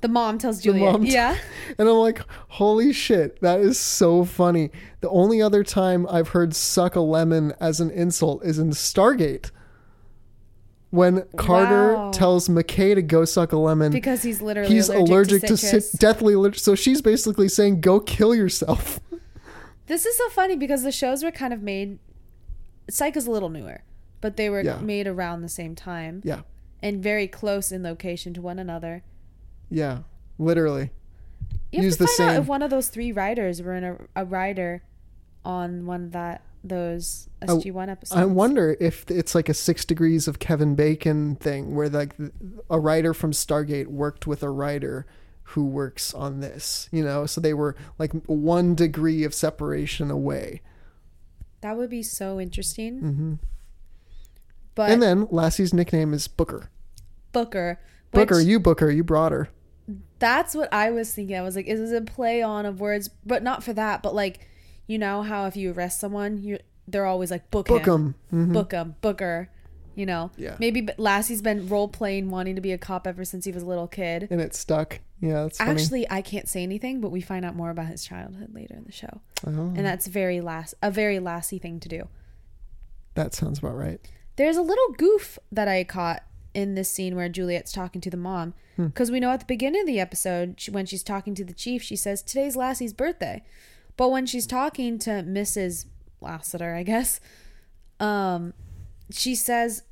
The 0.00 0.08
mom 0.08 0.38
tells 0.38 0.60
Juliet. 0.62 0.92
mom 0.92 1.04
t- 1.04 1.12
yeah. 1.12 1.36
and 1.78 1.88
I'm 1.88 1.96
like, 1.96 2.20
holy 2.48 2.92
shit, 2.92 3.40
that 3.40 3.60
is 3.60 3.78
so 3.78 4.24
funny. 4.24 4.70
The 5.00 5.08
only 5.10 5.42
other 5.42 5.62
time 5.64 6.06
I've 6.10 6.28
heard 6.28 6.54
"suck 6.54 6.94
a 6.96 7.00
lemon" 7.00 7.52
as 7.60 7.80
an 7.80 7.90
insult 7.90 8.44
is 8.44 8.58
in 8.58 8.70
Stargate. 8.70 9.50
When 10.90 11.24
Carter 11.36 11.94
Wow. 11.94 12.10
tells 12.12 12.48
McKay 12.48 12.94
to 12.94 13.02
go 13.02 13.24
suck 13.24 13.52
a 13.52 13.56
lemon, 13.58 13.90
Because 13.90 14.22
he's 14.22 14.40
literally 14.40 14.72
he's 14.72 14.88
allergic, 14.88 15.42
to, 15.42 15.56
citrus. 15.56 15.90
cit- 15.90 16.00
deathly 16.00 16.34
allergic. 16.34 16.60
So 16.60 16.76
she's 16.76 17.02
basically 17.02 17.48
saying, 17.48 17.80
"Go 17.80 17.98
kill 18.00 18.34
yourself." 18.34 19.00
This 19.86 20.06
is 20.06 20.16
so 20.16 20.28
funny 20.30 20.56
because 20.56 20.82
the 20.82 20.92
shows 20.92 21.22
were 21.22 21.30
kind 21.30 21.52
of 21.52 21.62
made. 21.62 21.98
Psych 22.88 23.16
is 23.16 23.26
a 23.26 23.30
little 23.30 23.48
newer, 23.50 23.82
but 24.20 24.36
they 24.36 24.48
were 24.50 24.62
Yeah. 24.62 24.78
made 24.78 25.06
around 25.06 25.42
the 25.42 25.48
same 25.48 25.74
time 25.74 26.20
yeah, 26.24 26.40
and 26.82 27.02
very 27.02 27.26
close 27.28 27.72
in 27.72 27.82
location 27.82 28.34
to 28.34 28.42
one 28.42 28.58
another. 28.58 29.02
yeah, 29.70 30.00
literally. 30.38 30.90
You 31.72 31.78
have 31.78 31.84
Use 31.84 31.96
to 31.96 32.04
the 32.04 32.08
find 32.08 32.30
out 32.30 32.36
if 32.42 32.46
one 32.46 32.62
of 32.62 32.70
those 32.70 32.88
three 32.88 33.10
writers 33.10 33.60
were 33.60 33.74
in 33.74 33.84
a, 33.84 33.96
a 34.14 34.24
writer 34.24 34.82
on 35.44 35.86
one 35.86 36.04
of 36.04 36.12
that 36.12 36.42
those 36.62 37.28
oh, 37.46 37.58
SG 37.58 37.72
One 37.72 37.90
episodes. 37.90 38.18
I 38.18 38.24
wonder 38.24 38.74
if 38.80 39.10
it's 39.10 39.34
like 39.34 39.48
a 39.50 39.54
six 39.54 39.84
degrees 39.84 40.26
of 40.26 40.38
Kevin 40.38 40.74
Bacon 40.74 41.36
thing, 41.36 41.74
where 41.74 41.90
like 41.90 42.14
a 42.70 42.78
writer 42.80 43.12
from 43.12 43.32
Stargate 43.32 43.88
worked 43.88 44.26
with 44.26 44.42
a 44.42 44.48
writer 44.48 45.04
who 45.48 45.64
works 45.66 46.12
on 46.14 46.40
this. 46.40 46.88
You 46.92 47.04
know, 47.04 47.26
so 47.26 47.40
they 47.40 47.54
were 47.54 47.76
like 47.98 48.12
one 48.26 48.74
degree 48.74 49.24
of 49.24 49.34
separation 49.34 50.10
away. 50.10 50.62
that 51.60 51.76
would 51.76 51.90
be 51.90 52.02
so 52.02 52.40
interesting. 52.40 53.00
Mm-hmm. 53.00 53.34
But 54.74 54.90
and 54.90 55.00
then 55.02 55.26
Lassie's 55.28 55.72
nickname 55.72 56.12
is 56.12 56.26
Booker. 56.28 56.70
Booker, 57.32 57.78
Booker, 58.10 58.40
you 58.40 58.58
Booker, 58.60 58.90
you 58.90 59.04
brought 59.04 59.32
her. 59.32 59.48
That's 60.18 60.54
what 60.54 60.72
I 60.72 60.90
was 60.90 61.12
thinking. 61.14 61.36
I 61.36 61.42
was 61.42 61.56
like, 61.56 61.66
is 61.66 61.78
this 61.80 61.92
a 61.92 62.00
play 62.02 62.42
on 62.42 62.64
of 62.66 62.80
words? 62.80 63.08
But 63.26 63.42
not 63.42 63.62
for 63.62 63.72
that. 63.74 64.02
But 64.02 64.14
like, 64.14 64.48
you 64.86 64.98
know 64.98 65.22
how 65.22 65.46
if 65.46 65.56
you 65.56 65.72
arrest 65.72 66.00
someone, 66.00 66.42
you 66.42 66.58
they're 66.88 67.06
always 67.06 67.30
like 67.30 67.50
book, 67.50 67.66
Book 67.68 67.86
him, 67.86 68.14
'em. 68.32 68.48
Mhm. 68.50 68.52
book 68.52 68.72
him, 68.72 68.94
Booker. 69.00 69.48
You 69.94 70.06
know, 70.06 70.30
Yeah. 70.36 70.56
Maybe 70.58 70.82
Lassie's 70.98 71.42
been 71.42 71.68
role 71.68 71.88
playing 71.88 72.30
wanting 72.30 72.54
to 72.56 72.60
be 72.60 72.72
a 72.72 72.78
cop 72.78 73.06
ever 73.06 73.24
since 73.24 73.44
he 73.44 73.52
was 73.52 73.62
a 73.62 73.66
little 73.66 73.86
kid. 73.88 74.28
And 74.30 74.40
it 74.40 74.54
stuck. 74.54 75.00
Yeah, 75.20 75.44
that's 75.44 75.58
funny. 75.58 75.70
Actually, 75.70 76.10
I 76.10 76.20
can't 76.22 76.48
say 76.48 76.62
anything, 76.62 77.00
but 77.00 77.10
we 77.10 77.20
find 77.20 77.44
out 77.44 77.54
more 77.54 77.70
about 77.70 77.86
his 77.86 78.04
childhood 78.04 78.52
later 78.52 78.74
in 78.74 78.84
the 78.84 78.92
show, 78.92 79.20
Oh, 79.46 79.50
and 79.76 79.78
that's 79.86 80.06
very 80.06 80.40
lass 80.40 80.74
a 80.82 80.90
very 80.90 81.18
Lassie 81.20 81.58
thing 81.58 81.80
to 81.80 81.88
do. 81.88 82.08
that 83.14 83.32
sounds 83.34 83.60
about 83.60 83.76
right. 83.76 84.00
There's 84.36 84.56
a 84.56 84.62
little 84.62 84.92
goof 84.98 85.38
that 85.52 85.68
I 85.68 85.84
caught 85.84 86.24
in 86.52 86.74
this 86.74 86.90
scene 86.90 87.14
where 87.16 87.28
Juliet's 87.28 87.72
talking 87.72 88.00
to 88.00 88.10
the 88.10 88.16
mom. 88.16 88.54
Hmm. 88.76 88.86
Because 88.86 89.10
we 89.10 89.20
know 89.20 89.30
at 89.30 89.40
the 89.40 89.46
beginning 89.46 89.82
of 89.82 89.86
the 89.86 90.00
episode, 90.00 90.60
she, 90.60 90.70
when 90.72 90.86
she's 90.86 91.02
talking 91.04 91.34
to 91.36 91.44
the 91.44 91.52
chief, 91.52 91.82
she 91.82 91.94
says, 91.96 92.22
Today's 92.22 92.56
Lassie's 92.56 92.92
birthday. 92.92 93.44
But 93.96 94.10
when 94.10 94.26
she's 94.26 94.46
talking 94.46 94.98
to 95.00 95.10
Mrs. 95.10 95.86
Lassiter, 96.20 96.74
I 96.74 96.82
guess, 96.82 97.20
um, 98.00 98.52
she 99.14 99.34
says, 99.34 99.82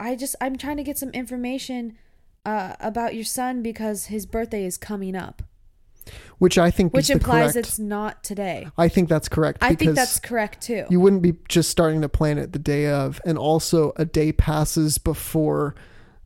I 0.00 0.16
just, 0.16 0.36
I'm 0.40 0.56
trying 0.56 0.76
to 0.78 0.82
get 0.82 0.98
some 0.98 1.10
information 1.10 1.96
uh, 2.44 2.74
about 2.80 3.14
your 3.14 3.24
son 3.24 3.62
because 3.62 4.06
his 4.06 4.26
birthday 4.26 4.64
is 4.64 4.76
coming 4.76 5.14
up. 5.16 5.42
Which 6.38 6.56
I 6.56 6.70
think 6.70 6.94
Which 6.94 7.10
implies 7.10 7.52
correct. 7.52 7.68
it's 7.68 7.78
not 7.78 8.24
today. 8.24 8.68
I 8.78 8.88
think 8.88 9.08
that's 9.10 9.28
correct. 9.28 9.58
I 9.60 9.74
think 9.74 9.94
that's 9.94 10.18
correct 10.18 10.62
too. 10.62 10.86
You 10.88 11.00
wouldn't 11.00 11.20
be 11.20 11.34
just 11.48 11.68
starting 11.68 12.00
to 12.00 12.08
plan 12.08 12.38
it 12.38 12.52
the 12.52 12.58
day 12.58 12.86
of, 12.86 13.20
and 13.26 13.36
also 13.36 13.92
a 13.96 14.04
day 14.06 14.32
passes 14.32 14.96
before 14.98 15.74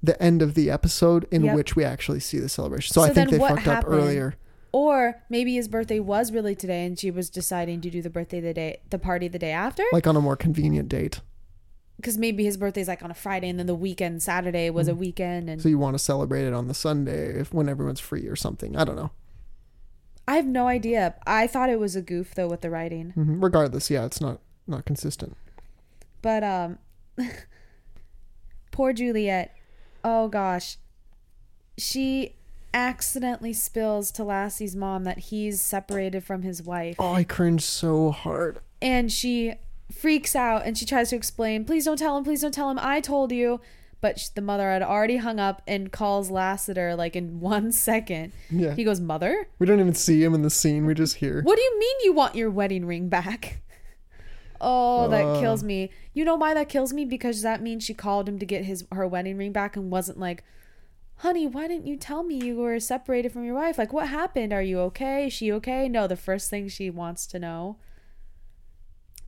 the 0.03 0.20
end 0.22 0.41
of 0.43 0.55
the 0.55 0.70
episode 0.70 1.26
in 1.33 1.45
Yep. 1.45 1.57
which 1.57 1.76
we 1.76 1.83
actually 1.85 2.20
see 2.20 2.39
the 2.39 2.49
celebration. 2.49 2.93
So, 2.93 3.01
So 3.03 3.11
I 3.11 3.14
think 3.14 3.30
they 3.30 3.39
fucked 3.39 3.66
up 3.66 3.76
happened? 3.85 3.95
earlier. 3.95 4.35
Or 4.70 5.22
maybe 5.28 5.55
his 5.55 5.66
birthday 5.68 5.99
was 6.01 6.30
really 6.30 6.55
today 6.55 6.85
and 6.87 6.97
she 6.99 7.11
was 7.11 7.28
deciding 7.28 7.80
to 7.80 7.91
do 7.91 8.01
the 8.03 8.11
birthday 8.11 8.41
the 8.41 8.55
day 8.55 8.80
the 8.91 8.99
party 8.99 9.26
the 9.28 9.39
day 9.39 9.51
after. 9.53 9.83
Like 9.93 10.07
on 10.07 10.16
a 10.16 10.20
more 10.20 10.37
convenient 10.37 10.89
date. 10.89 11.20
Because 12.03 12.19
maybe 12.19 12.43
his 12.45 12.57
birthday's 12.57 12.89
like 12.89 13.03
on 13.05 13.11
a 13.13 13.15
Friday 13.15 13.49
and 13.49 13.59
then 13.59 13.67
the 13.67 13.75
weekend 13.77 14.23
Saturday 14.23 14.69
was 14.71 14.89
a 14.89 14.95
weekend 14.95 15.49
and 15.49 15.61
Mm. 15.61 15.63
So 15.63 15.69
you 15.69 15.79
want 15.79 15.95
to 15.95 15.99
celebrate 16.01 16.45
it 16.45 16.53
on 16.53 16.67
the 16.67 16.75
Sunday 16.75 17.39
if 17.39 17.55
when 17.55 17.69
everyone's 17.69 18.01
free 18.01 18.27
or 18.27 18.35
something. 18.35 18.77
I 18.77 18.85
don't 18.85 18.97
know. 18.97 19.13
I 20.27 20.35
have 20.37 20.47
no 20.47 20.67
idea. 20.67 21.15
I 21.27 21.47
thought 21.47 21.71
it 21.71 21.79
was 21.79 21.95
a 21.97 22.03
goof 22.03 22.35
though 22.35 22.49
with 22.49 22.61
the 22.61 22.71
writing. 22.71 23.11
hmm 23.11 23.43
Regardless, 23.43 23.89
yeah, 23.89 24.05
it's 24.05 24.21
not 24.21 24.41
not 24.67 24.85
consistent. 24.85 25.37
But 26.23 26.43
um 26.43 26.79
poor 28.73 28.93
Juliet. 28.93 29.55
Oh 30.05 30.29
gosh. 30.29 30.79
She 31.79 32.35
accidentally 32.75 33.53
spills 33.53 34.11
to 34.13 34.23
Lassie's 34.25 34.75
mom 34.75 35.05
that 35.05 35.19
he's 35.19 35.61
separated 35.61 36.25
from 36.25 36.43
his 36.43 36.63
wife. 36.63 36.97
Oh, 36.99 37.13
I 37.15 37.25
cringe 37.25 37.63
so 37.63 38.11
hard. 38.11 38.61
and 38.81 39.13
she 39.13 39.55
freaks 39.95 40.34
out 40.34 40.64
and 40.64 40.76
she 40.76 40.84
tries 40.86 41.11
to 41.11 41.16
explain 41.16 41.64
please 41.64 41.84
don't 41.84 41.97
tell 41.99 42.16
him 42.16 42.24
please 42.24 42.40
don't 42.43 42.53
tell 42.55 42.70
him 42.70 42.78
i 42.80 43.01
told 43.01 43.30
you. 43.32 43.61
But 44.01 44.18
sh- 44.18 44.28
the 44.30 44.40
mother 44.40 44.68
had 44.68 44.82
already 44.82 45.18
hung 45.18 45.38
up 45.38 45.62
and 45.68 45.93
calls 45.93 46.28
lassiter 46.28 46.97
like 46.97 47.14
in 47.14 47.38
one 47.55 47.70
second. 47.70 48.32
Yeah. 48.51 48.74
he 48.74 48.82
goes 48.82 49.01
mother? 49.01 49.47
We 49.61 49.66
don't 49.66 49.78
even 49.78 49.95
see 49.95 50.24
him 50.24 50.34
in 50.34 50.43
the 50.43 50.51
scene. 50.51 50.86
We 50.86 50.95
just 50.95 51.16
hear. 51.16 51.40
what 51.43 51.55
do 51.55 51.62
you 51.62 51.78
mean 51.78 51.97
you 52.03 52.12
want 52.12 52.34
your 52.34 52.51
wedding 52.51 52.84
ring 52.84 53.09
back? 53.09 53.61
Oh 54.64 55.09
that 55.09 55.24
Uh. 55.24 55.40
kills 55.40 55.62
me. 55.64 55.90
You 56.14 56.24
know 56.24 56.36
why 56.36 56.55
that 56.55 56.68
kills 56.68 56.93
me? 56.93 57.05
Because 57.05 57.43
that 57.43 57.62
means 57.62 57.82
she 57.84 57.95
called 57.95 58.28
him 58.28 58.38
to 58.38 58.47
get 58.47 58.64
his 58.64 58.84
her 58.93 59.07
wedding 59.09 59.36
ring 59.36 59.53
back 59.53 59.74
and 59.76 59.90
wasn't 59.90 60.18
like 60.20 60.45
honey 61.16 61.47
why 61.47 61.68
didn't 61.68 61.86
you 61.86 61.97
tell 61.97 62.22
me 62.24 62.36
you 62.36 62.57
were 62.57 62.78
separated 62.80 63.32
from 63.32 63.45
your 63.45 63.55
wife? 63.55 63.76
Like 63.78 63.93
what 63.93 64.09
happened? 64.09 64.53
Are 64.53 64.62
you 64.62 64.78
okay? 64.80 65.26
Is 65.26 65.32
she 65.32 65.51
okay? 65.53 65.88
No 65.88 66.07
the 66.07 66.16
first 66.16 66.49
thing 66.51 66.68
she 66.68 66.90
wants 66.90 67.26
to 67.28 67.38
know 67.40 67.76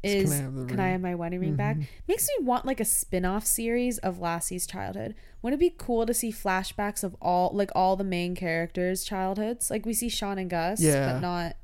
Is, 0.05 0.31
"Can 0.31 0.33
I 0.33 0.43
have 0.61 0.69
can 0.69 0.81
I 0.81 0.89
have 0.89 1.01
my 1.01 1.15
wedding 1.15 1.41
ring 1.41 1.57
back? 1.57 1.77
Makes 2.09 2.29
me 2.29 2.45
want 2.45 2.67
like 2.67 2.81
a 2.81 2.85
spin-off 2.85 3.47
series 3.47 3.99
of 3.99 4.19
Lassie's 4.19 4.67
childhood. 4.67 5.15
Wouldn't 5.43 5.61
it 5.61 5.65
be 5.65 5.75
cool 5.77 6.07
to 6.07 6.15
see 6.15 6.31
flashbacks 6.33 7.03
of 7.05 7.17
all 7.21 7.51
like 7.55 7.71
all 7.75 7.97
the 7.97 8.05
main 8.05 8.35
characters' 8.35 9.05
childhoods? 9.05 9.71
Like 9.71 9.85
we 9.87 9.93
see 9.95 10.09
Sean 10.09 10.39
and 10.39 10.49
Gus, 10.51 10.81
Yeah. 10.81 11.13
but 11.15 11.21
not 11.21 11.57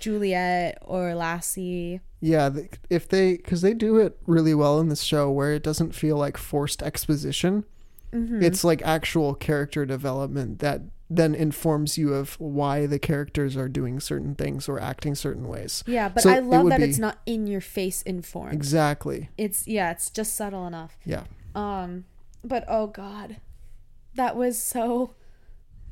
Juliet 0.00 0.78
or 0.82 1.14
Lassie. 1.14 2.00
Yeah, 2.20 2.50
if 2.90 3.08
they 3.08 3.36
because 3.36 3.62
they 3.62 3.74
do 3.74 3.96
it 3.98 4.18
really 4.26 4.54
well 4.54 4.80
in 4.80 4.88
this 4.88 5.02
show 5.02 5.30
where 5.30 5.52
it 5.54 5.62
doesn't 5.62 5.94
feel 5.94 6.16
like 6.16 6.36
forced 6.36 6.82
exposition. 6.82 7.64
Mm-hmm. 8.12 8.42
It's 8.42 8.64
like 8.64 8.82
actual 8.82 9.34
character 9.34 9.84
development 9.84 10.58
that 10.60 10.80
then 11.10 11.34
informs 11.34 11.96
you 11.96 12.12
of 12.12 12.34
why 12.38 12.86
the 12.86 12.98
characters 12.98 13.56
are 13.56 13.68
doing 13.68 13.98
certain 13.98 14.34
things 14.34 14.68
or 14.68 14.78
acting 14.78 15.14
certain 15.14 15.48
ways. 15.48 15.82
Yeah, 15.86 16.08
but 16.08 16.22
So 16.22 16.30
I 16.30 16.40
love 16.40 16.64
would 16.64 16.72
that 16.72 16.78
be- 16.80 16.84
it's 16.84 16.98
not 16.98 17.18
in 17.24 17.46
your 17.46 17.60
face 17.62 18.02
in 18.02 18.22
form. 18.22 18.52
Exactly. 18.52 19.30
It's 19.38 19.66
yeah, 19.66 19.90
it's 19.90 20.10
just 20.10 20.34
subtle 20.36 20.66
enough. 20.66 20.98
Yeah. 21.04 21.24
Um, 21.54 22.04
but 22.44 22.64
oh 22.68 22.88
god, 22.88 23.36
that 24.16 24.36
was 24.36 24.60
so, 24.60 25.14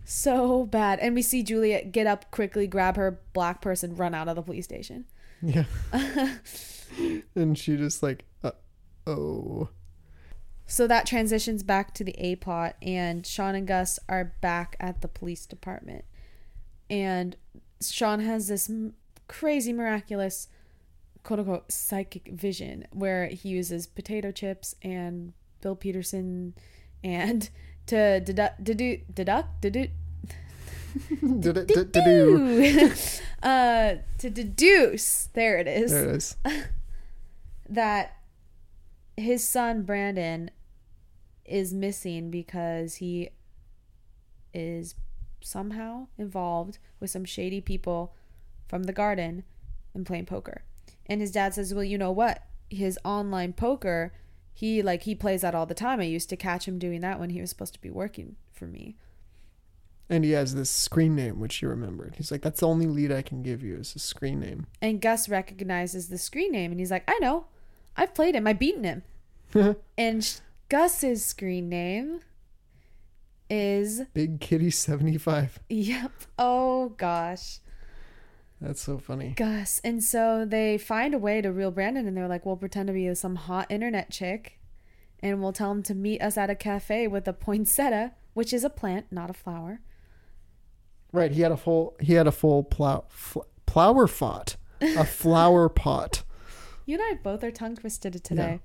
so 0.05 0.67
bad. 0.67 0.99
And 1.01 1.15
we 1.15 1.23
see 1.23 1.43
Juliet 1.43 1.93
get 1.93 2.07
up 2.07 2.31
quickly, 2.31 2.67
grab 2.67 2.97
her 2.97 3.21
black 3.33 3.63
purse, 3.63 3.83
and 3.83 3.99
run 3.99 4.15
out 4.15 4.29
of 4.29 4.37
the 4.37 4.43
police 4.43 4.65
station. 4.65 5.07
Yeah. 5.41 5.65
and 7.35 7.57
she 7.57 7.77
just 7.77 8.03
like, 8.03 8.25
uh, 8.45 8.53
oh. 9.07 9.71
So 10.67 10.87
that 10.89 11.07
transitions 11.07 11.63
back 11.63 11.95
to 11.95 12.05
the 12.05 12.15
A 12.19 12.37
plot, 12.37 12.77
and 12.83 13.25
Sean 13.27 13.55
and 13.55 13.67
Gus 13.67 13.99
are 14.09 14.33
back 14.41 14.77
at 14.81 15.01
the 15.01 15.09
police 15.09 15.47
department. 15.47 16.05
And 16.91 17.37
Sean 17.81 18.21
has 18.21 18.49
this 18.49 18.69
m- 18.69 18.95
crazy, 19.29 19.73
miraculous, 19.73 20.49
quote 21.23 21.39
unquote, 21.41 21.71
psychic 21.71 22.29
vision 22.33 22.87
where 22.93 23.27
he 23.27 23.49
uses 23.49 23.87
potato 23.87 24.33
chips 24.33 24.75
and 24.83 25.33
Bill 25.61 25.77
Patterson 25.77 26.55
and 27.05 27.49
to 27.87 28.21
deduct, 28.21 28.65
deduct, 28.65 29.15
deduct, 29.15 29.49
deduct, 29.63 29.91
Did 31.41 31.57
it, 31.57 31.69
did, 31.69 31.93
did 31.93 32.93
uh, 33.43 33.95
to 34.19 34.31
deduce, 34.31 35.29
there 35.33 35.59
it 35.59 35.69
is, 35.69 35.93
There 35.93 36.09
it 36.11 36.17
is. 36.17 36.37
that 37.69 38.17
his 39.17 39.47
son 39.47 39.83
Brandon 39.83 40.51
is 41.49 41.73
missing 41.73 42.31
because 42.31 42.97
he 42.97 43.31
is 44.53 44.95
somehow 45.41 46.07
involved 46.19 46.79
with 46.99 47.11
some 47.11 47.25
shady 47.25 47.61
people 47.61 48.15
from 48.69 48.85
the 48.85 48.93
garden 48.93 49.45
and 49.95 50.07
playing 50.07 50.27
poker. 50.27 50.63
And 51.07 51.21
his 51.21 51.31
dad 51.31 51.55
says, 51.55 51.73
"Well, 51.73 51.85
you 51.85 51.99
know 51.99 52.13
what? 52.13 52.43
His 52.69 52.99
online 53.05 53.53
poker, 53.53 54.13
he 54.53 54.83
like 54.83 55.03
he 55.03 55.15
plays 55.15 55.43
that 55.43 55.55
all 55.55 55.67
the 55.67 55.75
time. 55.75 56.01
I 56.01 56.05
used 56.05 56.29
to 56.31 56.37
catch 56.37 56.67
him 56.67 56.79
doing 56.79 57.01
that 57.03 57.21
when 57.21 57.31
he 57.31 57.41
was 57.41 57.51
supposed 57.51 57.75
to 57.75 57.81
be 57.81 57.91
working 57.91 58.37
for 58.53 58.67
me." 58.67 58.97
And 60.09 60.25
he 60.25 60.33
has 60.33 60.55
this 60.55 60.71
screen 60.71 61.17
name, 61.17 61.41
which 61.41 61.57
he 61.57 61.67
remembered. 61.67 62.15
He's 62.17 62.31
like, 62.31 62.43
that's 62.43 62.61
the 62.61 62.69
only 62.69 62.87
lead 62.87 63.11
I 63.11 63.23
can 63.23 63.43
give 63.43 63.63
you 63.63 63.77
is 63.77 63.95
a 63.97 63.99
screen 63.99 64.39
name. 64.39 64.67
And 64.81 65.01
Gus 65.01 65.29
recognizes 65.29 66.09
the 66.09 66.19
screen 66.19 66.53
name 66.53 66.71
and 66.71 66.79
he's 66.79 66.93
like, 66.93 67.05
I 67.09 67.19
know. 67.19 67.47
I've 67.97 68.15
played 68.15 68.37
him. 68.37 68.47
I've 68.47 68.59
beaten 68.59 68.85
him. 68.85 69.03
and 69.99 70.41
Gus's 70.69 71.25
screen 71.25 71.69
name 71.69 72.21
is, 73.49 74.03
Big 74.15 74.41
Kitty 74.41 74.71
75. 74.71 75.61
yep. 75.69 76.13
Oh 76.39 76.91
gosh. 76.91 77.61
That's 78.61 78.81
so 78.83 78.99
funny. 78.99 79.35
Gus. 79.37 79.81
And 79.85 80.03
so 80.03 80.45
they 80.45 80.79
find 80.79 81.15
a 81.15 81.19
way 81.19 81.41
to 81.41 81.53
reel 81.53 81.71
Brandon 81.71 82.07
and 82.07 82.17
they're 82.17 82.27
like, 82.27 82.47
we'll 82.47 82.57
pretend 82.57 82.87
to 82.89 82.93
be 82.93 83.15
some 83.15 83.37
hot 83.37 83.67
internet 83.71 84.11
chick 84.11 84.59
and 85.21 85.41
we'll 85.43 85.53
tell 85.53 85.71
him 85.71 85.83
to 85.85 85.95
meet 85.95 86.21
us 86.21 86.37
at 86.37 86.51
a 86.51 86.55
cafe 86.55 87.07
with 87.07 87.29
a 87.29 87.33
poinsettia, 87.33 88.13
which 88.35 88.53
is 88.53 88.65
a 88.65 88.71
plant, 88.71 89.07
not 89.11 89.31
a 89.31 89.35
flower. 89.35 89.81
Right, 91.13 91.31
he 91.31 91.43
had 91.43 91.53
a 91.53 91.57
full 91.57 91.97
he 92.01 92.15
had 92.15 92.27
a 92.27 92.33
full 92.33 92.63
plow 92.65 93.05
fl- 93.09 93.41
flower 93.67 94.07
pot, 94.09 94.57
a 94.81 95.05
flower 95.07 95.69
pot. 95.69 96.25
You 96.85 96.99
and 96.99 97.05
I 97.05 97.21
both 97.23 97.45
are 97.45 97.51
tongue 97.51 97.77
twisted 97.77 98.23
today. 98.25 98.61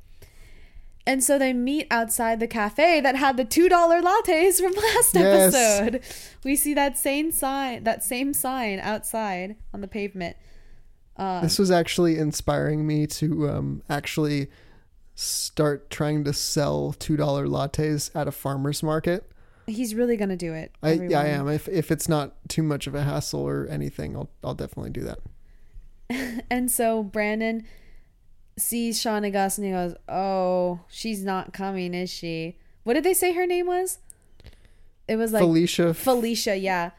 And 1.08 1.24
so 1.24 1.40
they 1.40 1.52
meet 1.54 1.88
outside 1.90 2.40
the 2.40 2.48
cafe 2.48 3.02
that 3.02 3.16
had 3.16 3.36
the 3.38 3.46
two 3.46 3.68
dollar 3.70 4.02
lattes 4.02 4.60
from 4.62 4.74
last 4.74 5.16
Yes. 5.16 5.54
episode. 5.56 6.02
We 6.44 6.56
see 6.56 6.74
that 6.76 6.98
same 6.98 7.32
sign, 7.32 7.84
that 7.86 8.04
same 8.04 8.34
sign 8.34 8.80
outside 8.80 9.56
on 9.74 9.82
the 9.82 9.88
pavement. 9.88 10.38
Um, 11.18 11.42
This 11.44 11.58
was 11.60 11.72
actually 11.72 12.18
inspiring 12.18 12.86
me 12.86 13.08
to 13.08 13.50
um, 13.50 13.84
actually 13.90 14.48
start 15.16 15.90
trying 15.90 16.24
to 16.24 16.34
sell 16.34 16.94
two 16.94 17.18
dollar 17.18 17.48
lattes 17.48 18.10
at 18.16 18.28
a 18.28 18.32
farmer's 18.32 18.82
market. 18.84 19.30
He's 19.68 19.94
really 19.96 20.18
gonna 20.18 20.38
do 20.38 20.54
it. 20.54 20.72
I 20.84 20.94
yeah, 20.94 21.20
I 21.22 21.26
am. 21.28 21.48
If 21.48 21.68
if 21.68 21.92
it's 21.92 22.08
not 22.10 22.34
too 22.50 22.64
much 22.64 22.88
of 22.88 22.96
a 22.96 23.04
hassle 23.04 23.42
or 23.42 23.68
anything, 23.68 24.16
I'll 24.16 24.30
I'll 24.44 24.56
definitely 24.56 24.92
do 24.92 25.02
that. 25.02 25.20
And 26.50 26.70
so 26.70 27.04
Brandon 27.04 27.66
sees 28.58 29.00
Sean 29.00 29.24
and 29.24 29.34
Gus 29.34 29.58
and 29.58 29.66
he 29.66 29.74
goes, 29.74 29.96
"Oh, 30.08 30.82
she's 30.90 31.24
not 31.24 31.54
coming, 31.54 31.94
is 31.94 32.10
she?" 32.10 32.58
What 32.84 32.94
did 32.94 33.04
they 33.04 33.14
say 33.14 33.34
her 33.34 33.46
name 33.46 33.68
was? 33.68 34.00
It 35.08 35.18
was 35.18 35.34
like 35.34 35.42
Felicia 35.42 35.94
Felicia, 35.94 36.56
yeah. 36.56 36.92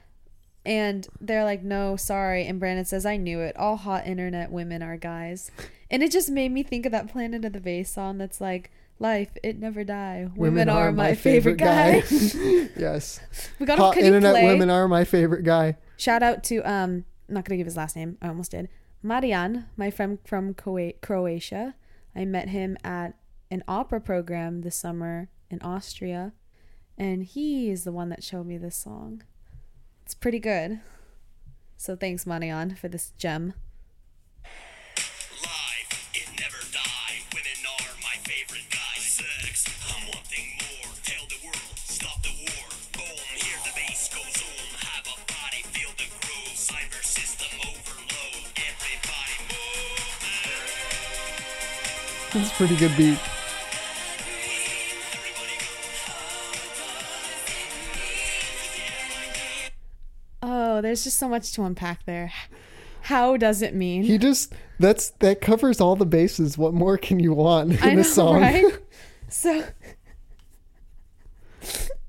And 0.64 1.08
they're 1.20 1.44
like, 1.44 1.62
no, 1.62 1.96
sorry. 1.96 2.46
And 2.46 2.60
Brandon 2.60 2.84
says, 2.84 3.04
I 3.04 3.16
knew 3.16 3.40
it. 3.40 3.56
All 3.56 3.76
hot 3.76 4.06
internet 4.06 4.52
women 4.52 4.82
are 4.82 4.96
guys. 4.96 5.50
And 5.90 6.02
it 6.02 6.12
just 6.12 6.30
made 6.30 6.52
me 6.52 6.62
think 6.62 6.86
of 6.86 6.92
that 6.92 7.10
Planet 7.10 7.44
of 7.44 7.52
the 7.52 7.60
Bass 7.60 7.90
song 7.90 8.18
that's 8.18 8.40
like, 8.40 8.70
life, 8.98 9.30
it 9.42 9.58
never 9.58 9.82
die. 9.82 10.28
Women, 10.36 10.68
are, 10.68 10.92
my 10.92 11.14
favorite, 11.14 11.56
guy. 11.56 12.02
yes. 12.76 13.18
we 13.58 13.66
got 13.66 13.78
Hot 13.78 13.96
internet 13.96 14.34
play? 14.34 14.46
women 14.46 14.70
are 14.70 14.86
my 14.86 15.04
favorite 15.04 15.42
guy. 15.42 15.76
Shout 15.96 16.22
out 16.22 16.44
to, 16.44 16.58
um, 16.58 17.04
I'm 17.28 17.34
not 17.34 17.44
going 17.44 17.54
to 17.54 17.60
give 17.60 17.66
his 17.66 17.76
last 17.76 17.96
name. 17.96 18.16
I 18.22 18.28
almost 18.28 18.52
did. 18.52 18.68
Marian, 19.02 19.66
my 19.76 19.90
friend 19.90 20.18
from 20.24 20.54
Croatia. 20.54 21.74
I 22.14 22.24
met 22.24 22.48
him 22.48 22.76
at 22.84 23.14
an 23.50 23.64
opera 23.66 24.00
program 24.00 24.60
this 24.62 24.76
summer 24.76 25.28
in 25.50 25.60
Austria. 25.62 26.32
and 26.98 27.24
he 27.24 27.70
is 27.70 27.84
the 27.84 27.92
one 27.92 28.10
that 28.10 28.22
showed 28.22 28.46
me 28.46 28.58
this 28.58 28.76
song. 28.76 29.22
It's 30.04 30.14
pretty 30.14 30.38
good. 30.38 30.80
So 31.76 31.96
thanks, 31.96 32.26
Manion, 32.26 32.76
for 32.76 32.88
this 32.88 33.12
gem. 33.18 33.54
Pretty 52.66 52.76
good 52.76 52.96
beat. 52.96 53.18
Oh, 60.40 60.80
there's 60.80 61.02
just 61.02 61.18
so 61.18 61.28
much 61.28 61.50
to 61.54 61.64
unpack 61.64 62.06
there. 62.06 62.32
How 63.02 63.36
does 63.36 63.62
it 63.62 63.74
mean? 63.74 64.04
He 64.04 64.16
just 64.16 64.54
that's 64.78 65.10
that 65.18 65.40
covers 65.40 65.80
all 65.80 65.96
the 65.96 66.06
bases. 66.06 66.56
What 66.56 66.72
more 66.72 66.96
can 66.96 67.18
you 67.18 67.32
want 67.32 67.72
in 67.72 67.78
I 67.82 67.94
know, 67.94 68.02
a 68.02 68.04
song? 68.04 68.40
right? 68.40 68.64
So 69.28 69.64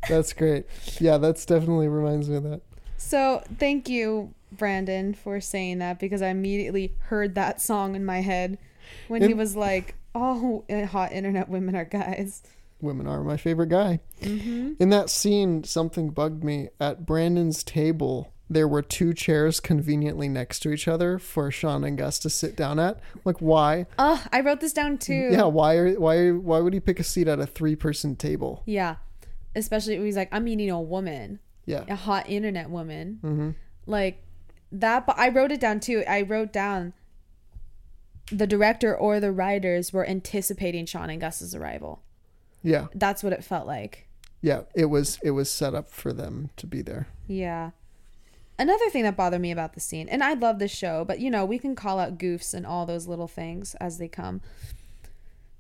that's 0.08 0.34
great. 0.34 0.66
Yeah, 1.00 1.18
that's 1.18 1.48
definitely 1.48 1.88
reminds 1.88 2.30
me 2.30 2.36
of 2.36 2.44
that. 2.44 2.62
So 2.98 3.42
thank 3.58 3.90
you, 3.90 4.36
Brandon, 4.52 5.16
for 5.16 5.42
saying 5.42 5.80
that 5.80 6.00
because 6.00 6.22
I 6.22 6.28
immediately 6.28 6.94
heard 7.06 7.34
that 7.34 7.60
song 7.60 7.96
in 7.96 8.06
my 8.06 8.22
head 8.22 8.60
when 9.08 9.24
he 9.24 9.34
was 9.34 9.56
like, 9.56 9.96
"All 10.16 10.66
hot 10.90 11.12
internet 11.12 11.50
women 11.50 11.76
are 11.76 11.86
guys." 11.86 12.44
Women 12.82 13.08
are 13.08 13.24
my 13.24 13.38
favorite 13.38 13.70
guy. 13.70 14.02
Mm-hmm. 14.22 14.74
In 14.78 14.90
that 14.90 15.10
scene, 15.10 15.64
something 15.64 16.10
bugged 16.10 16.44
me. 16.44 16.68
At 16.82 17.06
Brandon's 17.06 17.64
table, 17.64 18.34
there 18.50 18.68
were 18.68 18.82
two 18.82 19.14
chairs 19.14 19.62
conveniently 19.62 20.28
next 20.28 20.60
to 20.62 20.72
each 20.74 20.86
other 20.90 21.18
for 21.18 21.50
Sean 21.50 21.86
and 21.86 21.98
Gus 21.98 22.20
to 22.20 22.30
sit 22.30 22.58
down 22.58 22.80
at. 22.80 23.00
Like, 23.24 23.38
why? 23.40 23.86
Oh, 23.98 24.22
I 24.34 24.42
wrote 24.42 24.60
this 24.60 24.74
down 24.74 24.98
too. 24.98 25.30
Yeah, 25.32 25.44
why? 25.46 25.76
Are, 25.78 25.94
why? 25.94 26.32
Why 26.32 26.60
would 26.60 26.74
he 26.74 26.82
pick 26.82 27.00
a 27.00 27.04
seat 27.06 27.30
at 27.30 27.40
a 27.40 27.46
three-person 27.46 28.18
table? 28.18 28.64
Yeah. 28.66 28.96
Especially 29.56 29.96
when 29.98 30.06
he's 30.08 30.18
like, 30.18 30.30
"I'm 30.34 30.44
meeting 30.44 30.70
a 30.70 30.82
woman, 30.82 31.40
Yeah. 31.66 31.86
a 31.88 31.96
hot 31.96 32.30
internet 32.30 32.70
woman." 32.70 33.20
Mm-hmm. 33.24 33.50
Like 33.86 34.24
that. 34.74 35.06
But 35.06 35.18
I 35.18 35.30
wrote 35.30 35.54
it 35.54 35.62
down 35.62 35.80
too. 35.80 36.04
I 36.06 36.24
wrote 36.24 36.52
down 36.52 36.92
the 38.32 38.48
director 38.48 38.96
or 38.96 39.20
the 39.20 39.32
writers 39.32 39.92
were 39.92 40.06
anticipating 40.06 40.86
Sean 40.86 41.10
and 41.10 41.22
Gus's 41.22 41.54
arrival. 41.54 42.02
Yeah. 42.62 42.88
That's 42.94 43.24
what 43.24 43.34
it 43.34 43.44
felt 43.44 43.68
like. 43.68 44.08
Yeah. 44.42 44.62
It 44.76 44.86
was. 44.86 45.20
It 45.24 45.32
was 45.32 45.50
set 45.50 45.76
up 45.76 45.90
for 45.90 46.14
them 46.14 46.50
to 46.58 46.68
be 46.68 46.82
there. 46.82 47.08
Yeah. 47.28 47.72
Another 48.60 48.90
thing 48.90 49.04
that 49.04 49.18
bothered 49.18 49.42
me 49.42 49.52
about 49.52 49.74
the 49.74 49.80
scene, 49.80 50.08
and 50.08 50.24
I 50.24 50.34
love 50.34 50.60
this 50.60 50.72
show, 50.72 51.04
but 51.04 51.20
you 51.20 51.32
know, 51.32 51.44
we 51.44 51.58
can 51.58 51.76
call 51.76 52.00
out 52.00 52.20
goofs 52.20 52.54
and 52.54 52.68
all 52.68 52.86
those 52.86 53.08
little 53.08 53.28
things 53.28 53.74
as 53.76 53.98
they 53.98 54.08
come. 54.08 54.42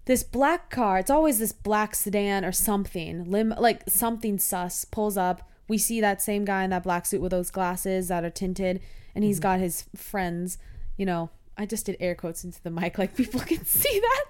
This 0.05 0.21
black 0.21 0.69
car, 0.69 0.99
it's 0.99 1.09
always 1.09 1.39
this 1.39 1.51
black 1.51 1.95
sedan 1.95 2.45
or 2.45 2.51
something, 2.51 3.29
lim- 3.29 3.55
like 3.57 3.83
something 3.89 4.37
sus 4.37 4.85
pulls 4.85 5.17
up. 5.17 5.49
We 5.67 5.77
see 5.79 6.01
that 6.01 6.21
same 6.21 6.45
guy 6.45 6.63
in 6.63 6.69
that 6.69 6.83
black 6.83 7.05
suit 7.07 7.21
with 7.21 7.31
those 7.31 7.49
glasses 7.49 8.09
that 8.09 8.23
are 8.23 8.29
tinted, 8.29 8.79
and 9.15 9.23
he's 9.23 9.37
mm-hmm. 9.37 9.43
got 9.43 9.59
his 9.59 9.85
friends. 9.95 10.59
You 10.95 11.07
know, 11.07 11.31
I 11.57 11.65
just 11.65 11.85
did 11.85 11.97
air 11.99 12.15
quotes 12.15 12.43
into 12.43 12.61
the 12.63 12.71
mic, 12.71 12.97
like 12.97 13.15
people 13.15 13.39
can 13.39 13.63
see 13.65 13.99
that. 13.99 14.25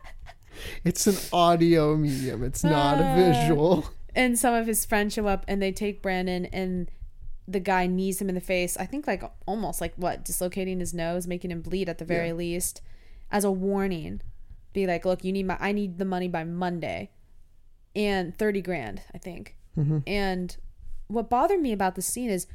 It's 0.83 1.07
an 1.07 1.15
audio 1.31 1.95
medium. 1.97 2.43
It's 2.43 2.63
not 2.63 2.99
a 2.99 3.03
Ah. 3.03 3.15
visual. 3.15 3.89
and 4.15 4.37
some 4.37 4.53
of 4.53 4.67
his 4.67 4.85
friends 4.85 5.13
show 5.13 5.27
up 5.27 5.43
and 5.47 5.61
they 5.61 5.71
take 5.71 6.01
Brandon 6.01 6.45
and 6.47 6.91
the 7.47 7.59
guy 7.59 7.87
knees 7.87 8.21
him 8.21 8.29
in 8.29 8.35
the 8.35 8.41
face. 8.41 8.77
I 8.77 8.85
think 8.85 9.07
like 9.07 9.23
almost 9.45 9.81
like 9.81 9.93
what 9.95 10.23
dislocating 10.23 10.79
his 10.79 10.93
nose, 10.93 11.27
making 11.27 11.51
him 11.51 11.61
bleed 11.61 11.89
at 11.89 11.97
the 11.97 12.05
very 12.05 12.27
Yeah. 12.27 12.33
least, 12.33 12.81
as 13.31 13.43
a 13.43 13.51
warning. 13.51 14.21
Be 14.73 14.85
like, 14.87 15.05
look, 15.05 15.23
you 15.23 15.31
need 15.31 15.47
my 15.47 15.57
I 15.59 15.71
need 15.71 15.97
the 15.97 16.05
money 16.05 16.27
by 16.27 16.43
Monday, 16.43 17.11
and 17.95 18.35
thirty 18.37 18.61
grand, 18.61 19.01
I 19.13 19.17
think. 19.17 19.55
And 20.07 20.55
what 21.07 21.29
bothered 21.29 21.59
me 21.59 21.71
about 21.71 21.95
the 21.95 22.01
scene 22.03 22.29
is 22.29 22.45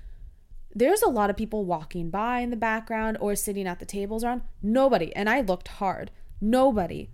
there's 0.75 1.03
a 1.03 1.09
lot 1.09 1.31
of 1.31 1.37
people 1.37 1.65
walking 1.65 2.11
by 2.11 2.41
in 2.41 2.51
the 2.51 2.57
background 2.57 3.17
or 3.21 3.35
sitting 3.35 3.67
at 3.67 3.79
the 3.81 3.87
tables 3.87 4.23
around. 4.23 4.43
Nobody, 4.63 5.15
and 5.17 5.29
I 5.29 5.41
looked 5.41 5.69
hard. 5.69 6.11
Nobody 6.41 7.11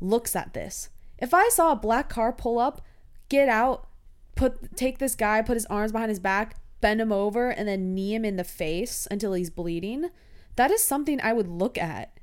looks 0.00 0.34
at 0.36 0.54
this. 0.54 0.88
If 1.18 1.34
I 1.34 1.48
saw 1.48 1.72
a 1.72 1.76
black 1.76 2.08
car 2.08 2.32
pull 2.32 2.58
up, 2.58 2.80
get 3.28 3.48
out, 3.48 3.88
put 4.36 4.76
take 4.76 4.98
this 4.98 5.14
guy, 5.14 5.42
put 5.42 5.54
his 5.54 5.66
arms 5.66 5.92
behind 5.92 6.08
his 6.10 6.18
back, 6.20 6.56
bend 6.80 7.00
him 7.00 7.12
over, 7.12 7.50
and 7.50 7.66
then 7.68 7.94
knee 7.94 8.14
him 8.14 8.24
in 8.24 8.36
the 8.36 8.44
face 8.44 9.06
until 9.10 9.32
he's 9.32 9.50
bleeding, 9.50 10.10
that 10.56 10.70
is 10.70 10.82
something 10.82 11.20
I 11.22 11.32
would 11.32 11.48
look 11.48 11.76
at. 11.78 12.18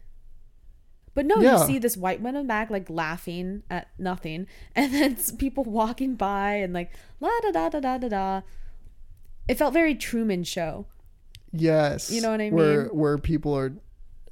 But 1.13 1.25
no, 1.25 1.41
Yeah. 1.41 1.59
you 1.59 1.65
see 1.65 1.79
this 1.79 1.97
white 1.97 2.21
woman 2.21 2.47
back 2.47 2.69
like 2.69 2.89
laughing 2.89 3.63
at 3.69 3.87
nothing, 3.99 4.47
and 4.75 4.93
then 4.93 5.15
people 5.37 5.63
walking 5.63 6.15
by 6.15 6.53
and 6.55 6.73
like 6.73 6.91
la 7.19 7.29
da 7.41 7.51
da 7.51 7.69
da 7.69 7.79
da 7.79 7.97
da 7.97 8.07
da. 8.09 8.41
It 9.47 9.57
felt 9.57 9.73
very 9.73 9.95
Truman 9.95 10.43
Show. 10.43 10.85
Yes. 11.51 12.09
You 12.11 12.21
know 12.21 12.31
what 12.31 12.41
I 12.41 12.49
Where 12.49 12.83
mean? 12.83 12.89
where 12.97 13.17
people 13.17 13.55
are 13.57 13.73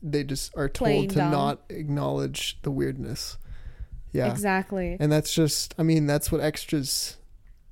they 0.02 0.24
just 0.24 0.56
are 0.56 0.70
told 0.70 1.10
to 1.10 1.16
dumb. 1.16 1.32
not 1.32 1.62
acknowledge 1.70 2.58
the 2.62 2.72
weirdness. 2.72 3.38
Yeah. 4.14 4.32
Exactly. 4.32 4.96
And 5.00 5.12
that's 5.12 5.34
just 5.34 5.76
I 5.78 5.84
mean, 5.84 6.06
that's 6.08 6.32
what 6.32 6.42
extras 6.42 7.18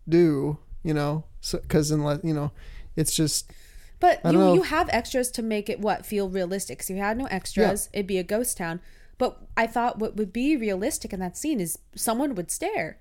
do, 0.08 0.58
you 0.84 0.94
know? 0.94 1.24
So 1.42 1.60
cuz 1.70 1.90
unless, 1.92 2.20
you 2.24 2.34
know, 2.34 2.52
it's 2.98 3.16
just 3.16 3.52
But 4.00 4.20
you, 4.26 4.34
know 4.34 4.54
you 4.54 4.64
have 4.64 4.90
extras 4.90 5.32
to 5.32 5.42
make 5.42 5.70
it 5.70 5.80
what 5.80 6.06
feel 6.06 6.30
realistic. 6.30 6.84
So 6.84 6.94
you 6.94 7.00
had 7.00 7.18
no 7.18 7.26
extras, 7.28 7.90
it'd 7.94 8.08
be 8.08 8.18
a 8.18 8.24
ghost 8.24 8.58
town. 8.58 8.82
But 9.18 9.40
I 9.56 9.66
thought 9.66 9.98
what 10.00 10.16
would 10.18 10.32
be 10.34 10.58
realistic 10.58 11.14
in 11.14 11.20
that 11.22 11.38
scene 11.38 11.60
is 11.62 11.80
someone 11.96 12.36
would 12.36 12.52
stare. 12.52 13.00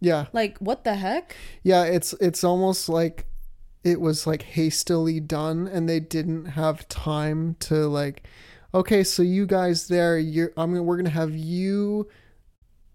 yeah. 0.00 0.26
Like, 0.32 0.56
what 0.58 0.84
the 0.84 0.94
heck? 0.94 1.34
Yeah, 1.64 1.82
it's 1.84 2.12
it's 2.20 2.44
almost 2.44 2.88
like 2.88 3.26
it 3.88 4.00
was 4.00 4.26
like 4.26 4.42
hastily 4.42 5.18
done 5.18 5.66
and 5.66 5.88
they 5.88 5.98
didn't 5.98 6.44
have 6.44 6.86
time 6.88 7.56
to 7.60 7.88
like 7.88 8.22
okay, 8.74 9.02
so 9.02 9.22
you 9.22 9.46
guys 9.46 9.88
there, 9.88 10.18
you're 10.18 10.52
I'm 10.56 10.72
gonna 10.72 10.82
we're 10.82 10.96
gonna 10.96 11.10
have 11.10 11.34
you 11.34 12.08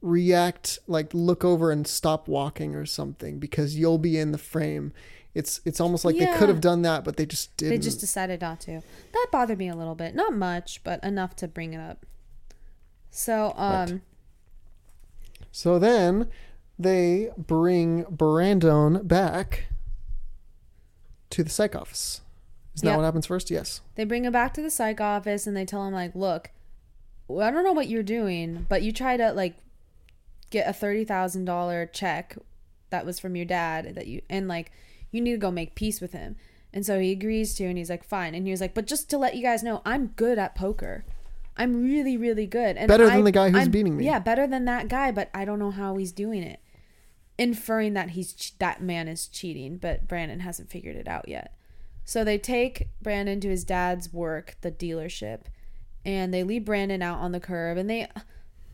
react 0.02 0.80
like 0.88 1.14
look 1.14 1.46
over 1.46 1.72
and 1.72 1.88
stop 1.88 2.28
walking 2.28 2.76
or 2.76 2.86
something 2.86 3.40
because 3.40 3.78
you'll 3.78 3.98
be 3.98 4.18
in 4.18 4.32
the 4.32 4.38
frame. 4.38 4.94
It's 5.34 5.62
it's 5.66 5.80
almost 5.80 6.06
like 6.06 6.18
they 6.18 6.28
could 6.38 6.50
have 6.50 6.62
done 6.62 6.84
that, 6.84 7.04
but 7.04 7.18
they 7.18 7.26
just 7.26 7.56
didn't. 7.58 7.72
They 7.72 7.80
just 7.80 8.00
decided 8.00 8.42
not 8.42 8.60
to. 8.62 8.82
That 9.14 9.28
bothered 9.32 9.58
me 9.58 9.68
a 9.68 9.76
little 9.76 9.96
bit. 9.96 10.14
Not 10.14 10.34
much, 10.34 10.84
but 10.84 11.04
enough 11.04 11.36
to 11.38 11.48
bring 11.48 11.74
it 11.74 11.80
up. 11.80 12.06
So, 13.10 13.54
um, 13.56 14.04
so 15.52 15.80
then 15.80 16.30
they 16.78 17.30
bring 17.36 18.04
Brandon 18.04 19.08
back 19.08 19.66
to 21.34 21.44
the 21.44 21.50
psych 21.50 21.76
office. 21.76 22.22
Isn't 22.76 22.88
Yeah. 22.88 22.94
that 22.94 22.98
what 22.98 23.04
happens 23.06 23.26
first? 23.28 23.52
Yes. 23.52 23.82
they 23.96 24.04
bring 24.04 24.26
him 24.26 24.34
back 24.34 24.54
to 24.56 24.62
the 24.62 24.72
psych 24.72 25.00
office 25.00 25.46
and 25.46 25.56
they 25.56 25.66
tell 25.66 25.86
him, 25.86 25.94
like, 25.94 26.16
look, 26.16 26.50
I 27.30 27.52
don't 27.52 27.64
know 27.64 27.74
what 27.74 27.88
you're 27.90 28.02
doing, 28.04 28.66
but 28.70 28.82
you 28.82 28.92
try 28.92 29.16
to, 29.18 29.32
like, 29.32 29.56
get 30.50 30.68
a 30.68 30.74
$30,000 30.74 31.86
check 31.94 32.38
that 32.90 33.06
was 33.06 33.20
from 33.20 33.36
your 33.36 33.46
dad 33.46 33.94
that 33.96 34.08
you, 34.08 34.22
and, 34.30 34.48
like, 34.48 34.72
you 35.12 35.22
need 35.22 35.32
to 35.34 35.38
go 35.38 35.52
make 35.52 35.76
peace 35.76 36.02
with 36.02 36.14
him. 36.14 36.36
And 36.74 36.84
so 36.86 37.00
he 37.00 37.12
agrees 37.12 37.54
to, 37.56 37.66
and 37.66 37.78
he's 37.78 37.90
like, 37.90 38.04
fine. 38.04 38.34
And 38.34 38.46
he 38.46 38.52
was 38.52 38.62
like, 38.62 38.74
but 38.74 38.88
just 38.88 39.10
to 39.12 39.18
let 39.20 39.36
you 39.36 39.44
guys 39.44 39.62
know, 39.64 39.82
I'm 39.86 40.08
good 40.16 40.40
at 40.40 40.56
poker. 40.56 41.06
I'm 41.56 41.84
really, 41.84 42.18
really 42.18 42.48
good. 42.48 42.78
And 42.78 42.88
Better 42.88 43.06
than 43.06 43.20
I- 43.20 43.22
the 43.22 43.32
guy 43.32 43.50
who's 43.50 43.60
I'm- 43.60 43.72
beating 43.72 43.96
me. 43.98 44.06
Yeah, 44.06 44.18
better 44.20 44.48
than 44.48 44.66
that 44.66 44.88
guy, 44.88 45.12
but 45.12 45.30
I 45.36 45.46
don't 45.46 45.60
know 45.60 45.70
how 45.72 45.98
he's 45.98 46.12
doing 46.12 46.42
it. 46.42 46.60
Inferring 47.38 47.94
that 47.94 48.12
he's 48.12 48.52
that 48.60 48.82
man 48.82 49.08
is 49.08 49.28
cheating, 49.28 49.78
but 49.78 50.08
Brandon 50.08 50.42
hasn't 50.42 50.70
figured 50.70 50.96
it 50.96 51.08
out 51.08 51.28
yet. 51.28 51.56
So 52.06 52.24
they 52.24 52.38
take 52.38 52.90
Brandon 53.02 53.40
to 53.40 53.50
his 53.50 53.64
dad's 53.64 54.12
work, 54.14 54.56
the 54.62 54.72
dealership, 54.72 55.42
and 56.06 56.34
they 56.34 56.44
leave 56.44 56.66
Brandon 56.66 57.02
out 57.02 57.20
on 57.20 57.32
the 57.32 57.40
curb. 57.40 57.78
And 57.78 57.90
they, 57.90 58.08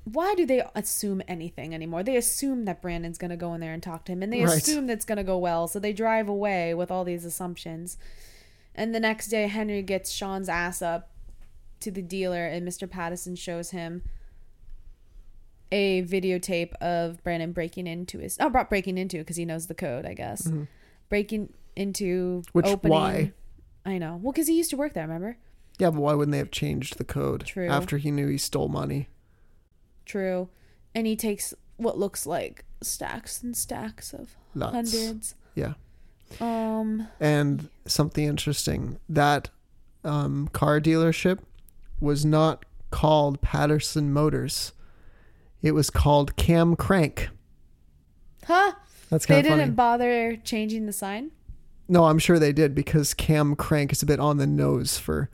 why 0.04 0.34
do 0.36 0.46
they 0.46 0.64
assume 0.76 1.22
anything 1.28 1.74
anymore? 1.74 2.04
They 2.04 2.18
assume 2.18 2.66
that 2.66 2.82
Brandon's 2.82 3.18
going 3.20 3.30
to 3.32 3.38
go 3.38 3.54
in 3.54 3.62
there 3.62 3.74
and 3.74 3.82
talk 3.84 4.04
to 4.06 4.12
him, 4.12 4.24
and 4.24 4.34
they 4.34 4.44
Right. 4.44 4.58
assume 4.58 4.88
that's 4.88 5.06
going 5.06 5.18
to 5.20 5.24
go 5.24 5.38
well. 5.38 5.68
So 5.68 5.80
they 5.80 5.94
drive 5.94 6.28
away 6.28 6.74
with 6.74 6.90
all 6.92 7.04
these 7.06 7.24
assumptions. 7.24 7.98
And 8.76 8.94
the 8.94 9.00
next 9.00 9.28
day, 9.28 9.48
Henry 9.48 9.84
gets 9.84 10.10
Sean's 10.12 10.50
ass 10.50 10.82
up 10.82 11.12
to 11.82 11.92
the 11.92 12.02
dealer, 12.02 12.46
and 12.46 12.68
Mr. 12.68 12.90
Patterson 12.90 13.36
shows 13.36 13.70
him 13.72 14.04
a 15.72 16.02
videotape 16.04 16.74
of 16.82 17.24
Brandon 17.24 17.52
breaking 17.52 17.86
into 17.88 18.20
his 18.20 18.38
oh, 18.40 18.50
brought 18.50 18.70
breaking 18.70 18.98
into 18.98 19.18
because 19.20 19.36
he 19.38 19.46
knows 19.46 19.68
the 19.68 19.76
code, 19.76 20.06
I 20.06 20.14
guess. 20.14 20.50
Breaking 21.10 21.54
into 21.76 22.42
Mm-hmm. 22.42 22.50
Which- 22.54 22.66
opening. 22.68 22.92
why? 22.92 23.32
I 23.86 23.98
know. 23.98 24.20
Well, 24.22 24.32
because 24.34 24.48
he 24.48 24.56
used 24.58 24.70
to 24.72 24.78
work 24.78 24.94
there. 24.94 25.06
Remember? 25.08 25.38
Yeah, 25.80 25.90
but 25.92 26.02
why 26.02 26.14
wouldn't 26.14 26.34
they 26.34 26.38
have 26.40 26.52
changed 26.52 26.98
the 26.98 27.06
code 27.06 27.46
True. 27.46 27.68
after 27.70 27.98
he 27.98 28.12
knew 28.12 28.28
he 28.28 28.38
stole 28.38 28.68
money? 28.68 29.08
True. 30.06 30.50
And 30.94 31.08
he 31.08 31.16
takes 31.16 31.54
what 31.78 31.98
looks 31.98 32.26
like 32.26 32.66
stacks 32.82 33.42
and 33.42 33.56
stacks 33.56 34.14
of 34.14 34.36
Lots. 34.54 34.74
hundreds. 34.92 35.36
Yeah. 35.56 35.74
Um, 36.42 37.08
And 37.20 37.70
something 37.86 38.26
interesting 38.26 39.00
that 39.08 39.50
um, 40.04 40.50
car 40.50 40.80
dealership 40.82 41.40
was 42.00 42.26
not 42.26 42.66
called 42.92 43.42
Patterson 43.42 44.12
Motors. 44.12 44.74
It 45.62 45.72
was 45.74 45.90
called 45.90 46.36
Cam 46.36 46.76
Crank. 46.76 47.30
huh? 48.46 48.74
That's 49.10 49.26
They 49.26 49.36
kind 49.36 49.40
of. 49.40 49.44
They 49.44 49.50
didn't 49.50 49.60
funny. 49.66 49.72
bother 49.76 50.36
changing 50.38 50.86
the 50.86 50.94
sign. 50.94 51.32
no, 51.88 52.06
I'm 52.06 52.20
sure 52.20 52.38
they 52.40 52.54
did 52.54 52.76
because 52.76 53.14
Cam 53.14 53.56
Crank 53.56 53.92
is 53.92 54.02
a 54.04 54.06
bit 54.06 54.20
on 54.20 54.38
the 54.38 54.48
nose 54.48 54.98
for 54.98 55.30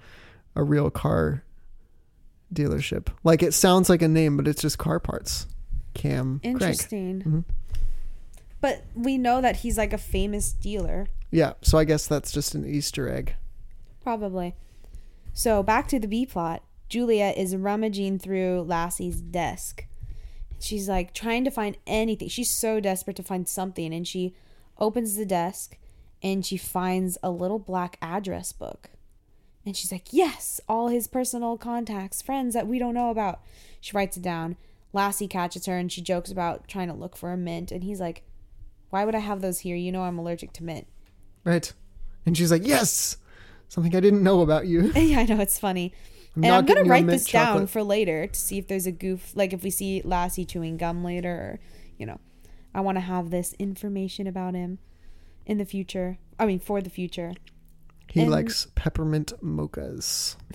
a 0.55 0.63
real 0.63 0.89
car 0.89 1.43
dealership. 2.53 3.07
Like 3.23 3.43
it 3.43 3.53
sounds 3.53 3.89
like 3.89 4.01
a 4.01 4.07
name, 4.07 4.38
but 4.38 4.47
it's 4.47 4.61
just 4.61 4.78
car 4.78 4.99
parts. 4.99 5.47
Cam 5.93 6.39
Crank. 6.39 6.45
Interesting. 6.61 7.21
Mhm. 7.23 7.43
But 8.61 8.84
we 8.95 9.17
know 9.17 9.41
that 9.41 9.57
he's 9.57 9.78
like 9.78 9.93
a 9.93 9.97
famous 9.97 10.51
dealer, 10.51 11.07
Yeah, 11.32 11.53
so 11.61 11.78
I 11.78 11.84
guess 11.84 12.07
that's 12.07 12.32
just 12.32 12.55
an 12.55 12.65
Easter 12.65 13.07
egg. 13.09 13.36
probably. 14.01 14.55
So 15.34 15.61
back 15.61 15.88
to 15.89 15.99
the 15.99 16.07
B 16.07 16.26
plot. 16.26 16.63
Julia 16.88 17.34
is 17.36 17.55
rummaging 17.55 18.19
through 18.19 18.63
Lassie's 18.67 19.19
desk. 19.21 19.86
She's 20.60 20.89
like 20.89 21.14
trying 21.14 21.43
to 21.43 21.51
find 21.51 21.78
anything. 21.86 22.30
She's 22.30 22.49
so 22.49 22.80
desperate 22.80 23.16
to 23.18 23.24
find 23.24 23.47
something, 23.47 23.93
and 23.93 24.08
she 24.08 24.36
opens 24.78 25.16
the 25.16 25.26
desk 25.26 25.78
and 26.22 26.45
she 26.45 26.58
finds 26.58 27.18
a 27.22 27.30
little 27.30 27.60
black 27.60 27.97
address 28.01 28.51
book. 28.51 28.89
And 29.66 29.76
she's 29.76 29.91
like, 29.91 30.08
Yes, 30.12 30.60
all 30.68 30.88
his 30.88 31.08
personal 31.08 31.58
contacts, 31.58 32.22
friends 32.22 32.53
that 32.53 32.68
we 32.68 32.80
don't 32.80 32.93
know 32.93 33.10
about. 33.10 33.41
She 33.82 33.95
writes 33.95 34.18
it 34.18 34.24
down. 34.24 34.58
Lassie 34.93 35.28
catches 35.28 35.66
her 35.66 35.78
and 35.78 35.91
she 35.91 36.01
jokes 36.01 36.32
about 36.32 36.68
trying 36.68 36.88
to 36.88 36.93
look 36.93 37.16
for 37.16 37.32
a 37.32 37.38
mint. 37.38 37.72
And 37.72 37.84
he's 37.84 37.99
like, 37.99 38.24
Why 38.89 39.06
would 39.06 39.16
I 39.16 39.20
have 39.20 39.41
those 39.41 39.60
here? 39.60 39.76
You 39.76 39.91
know 39.91 40.03
I'm 40.03 40.18
allergic 40.18 40.53
to 40.53 40.64
mint. 40.64 40.88
Right. 41.43 41.72
And 42.26 42.38
she's 42.38 42.51
like, 42.51 42.66
Yes! 42.66 43.18
Something 43.68 43.95
I 43.95 43.99
didn't 43.99 44.24
know 44.24 44.41
about 44.41 44.68
you. 44.68 44.91
yeah, 44.95 45.20
I 45.20 45.26
know, 45.26 45.39
it's 45.39 45.60
funny. 45.60 45.93
I'm 46.36 46.44
and 46.44 46.54
I'm 46.54 46.66
going 46.66 46.68
to 46.68 46.84
getting 46.84 46.86
you 46.86 46.92
a 46.92 46.94
write 46.94 47.08
this 47.08 47.26
down 47.26 47.68
for 47.68 47.84
later 47.84 48.28
to 48.28 48.40
see 48.40 48.58
if 48.58 48.68
there's 48.68 48.86
a 48.86 48.92
goof, 48.92 49.32
like 49.36 49.54
if 49.54 49.64
we 49.64 49.70
see 49.70 50.02
Lassie 50.04 50.46
chewing 50.46 50.78
gum 50.78 51.04
later 51.04 51.32
or, 51.32 51.60
you 51.98 52.06
know, 52.06 52.20
I 52.74 52.82
want 52.82 52.98
to 52.98 53.02
have 53.02 53.30
this 53.30 53.54
information 53.54 54.28
about 54.28 54.54
him 54.54 54.80
in 55.46 55.58
the 55.58 55.66
future. 55.66 56.18
I 56.38 56.46
mean, 56.46 56.60
for 56.60 56.82
the 56.82 56.90
future. 56.90 57.34
He 58.12 58.22
And- 58.22 58.32
likes 58.32 58.68
peppermint 58.76 59.34
mochas. 59.42 60.36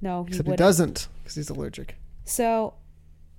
No, 0.00 0.22
he 0.24 0.28
Except 0.28 0.48
he 0.48 0.54
doesn't 0.56 1.08
because 1.18 1.34
he's 1.34 1.50
allergic. 1.50 1.96
So 2.24 2.74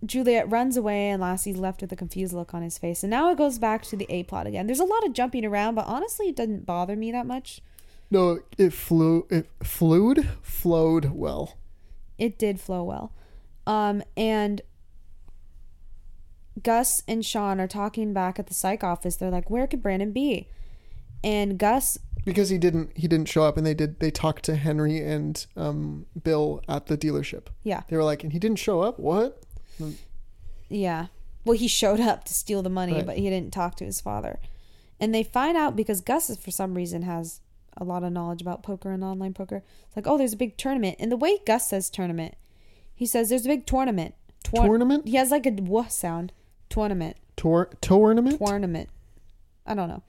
Juliet 0.05 0.49
runs 0.51 0.75
away 0.75 1.09
and 1.09 1.21
Lassie's 1.21 1.55
left 1.57 1.79
with 1.81 1.91
a 1.93 1.95
confused 1.95 2.33
look 2.33 2.53
on 2.53 2.61
his 2.63 2.77
face. 2.77 3.01
And 3.03 3.09
now 3.11 3.29
it 3.31 3.37
goes 3.37 3.57
back 3.59 3.83
to 3.83 3.95
the 3.95 4.05
A 4.09 4.23
plot 4.23 4.45
again. 4.47 4.65
There's 4.67 4.79
a 4.81 4.85
lot 4.85 5.05
of 5.05 5.13
jumping 5.13 5.45
around, 5.45 5.75
but 5.75 5.85
honestly, 5.87 6.27
it 6.27 6.35
doesn't 6.35 6.65
bother 6.65 6.97
me 6.97 7.13
that 7.13 7.25
much. 7.25 7.61
No, 8.11 8.39
it 8.57 8.73
flew. 8.73 9.27
It 9.29 9.49
flowed, 9.63 10.27
flowed 10.41 11.05
well. 11.11 11.57
It 12.17 12.37
did 12.39 12.59
flow 12.59 12.83
well. 12.83 13.13
Um, 13.67 14.01
and 14.17 14.61
Gus 16.61 17.03
and 17.07 17.25
Sean 17.25 17.59
are 17.59 17.67
talking 17.67 18.13
back 18.13 18.39
at 18.39 18.47
the 18.47 18.53
psych 18.53 18.83
office. 18.83 19.15
They're 19.15 19.29
like, 19.29 19.49
"Where 19.49 19.67
could 19.67 19.81
Brandon 19.81 20.11
be?" 20.11 20.47
And 21.23 21.57
Gus, 21.57 21.97
because 22.25 22.49
he 22.49 22.57
didn't. 22.57 22.97
He 22.97 23.07
didn't 23.07 23.29
show 23.29 23.43
up, 23.43 23.57
and 23.57 23.65
they 23.65 23.73
did. 23.73 23.99
They 23.99 24.11
talked 24.11 24.43
to 24.45 24.55
Henry 24.55 24.99
and 24.99 25.45
um, 25.55 26.05
Bill 26.21 26.61
at 26.67 26.87
the 26.87 26.97
dealership. 26.97 27.47
yeah, 27.63 27.83
They 27.87 27.95
were 27.95 28.03
like, 28.03 28.23
and 28.23 28.33
he 28.33 28.39
didn't 28.39 28.59
show 28.59 28.81
up. 28.81 28.99
What? 28.99 29.43
yeah. 30.67 31.07
Well, 31.45 31.57
he 31.57 31.67
showed 31.69 32.01
up 32.01 32.25
to 32.25 32.33
steal 32.33 32.61
the 32.61 32.69
money, 32.69 32.93
Right. 32.95 33.05
but 33.05 33.17
he 33.17 33.29
didn't 33.29 33.53
talk 33.53 33.75
to 33.77 33.85
his 33.85 34.01
father. 34.01 34.39
And 34.99 35.15
they 35.15 35.23
find 35.23 35.55
out 35.57 35.75
because 35.77 36.01
Gus, 36.01 36.29
is, 36.29 36.37
for 36.37 36.51
some 36.51 36.73
reason, 36.73 37.03
has 37.03 37.39
a 37.79 37.83
lot 37.83 38.03
of 38.03 38.11
knowledge 38.11 38.41
about 38.41 38.61
poker 38.63 38.91
and 38.91 39.03
online 39.03 39.33
poker. 39.33 39.63
It's 39.87 39.95
like, 39.95 40.05
oh, 40.07 40.17
there's 40.17 40.33
a 40.33 40.37
big 40.37 40.57
tournament. 40.57 40.97
And 40.99 41.11
the 41.11 41.17
way 41.17 41.39
Gus 41.45 41.69
says 41.69 41.89
tournament, 41.89 42.35
he 42.93 43.05
says 43.05 43.29
there's 43.29 43.45
a 43.45 43.49
big 43.49 43.65
tournament. 43.65 44.15
Tour- 44.43 44.65
Tournament? 44.65 45.07
He 45.07 45.15
has 45.17 45.31
like 45.31 45.45
a 45.45 45.51
wuh 45.51 45.89
sound. 45.91 46.31
Tournament. 46.69 47.17
Tor- 47.35 47.69
tournament? 47.81 48.39
Tournament. 48.39 48.89
I 49.65 49.73
don't 49.75 49.87
know. 49.89 50.03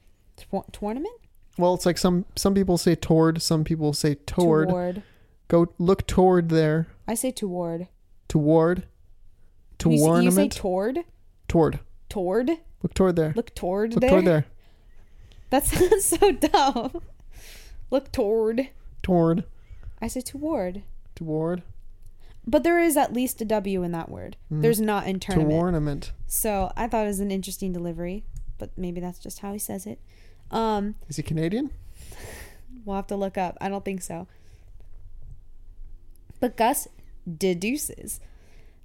Tournament? 0.71 1.15
well, 1.57 1.73
it's 1.75 1.85
like 1.85 1.97
some 1.97 2.25
some 2.35 2.53
people 2.55 2.77
say 2.77 2.95
toward, 2.95 3.41
some 3.41 3.63
people 3.63 3.93
say 3.93 4.15
toward. 4.25 4.69
Toward. 4.69 5.03
Go 5.47 5.67
look 5.77 6.07
toward 6.07 6.49
there. 6.49 6.87
I 7.07 7.13
say 7.15 7.31
toward. 7.31 7.87
Toward. 8.27 8.83
You, 9.85 9.93
s- 9.93 10.23
you 10.23 10.31
say 10.31 10.47
toward? 10.47 10.99
Toward. 11.47 11.79
Toward? 12.09 12.49
Look 12.83 12.93
toward 12.93 13.15
there. 13.15 13.33
Look 13.35 13.53
toward 13.53 13.93
Look 13.93 14.01
there? 14.01 14.09
toward 14.09 14.25
there. 14.25 14.45
That 15.49 15.65
sounds 15.65 16.05
so 16.05 16.31
dumb. 16.31 17.01
Look 17.91 18.11
toward. 18.11 18.69
Toward. 19.03 19.43
I 20.01 20.07
say 20.07 20.21
toward. 20.21 20.81
Toward. 21.13 21.61
But 22.47 22.63
there 22.63 22.79
is 22.79 22.97
at 22.97 23.13
least 23.13 23.39
a 23.41 23.45
W 23.45 23.83
in 23.83 23.91
that 23.91 24.09
word. 24.09 24.35
There's 24.49 24.81
not 24.81 25.05
in 25.05 25.19
To 25.19 25.27
tournament. 25.33 25.53
ornament. 25.53 26.11
So 26.25 26.71
I 26.75 26.87
thought 26.87 27.03
it 27.03 27.09
was 27.09 27.19
an 27.19 27.29
interesting 27.29 27.71
delivery, 27.71 28.23
but 28.57 28.71
maybe 28.75 28.99
that's 28.99 29.19
just 29.19 29.39
how 29.39 29.53
he 29.53 29.59
says 29.59 29.85
it. 29.85 29.99
Um, 30.49 30.95
Is 31.07 31.17
he 31.17 31.23
Canadian? 31.23 31.69
we'll 32.85 32.95
have 32.95 33.07
to 33.07 33.15
look 33.15 33.37
up. 33.37 33.57
I 33.61 33.69
don't 33.69 33.85
think 33.85 34.01
so. 34.01 34.27
But 36.39 36.57
Gus 36.57 36.87
deduces 37.37 38.19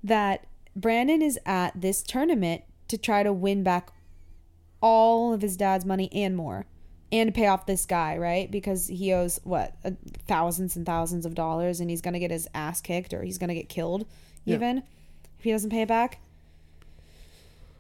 that 0.05 0.47
Brandon 0.75 1.23
is 1.23 1.39
at 1.47 1.81
this 1.81 2.03
tournament 2.03 2.63
to 2.89 2.99
try 2.99 3.23
to 3.23 3.33
win 3.33 3.63
back 3.63 3.91
all 4.83 5.33
of 5.33 5.41
his 5.41 5.57
dad's 5.57 5.87
money 5.87 6.11
and 6.13 6.37
more 6.37 6.67
and 7.13 7.33
pay 7.35 7.47
off 7.47 7.67
this 7.67 7.87
guy, 7.87 8.17
right? 8.19 8.51
Because 8.51 8.89
he 8.89 9.13
owes 9.13 9.41
what 9.45 9.75
thousands 10.27 10.75
and 10.77 10.85
thousands 10.85 11.25
of 11.25 11.35
dollars 11.35 11.81
and 11.81 11.89
he's 11.89 12.01
going 12.01 12.15
to 12.15 12.21
get 12.21 12.31
his 12.31 12.49
ass 12.55 12.81
kicked 12.81 13.15
or 13.15 13.23
he's 13.23 13.39
going 13.39 13.49
to 13.49 13.55
get 13.55 13.69
killed 13.69 14.07
Yeah. 14.45 14.57
even 14.57 14.79
if 15.39 15.45
he 15.45 15.53
doesn't 15.53 15.71
pay 15.71 15.83
it 15.83 15.89
back. 15.89 16.19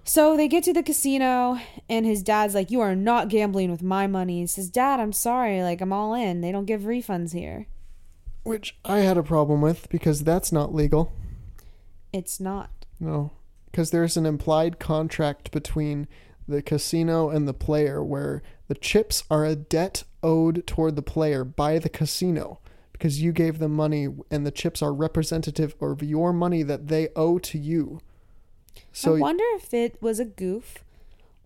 So 0.04 0.36
they 0.36 0.46
get 0.46 0.62
to 0.64 0.72
the 0.72 0.84
casino 0.84 1.58
and 1.88 2.06
his 2.06 2.22
dad's 2.22 2.54
like, 2.54 2.70
"You 2.70 2.80
are 2.80 2.94
not 2.94 3.28
gambling 3.28 3.70
with 3.72 3.82
my 3.82 4.06
money." 4.06 4.40
He 4.40 4.46
says, 4.46 4.70
"Dad, 4.70 5.00
I'm 5.00 5.12
sorry. 5.12 5.62
Like 5.62 5.80
I'm 5.80 5.92
all 5.92 6.14
in. 6.14 6.40
They 6.42 6.52
don't 6.52 6.64
give 6.64 6.82
refunds 6.82 7.32
here." 7.32 7.66
Which 8.44 8.76
I 8.84 8.98
had 8.98 9.18
a 9.18 9.24
problem 9.24 9.60
with 9.60 9.88
because 9.88 10.22
that's 10.22 10.52
not 10.52 10.72
legal. 10.72 11.12
It's 12.12 12.38
not. 12.38 12.70
No, 13.00 13.32
because 13.66 13.90
there's 13.90 14.16
an 14.16 14.24
implied 14.26 14.78
contract 14.78 15.50
between 15.50 16.06
the 16.46 16.62
casino 16.62 17.28
and 17.28 17.48
the 17.48 17.52
player 17.52 18.04
where 18.04 18.44
the 18.68 18.74
chips 18.74 19.24
are 19.30 19.44
a 19.44 19.56
debt 19.56 20.04
owed 20.22 20.66
toward 20.66 20.96
the 20.96 21.02
player 21.02 21.44
by 21.44 21.78
the 21.78 21.88
casino 21.88 22.60
because 22.92 23.20
you 23.20 23.32
gave 23.32 23.58
them 23.58 23.72
money 23.72 24.08
and 24.30 24.46
the 24.46 24.50
chips 24.50 24.82
are 24.82 24.92
representative 24.92 25.74
of 25.80 26.02
your 26.02 26.32
money 26.32 26.62
that 26.62 26.88
they 26.88 27.08
owe 27.14 27.38
to 27.38 27.58
you. 27.58 28.00
So 28.92 29.16
I 29.16 29.20
wonder 29.20 29.44
if 29.54 29.72
it 29.74 30.00
was 30.00 30.18
a 30.18 30.24
goof 30.24 30.78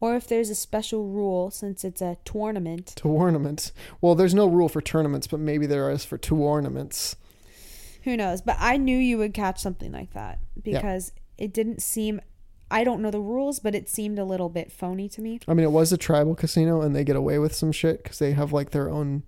or 0.01 0.16
if 0.16 0.27
there's 0.27 0.49
a 0.49 0.55
special 0.55 1.09
rule 1.09 1.51
since 1.51 1.85
it's 1.85 2.01
a 2.01 2.16
tournament. 2.25 2.95
to 2.97 3.09
ornaments. 3.09 3.73
Well, 4.01 4.14
there's 4.14 4.35
no 4.35 4.47
rule 4.47 4.68
for 4.68 4.81
tournaments, 4.81 5.27
but 5.27 5.41
maybe 5.41 5.66
there 5.66 5.91
is 5.91 6.05
for 6.05 6.16
two 6.16 6.37
ornaments. 6.37 7.16
Who 8.05 8.16
knows? 8.16 8.41
But 8.41 8.57
I 8.59 8.79
knew 8.79 8.97
you 8.97 9.18
would 9.18 9.35
catch 9.35 9.61
something 9.61 9.93
like 9.93 10.14
that 10.14 10.39
because 10.62 11.12
it 11.37 11.53
didn't 11.53 11.83
seem 11.83 12.21
I 12.71 12.85
don't 12.85 13.03
know 13.03 13.11
the 13.11 13.21
rules, 13.21 13.59
but 13.59 13.75
it 13.75 13.89
seemed 13.89 14.18
a 14.18 14.25
little 14.25 14.49
bit 14.49 14.71
phony 14.71 15.09
to 15.11 15.21
me. 15.21 15.41
I 15.49 15.55
mean, 15.55 15.64
it 15.64 15.73
was 15.73 15.93
a 15.93 15.97
tribal 15.99 16.35
casino 16.35 16.81
and 16.83 16.95
they 16.95 17.03
get 17.05 17.16
away 17.16 17.39
with 17.39 17.55
some 17.55 17.73
shit 17.73 18.03
because 18.03 18.18
they 18.18 18.33
have 18.33 18.53
like 18.53 18.71
their 18.71 18.89
own 18.89 19.25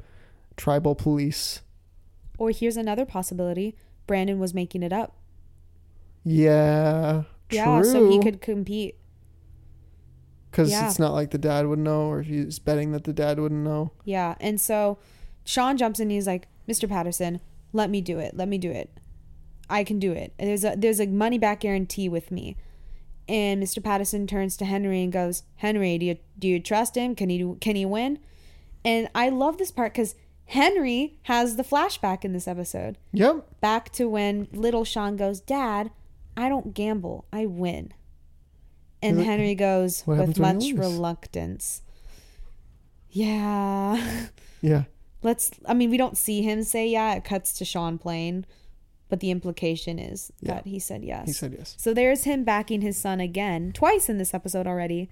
tribal 0.57 0.95
police. 0.95 1.61
Or 2.39 2.51
here's 2.51 2.77
another 2.77 3.05
possibility. 3.05 3.77
Brandon 4.07 4.39
was 4.39 4.55
making 4.55 4.83
it 4.83 4.93
up. 4.93 5.17
Yeah. 6.25 7.25
Yeah, 7.51 7.83
so 7.83 8.09
he 8.11 8.21
could 8.21 8.41
compete. 8.41 8.97
Because 10.51 10.71
Yeah. 10.71 10.87
it's 10.87 10.99
not 10.99 11.13
like 11.13 11.31
the 11.31 11.39
dad 11.39 11.67
would 11.67 11.79
know, 11.79 12.11
or 12.11 12.23
he's 12.23 12.59
betting 12.59 12.93
that 12.93 13.05
the 13.05 13.13
dad 13.13 13.39
wouldn't 13.39 13.65
know. 13.65 13.93
Yeah. 14.05 14.35
And 14.41 14.61
so 14.61 14.99
Sean 15.45 15.77
jumps 15.77 15.99
in 15.99 16.05
and 16.05 16.13
he's 16.13 16.27
like, 16.27 16.49
Mr. 16.69 16.89
Patterson, 16.89 17.41
let 17.73 17.91
me 17.91 18.01
do 18.01 18.19
it. 18.19 18.37
Let 18.37 18.49
me 18.49 18.59
do 18.59 18.71
it. 18.71 18.91
I 19.69 19.85
can 19.85 19.99
do 19.99 20.13
it. 20.13 20.33
There's 20.39 20.65
a 20.65 20.75
there's 20.77 21.01
a 21.01 21.07
money 21.07 21.39
back 21.39 21.61
guarantee 21.61 22.09
with 22.09 22.31
me. 22.31 22.57
And 23.29 23.63
Mr. 23.63 23.83
Patterson 23.83 24.27
turns 24.27 24.57
to 24.57 24.65
Henry 24.65 25.03
and 25.03 25.13
goes, 25.13 25.45
Henry, 25.57 25.97
do 25.99 26.07
you 26.07 26.19
do 26.39 26.49
you 26.49 26.61
trust 26.61 26.97
him? 26.97 27.15
Can 27.15 27.31
he 27.31 27.55
can 27.61 27.77
he 27.77 27.85
win? 27.87 28.19
And 28.85 29.09
I 29.15 29.29
love 29.29 29.59
this 29.59 29.71
part 29.71 29.93
because 29.93 30.15
Henry 30.47 31.19
has 31.23 31.57
the 31.57 31.63
flashback 31.63 32.25
in 32.25 32.33
this 32.33 32.49
episode. 32.49 32.99
Yep. 33.13 33.61
Back 33.61 33.91
to 33.93 34.09
when 34.09 34.49
little 34.53 34.85
Sean 34.85 35.17
goes, 35.17 35.41
Dad, 35.41 35.91
I 36.37 36.49
don't 36.49 36.75
gamble. 36.75 37.27
I 37.33 37.47
win. 37.47 37.95
And 39.01 39.19
What- 39.19 39.27
Henry 39.27 39.55
goes 39.55 40.05
with 40.07 40.39
much 40.39 40.73
reluctance. 40.75 41.83
Yeah. 43.11 44.27
Yeah. 44.65 44.85
Let's 45.25 45.51
I 45.67 45.75
mean 45.75 45.91
we 45.91 45.97
don't 45.97 46.17
see 46.17 46.43
him 46.43 46.63
say 46.63 46.87
yeah, 46.87 47.15
it 47.15 47.25
cuts 47.25 47.53
to 47.55 47.65
Sean 47.65 47.99
playing. 47.99 48.45
But 49.13 49.21
the 49.21 49.31
implication 49.31 49.99
is 49.99 50.33
Yeah. 50.41 50.55
that 50.55 50.67
he 50.67 50.79
said 50.79 51.05
yes. 51.05 51.27
He 51.27 51.33
said 51.35 51.53
yes. 51.53 51.75
So 51.77 51.93
there's 51.93 52.25
him 52.25 52.45
backing 52.45 52.81
his 52.81 52.97
son 52.97 53.21
again, 53.21 53.71
twice 53.75 54.09
in 54.09 54.17
this 54.17 54.33
episode 54.33 54.67
already. 54.67 55.11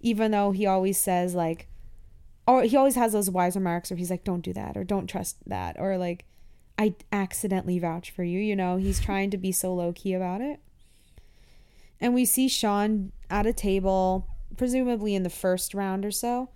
Even 0.00 0.30
though 0.30 0.52
he 0.52 0.64
always 0.64 0.96
says 0.96 1.34
like 1.34 1.66
or 2.46 2.62
he 2.62 2.78
always 2.78 2.94
has 2.94 3.12
those 3.12 3.28
wise 3.28 3.54
remarks 3.54 3.90
where 3.90 3.98
he's 3.98 4.08
like, 4.10 4.24
Don't 4.24 4.40
do 4.40 4.54
that 4.54 4.78
or 4.78 4.84
don't 4.84 5.08
trust 5.08 5.36
that 5.46 5.76
or 5.78 5.98
like 5.98 6.24
I 6.78 6.94
accidentally 7.12 7.78
vouch 7.78 8.10
for 8.12 8.24
you, 8.24 8.38
you 8.40 8.56
know, 8.56 8.78
he's 8.78 8.98
trying 9.08 9.28
to 9.28 9.36
be 9.36 9.52
so 9.52 9.74
low 9.74 9.92
key 9.92 10.14
about 10.14 10.40
it. 10.40 10.58
And 12.00 12.14
we 12.14 12.24
see 12.24 12.48
Sean 12.48 13.12
at 13.28 13.44
a 13.44 13.52
table, 13.52 14.26
presumably 14.56 15.14
in 15.14 15.22
the 15.22 15.28
first 15.28 15.74
round 15.74 16.06
or 16.06 16.10
so, 16.10 16.48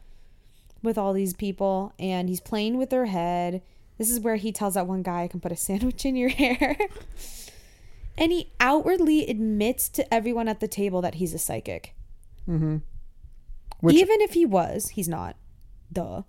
with 0.83 0.97
all 0.97 1.13
these 1.13 1.35
people, 1.35 1.93
and 1.99 2.31
he's 2.31 2.41
playing 2.41 2.79
with 2.79 2.89
their 2.89 3.05
head. 3.05 3.61
This 3.99 4.11
is 4.11 4.21
where 4.21 4.37
he 4.37 4.53
tells 4.53 4.75
that 4.75 4.87
one 4.87 5.03
guy, 5.03 5.23
I 5.23 5.29
can 5.29 5.41
put 5.41 5.53
a 5.53 5.57
sandwich 5.57 6.05
in 6.05 6.17
your 6.17 6.29
hair. 6.31 6.77
and 8.19 8.33
he 8.33 8.53
outwardly 8.61 9.27
admits 9.29 9.89
to 9.91 10.15
everyone 10.15 10.49
at 10.49 10.61
the 10.61 10.69
table 10.69 11.01
that 11.03 11.17
he's 11.17 11.35
a 11.35 11.39
psychic. 11.39 11.95
Mm-hmm. 12.49 12.79
Which 13.81 13.97
Even 13.97 14.21
if 14.21 14.33
he 14.33 14.47
was, 14.47 14.91
he's 14.91 15.09
not. 15.09 15.37
Duh. 15.93 16.23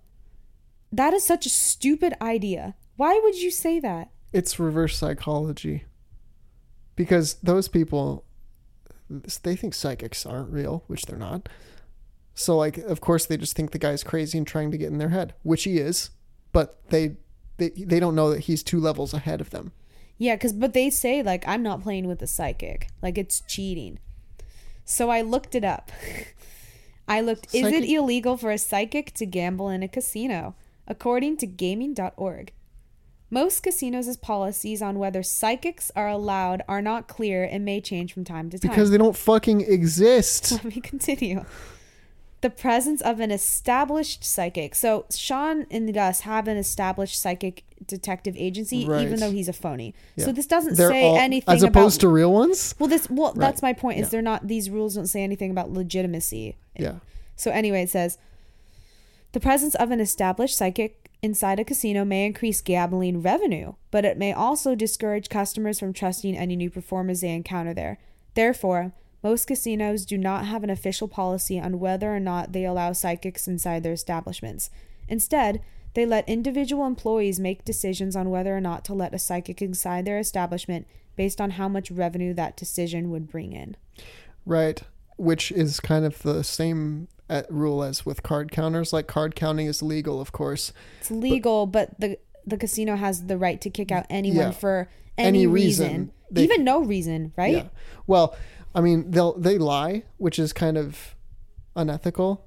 That 0.92 1.12
is 1.14 1.24
such 1.24 1.46
a 1.46 1.50
stupid 1.50 2.14
idea. 2.20 2.74
Why 2.96 3.20
would 3.22 3.36
you 3.36 3.50
say 3.50 3.80
that? 3.80 4.10
it's 4.32 4.58
reverse 4.58 4.96
psychology. 4.98 5.84
Because 6.94 7.34
those 7.42 7.68
people 7.68 8.24
they 9.42 9.54
think 9.56 9.72
psychics 9.72 10.26
aren't 10.26 10.50
real, 10.50 10.82
which 10.88 11.06
they're 11.06 11.16
not. 11.16 11.48
So 12.34 12.56
like 12.56 12.76
of 12.76 13.00
course 13.00 13.24
they 13.26 13.36
just 13.36 13.54
think 13.56 13.70
the 13.70 13.78
guy's 13.78 14.04
crazy 14.04 14.36
and 14.36 14.46
trying 14.46 14.70
to 14.72 14.78
get 14.78 14.88
in 14.90 14.98
their 14.98 15.10
head, 15.10 15.34
which 15.42 15.64
he 15.64 15.78
is, 15.78 16.10
but 16.52 16.80
they 16.90 17.16
they, 17.58 17.70
they 17.70 18.00
don't 18.00 18.14
know 18.14 18.30
that 18.30 18.40
he's 18.40 18.62
two 18.62 18.80
levels 18.80 19.14
ahead 19.14 19.40
of 19.40 19.50
them. 19.50 19.72
Yeah, 20.18 20.36
cuz 20.36 20.52
but 20.52 20.72
they 20.72 20.90
say 20.90 21.22
like 21.22 21.46
I'm 21.46 21.62
not 21.62 21.82
playing 21.82 22.06
with 22.06 22.22
a 22.22 22.26
psychic. 22.26 22.88
Like 23.02 23.18
it's 23.18 23.42
cheating. 23.42 23.98
So 24.84 25.10
I 25.10 25.20
looked 25.20 25.54
it 25.54 25.64
up. 25.64 25.90
I 27.08 27.20
looked 27.20 27.54
is 27.54 27.66
it 27.66 27.84
illegal 27.84 28.36
for 28.36 28.50
a 28.50 28.58
psychic 28.58 29.12
to 29.14 29.26
gamble 29.26 29.68
in 29.68 29.82
a 29.82 29.88
casino? 29.88 30.54
According 30.88 31.36
to 31.38 31.46
gaming.org. 31.46 32.52
Most 33.28 33.64
casinos' 33.64 34.16
policies 34.16 34.80
on 34.80 35.00
whether 35.00 35.22
psychics 35.22 35.90
are 35.96 36.08
allowed 36.08 36.62
are 36.68 36.80
not 36.80 37.08
clear 37.08 37.42
and 37.42 37.64
may 37.64 37.80
change 37.80 38.12
from 38.12 38.24
time 38.24 38.50
to 38.50 38.58
time. 38.58 38.70
Because 38.70 38.90
they 38.90 38.98
don't 38.98 39.16
fucking 39.16 39.62
exist. 39.62 40.52
Let 40.64 40.64
me 40.64 40.80
continue. 40.80 41.44
The 42.42 42.50
presence 42.50 43.00
of 43.00 43.18
an 43.18 43.30
established 43.30 44.22
psychic. 44.22 44.74
So 44.74 45.06
Sean 45.10 45.66
and 45.70 45.92
Gus 45.92 46.20
have 46.20 46.46
an 46.48 46.56
established 46.56 47.20
psychic 47.20 47.64
detective 47.86 48.34
agency, 48.36 48.86
Right. 48.86 49.02
even 49.02 49.20
though 49.20 49.30
he's 49.30 49.48
a 49.48 49.52
phony. 49.52 49.94
So 50.18 50.32
this 50.32 50.46
doesn't 50.46 50.76
They're 50.76 50.90
say 50.90 51.02
all- 51.04 51.16
anything 51.16 51.54
as 51.54 51.62
opposed 51.62 51.98
about, 52.02 52.08
to 52.08 52.14
real 52.14 52.32
ones? 52.32 52.74
Well, 52.78 52.88
this 52.88 53.08
well 53.10 53.32
that's 53.32 53.62
my 53.62 53.72
point. 53.72 53.98
Is 53.98 54.06
Yeah. 54.06 54.10
they're 54.10 54.22
not 54.22 54.46
these 54.48 54.68
rules 54.70 54.94
don't 54.94 55.06
say 55.06 55.22
anything 55.22 55.50
about 55.50 55.72
legitimacy. 55.72 56.56
Yeah. 56.78 56.96
So 57.36 57.50
anyway, 57.50 57.82
it 57.82 57.90
says 57.90 58.18
the 59.32 59.40
presence 59.40 59.74
of 59.74 59.90
an 59.90 60.00
established 60.00 60.56
psychic 60.56 61.10
inside 61.22 61.58
a 61.58 61.64
casino 61.64 62.04
may 62.04 62.26
increase 62.26 62.60
gambling 62.60 63.22
revenue, 63.22 63.72
but 63.90 64.04
it 64.04 64.18
may 64.18 64.32
also 64.32 64.74
discourage 64.74 65.28
customers 65.30 65.80
from 65.80 65.92
trusting 65.92 66.36
any 66.36 66.54
new 66.54 66.70
performers 66.70 67.22
they 67.22 67.30
encounter 67.30 67.72
there. 67.74 67.98
Therefore, 68.34 68.92
most 69.22 69.46
casinos 69.46 70.04
do 70.04 70.18
not 70.18 70.46
have 70.46 70.62
an 70.62 70.70
official 70.70 71.08
policy 71.08 71.58
on 71.58 71.78
whether 71.78 72.14
or 72.14 72.20
not 72.20 72.52
they 72.52 72.64
allow 72.64 72.92
psychics 72.92 73.48
inside 73.48 73.82
their 73.82 73.92
establishments. 73.92 74.70
Instead, 75.08 75.62
they 75.94 76.04
let 76.04 76.28
individual 76.28 76.86
employees 76.86 77.40
make 77.40 77.64
decisions 77.64 78.14
on 78.14 78.30
whether 78.30 78.56
or 78.56 78.60
not 78.60 78.84
to 78.84 78.94
let 78.94 79.14
a 79.14 79.18
psychic 79.18 79.62
inside 79.62 80.04
their 80.04 80.18
establishment 80.18 80.86
based 81.16 81.40
on 81.40 81.52
how 81.52 81.68
much 81.68 81.90
revenue 81.90 82.34
that 82.34 82.56
decision 82.56 83.10
would 83.10 83.26
bring 83.26 83.52
in. 83.52 83.76
Right. 84.44 84.82
Which 85.16 85.50
is 85.50 85.80
kind 85.80 86.04
of 86.04 86.22
the 86.22 86.44
same 86.44 87.08
uh, 87.30 87.42
rule 87.48 87.82
as 87.82 88.04
with 88.04 88.22
card 88.22 88.52
counters. 88.52 88.92
Like 88.92 89.06
card 89.06 89.34
counting 89.34 89.66
is 89.66 89.82
legal, 89.82 90.20
of 90.20 90.32
course. 90.32 90.72
It's 91.00 91.10
legal, 91.10 91.66
but, 91.66 91.98
the 91.98 92.18
the 92.46 92.56
casino 92.56 92.96
has 92.96 93.26
the 93.26 93.36
right 93.36 93.60
to 93.60 93.70
kick 93.70 93.90
out 93.90 94.06
anyone 94.08 94.46
Yeah. 94.46 94.50
for 94.52 94.88
any, 95.18 95.28
Any 95.40 95.46
reason, 95.46 95.86
reason. 95.86 96.12
They- 96.30 96.44
even 96.44 96.64
no 96.64 96.82
reason, 96.82 97.32
right? 97.36 97.54
Yeah. 97.54 97.68
Well, 98.06 98.36
I 98.74 98.80
mean, 98.80 99.10
they'll 99.10 99.38
they 99.38 99.58
lie, 99.58 100.02
which 100.18 100.38
is 100.38 100.52
kind 100.52 100.76
of 100.76 101.14
unethical, 101.74 102.44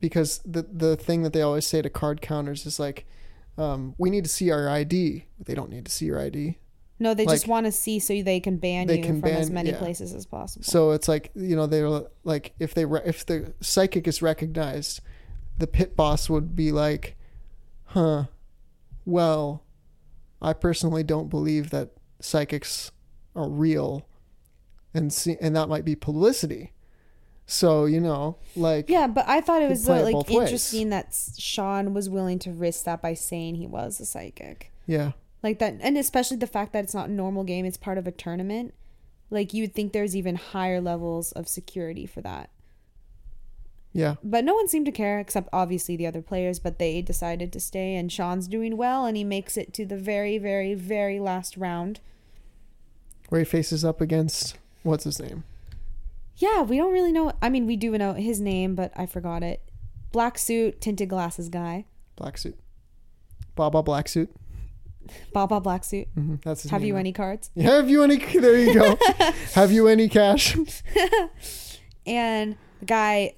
because 0.00 0.40
the 0.44 0.62
the 0.62 0.96
thing 0.96 1.22
that 1.22 1.32
they 1.32 1.42
always 1.42 1.66
say 1.66 1.80
to 1.82 1.90
card 1.90 2.20
counters 2.20 2.66
is 2.66 2.78
like, 2.78 3.06
um, 3.56 3.94
"We 3.98 4.10
need 4.10 4.24
to 4.24 4.30
see 4.30 4.50
our 4.50 4.68
ID." 4.68 5.24
They 5.42 5.54
don't 5.54 5.70
need 5.70 5.86
to 5.86 5.90
see 5.90 6.06
your 6.06 6.20
ID. 6.20 6.58
No, 6.98 7.14
they 7.14 7.26
just 7.26 7.48
want 7.48 7.66
to 7.66 7.72
see 7.72 7.98
so 7.98 8.22
they 8.22 8.38
can 8.38 8.58
ban 8.58 8.86
they 8.86 8.98
you 8.98 9.02
can 9.02 9.20
from 9.20 9.30
as 9.30 9.50
many 9.50 9.70
yeah. 9.70 9.78
places 9.78 10.14
as 10.14 10.24
possible. 10.24 10.64
So 10.64 10.90
it's 10.92 11.08
like 11.08 11.30
you 11.34 11.56
know 11.56 11.66
they're 11.66 12.02
like 12.22 12.52
if 12.60 12.74
they 12.74 12.84
re- 12.84 13.02
if 13.04 13.24
the 13.26 13.54
psychic 13.60 14.06
is 14.06 14.22
recognized, 14.22 15.00
the 15.58 15.66
pit 15.66 15.96
boss 15.96 16.28
would 16.30 16.54
be 16.54 16.70
like, 16.70 17.16
"Huh, 17.86 18.26
well, 19.04 19.64
I 20.40 20.52
personally 20.52 21.02
don't 21.02 21.28
believe 21.28 21.70
that 21.70 21.90
psychics 22.20 22.90
are 23.34 23.48
real, 23.48 24.06
and 24.94 25.12
see 25.12 25.36
and 25.40 25.54
that 25.56 25.68
might 25.68 25.84
be 25.84 25.94
publicity." 25.94 26.72
So 27.46 27.84
you 27.84 28.00
know, 28.00 28.38
like 28.56 28.88
yeah, 28.88 29.06
but 29.06 29.28
I 29.28 29.40
thought 29.40 29.62
it 29.62 29.68
was 29.68 29.88
like 29.88 30.12
both 30.14 30.28
ways. 30.30 30.38
interesting 30.42 30.90
that 30.90 31.14
Sean 31.38 31.92
was 31.92 32.08
willing 32.08 32.38
to 32.40 32.52
risk 32.52 32.84
that 32.84 33.02
by 33.02 33.14
saying 33.14 33.56
he 33.56 33.66
was 33.66 34.00
a 34.00 34.06
psychic. 34.06 34.72
yeah, 34.86 35.12
Like 35.42 35.58
that, 35.58 35.76
and 35.80 35.98
especially 35.98 36.36
the 36.36 36.46
fact 36.46 36.72
that 36.72 36.84
it's 36.84 36.94
not 36.94 37.08
a 37.08 37.12
normal 37.12 37.44
game; 37.44 37.64
it's 37.64 37.76
part 37.76 37.98
of 37.98 38.06
a 38.06 38.12
tournament. 38.12 38.74
Like 39.30 39.52
you 39.52 39.64
would 39.64 39.74
think 39.74 39.92
there's 39.92 40.14
even 40.14 40.36
higher 40.36 40.80
levels 40.80 41.32
of 41.32 41.48
security 41.48 42.06
for 42.06 42.20
that. 42.20 42.50
Yeah, 43.92 44.14
But 44.24 44.44
no 44.44 44.54
one 44.54 44.68
seemed 44.68 44.86
to 44.86 44.92
care 44.92 45.20
except 45.20 45.48
obviously 45.52 45.96
the 45.96 46.06
other 46.06 46.22
players, 46.22 46.58
but 46.58 46.78
they 46.78 47.02
decided 47.02 47.52
to 47.52 47.60
stay 47.60 47.94
and 47.94 48.10
Sean's 48.10 48.48
doing 48.48 48.76
well 48.76 49.04
and 49.06 49.16
he 49.16 49.24
makes 49.24 49.56
it 49.56 49.72
to 49.74 49.84
the 49.86 49.96
very 49.96 50.38
very 50.38 50.74
very 50.74 51.20
last 51.20 51.56
round. 51.56 52.00
where 53.28 53.40
he 53.40 53.44
faces 53.44 53.84
up 53.84 54.00
against 54.00 54.56
what's 54.82 55.04
his 55.04 55.20
name? 55.20 55.44
Yeah, 56.36 56.62
we 56.62 56.76
don't 56.78 56.92
really 56.92 57.12
know 57.12 57.32
I 57.42 57.48
mean 57.50 57.66
we 57.66 57.76
do 57.76 57.96
know 57.98 58.14
his 58.14 58.40
name, 58.40 58.74
but 58.74 58.92
I 58.96 59.06
forgot 59.06 59.42
it. 59.42 59.60
Black 60.10 60.38
suit, 60.38 60.80
tinted 60.80 61.08
glasses 61.08 61.48
guy. 61.48 61.84
Black 62.16 62.36
suit, 62.38 62.58
Baba 63.54 63.82
Black 63.82 64.08
suit. 64.08 64.30
Baba 65.32 65.60
black 65.60 65.82
suit. 65.82 66.06
hmm 66.14 66.36
That's 66.44 66.62
his 66.62 66.70
Have 66.70 66.82
name 66.82 66.88
you 66.88 66.96
any 66.96 67.12
cards? 67.12 67.50
Have 67.60 67.90
you 67.90 68.04
any? 68.04 68.18
There 68.18 68.56
you 68.56 68.72
go. 68.72 68.96
Have 69.54 69.72
you 69.72 69.88
any 69.88 70.08
cash? 70.08 70.54
And 72.06 72.56
the 72.80 72.86
guy 72.86 73.34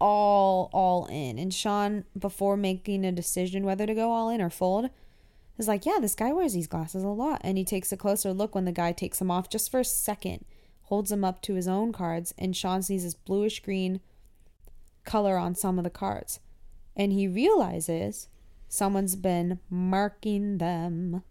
all 0.00 0.70
all 0.72 1.06
in. 1.06 1.38
And 1.38 1.52
Sean, 1.52 2.04
before 2.18 2.56
making 2.56 3.04
a 3.04 3.12
decision 3.12 3.64
whether 3.64 3.86
to 3.86 3.94
go 3.94 4.10
all 4.12 4.28
in 4.28 4.40
or 4.40 4.50
fold, 4.50 4.90
is 5.58 5.68
like, 5.68 5.86
yeah, 5.86 5.98
this 6.00 6.14
guy 6.14 6.32
wears 6.32 6.54
these 6.54 6.66
glasses 6.66 7.02
a 7.02 7.08
lot. 7.08 7.40
And 7.42 7.58
he 7.58 7.64
takes 7.64 7.92
a 7.92 7.96
closer 7.96 8.32
look 8.32 8.54
when 8.54 8.64
the 8.64 8.72
guy 8.72 8.92
takes 8.92 9.18
them 9.18 9.30
off 9.30 9.48
just 9.48 9.70
for 9.70 9.80
a 9.80 9.84
second, 9.84 10.44
holds 10.82 11.10
them 11.10 11.24
up 11.24 11.42
to 11.42 11.54
his 11.54 11.68
own 11.68 11.92
cards, 11.92 12.34
and 12.38 12.56
Sean 12.56 12.82
sees 12.82 13.04
this 13.04 13.14
bluish 13.14 13.60
green 13.60 14.00
color 15.04 15.36
on 15.36 15.54
some 15.54 15.78
of 15.78 15.84
the 15.84 15.90
cards. 15.90 16.40
And 16.94 17.12
he 17.12 17.28
realizes 17.28 18.28
someone's 18.68 19.16
been 19.16 19.60
marking 19.70 20.58
them. 20.58 21.22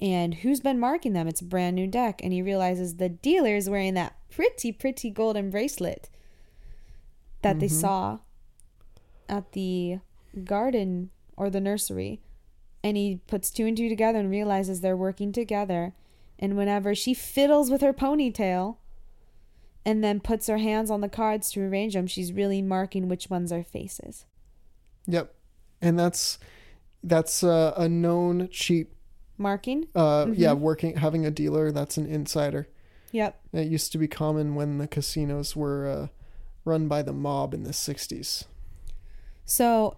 And 0.00 0.34
who's 0.34 0.60
been 0.60 0.78
marking 0.78 1.12
them? 1.12 1.26
It's 1.26 1.40
a 1.40 1.44
brand 1.44 1.76
new 1.76 1.86
deck. 1.86 2.20
And 2.22 2.32
he 2.32 2.42
realizes 2.42 2.96
the 2.96 3.08
dealer 3.08 3.56
is 3.56 3.70
wearing 3.70 3.94
that 3.94 4.16
pretty, 4.30 4.72
pretty 4.72 5.10
golden 5.10 5.50
bracelet 5.50 6.10
that 7.44 7.60
they 7.60 7.68
saw 7.68 8.18
at 9.28 9.52
the 9.52 10.00
garden 10.44 11.10
or 11.36 11.48
the 11.50 11.60
nursery. 11.60 12.20
And 12.82 12.96
he 12.96 13.20
puts 13.26 13.50
two 13.50 13.64
and 13.66 13.76
two 13.76 13.88
together 13.88 14.18
and 14.18 14.30
realizes 14.30 14.80
they're 14.80 14.96
working 14.96 15.32
together. 15.32 15.94
And 16.38 16.56
whenever 16.56 16.94
she 16.94 17.14
fiddles 17.14 17.70
with 17.70 17.80
her 17.80 17.92
ponytail 17.94 18.76
and 19.86 20.02
then 20.04 20.20
puts 20.20 20.46
her 20.48 20.58
hands 20.58 20.90
on 20.90 21.00
the 21.00 21.08
cards 21.08 21.50
to 21.52 21.60
arrange 21.62 21.94
them, 21.94 22.06
she's 22.06 22.32
really 22.32 22.60
marking 22.60 23.08
which 23.08 23.30
ones 23.30 23.52
are 23.52 23.62
faces. 23.62 24.26
Yep, 25.06 25.34
and 25.80 25.98
that's 25.98 26.38
that's 27.02 27.44
uh, 27.44 27.72
a 27.76 27.88
known 27.88 28.48
cheat. 28.50 28.88
Marking? 29.36 29.86
Uh, 29.94 30.24
Mm-hmm. 30.26 30.34
yeah, 30.40 30.52
working 30.54 30.96
having 30.96 31.24
a 31.26 31.30
dealer 31.30 31.70
that's 31.72 31.96
an 31.96 32.06
insider. 32.06 32.68
Yep. 33.12 33.40
It 33.52 33.68
used 33.68 33.92
to 33.92 33.98
be 33.98 34.08
common 34.08 34.54
when 34.54 34.78
the 34.78 34.88
casinos 34.88 35.54
were 35.54 35.86
uh, 35.86 36.06
run 36.64 36.88
by 36.88 37.02
the 37.02 37.12
mob 37.12 37.54
in 37.54 37.64
the 37.64 37.70
'60s. 37.70 38.44
So 39.44 39.96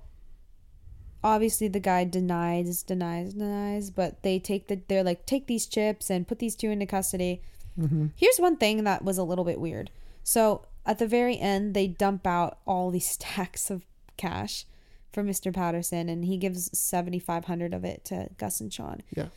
obviously 1.23 1.69
the 1.69 1.81
guy 1.81 2.05
denies, 2.05 2.83
denies, 2.83 3.35
denies, 3.35 3.91
but 3.91 4.23
they 4.23 4.39
take 4.39 4.69
the 4.69 4.81
they're 4.89 5.03
like 5.05 5.27
take 5.27 5.47
these 5.47 5.67
chips 5.67 6.11
and 6.11 6.29
put 6.29 6.39
these 6.39 6.55
two 6.55 6.71
into 6.71 6.87
custody. 6.87 7.43
Mm-hmm. 7.79 8.07
Here's 8.17 8.39
one 8.39 8.57
thing 8.57 8.85
that 8.85 9.05
was 9.05 9.19
a 9.19 9.25
little 9.25 9.45
bit 9.45 9.61
weird. 9.61 9.91
So 10.23 10.67
at 10.85 10.99
the 10.99 11.07
very 11.07 11.39
end, 11.39 11.75
they 11.75 11.89
dump 11.89 12.27
out 12.27 12.59
all 12.67 12.91
these 12.91 13.09
stacks 13.11 13.71
of 13.71 13.85
cash 14.17 14.65
for 15.13 15.23
Mr. 15.23 15.53
Patterson, 15.53 16.09
and 16.09 16.25
he 16.25 16.37
gives 16.37 16.77
seventy 16.79 17.19
five 17.19 17.47
hundred 17.47 17.75
of 17.75 17.85
it 17.85 18.05
to 18.07 18.29
Gus 18.39 18.61
and 18.61 18.73
Sean. 18.73 19.03
Yeah, 19.15 19.29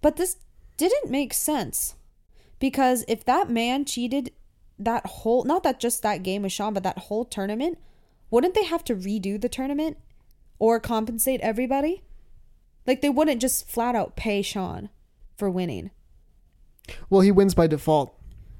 But 0.00 0.16
this 0.16 0.36
didn't 0.76 1.10
make 1.10 1.34
sense 1.34 1.94
because 2.58 3.04
if 3.08 3.24
that 3.24 3.50
man 3.50 3.84
cheated 3.84 4.32
that 4.84 5.06
whole, 5.06 5.44
not 5.44 5.62
that 5.62 5.80
just 5.80 6.02
that 6.02 6.22
game 6.22 6.42
with 6.42 6.52
Sean, 6.52 6.74
but 6.74 6.82
that 6.82 6.98
whole 6.98 7.24
tournament, 7.24 7.78
wouldn't 8.30 8.54
they 8.54 8.64
have 8.64 8.84
to 8.84 8.94
redo 8.94 9.40
the 9.40 9.48
tournament 9.48 9.96
or 10.58 10.80
compensate 10.80 11.40
everybody? 11.40 12.02
Like 12.86 13.00
they 13.00 13.10
wouldn't 13.10 13.40
just 13.40 13.68
flat 13.68 13.94
out 13.94 14.16
pay 14.16 14.42
Sean 14.42 14.88
for 15.36 15.48
winning. 15.50 15.90
Well, 17.08 17.20
he 17.20 17.30
wins 17.30 17.54
by 17.54 17.66
default. 17.66 18.14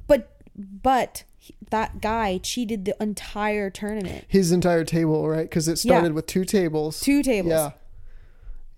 But 0.06 0.36
but 0.54 1.24
that 1.70 2.00
guy 2.00 2.38
cheated 2.38 2.84
the 2.84 2.94
entire 3.00 3.68
tournament. 3.68 4.24
His 4.28 4.52
entire 4.52 4.84
table, 4.84 5.28
right? 5.28 5.48
Because 5.48 5.66
it 5.66 5.78
started 5.78 6.08
Yeah. 6.08 6.12
with 6.14 6.26
two 6.26 6.44
tables. 6.44 7.00
Two 7.00 7.22
tables. 7.22 7.50
Yeah. 7.50 7.70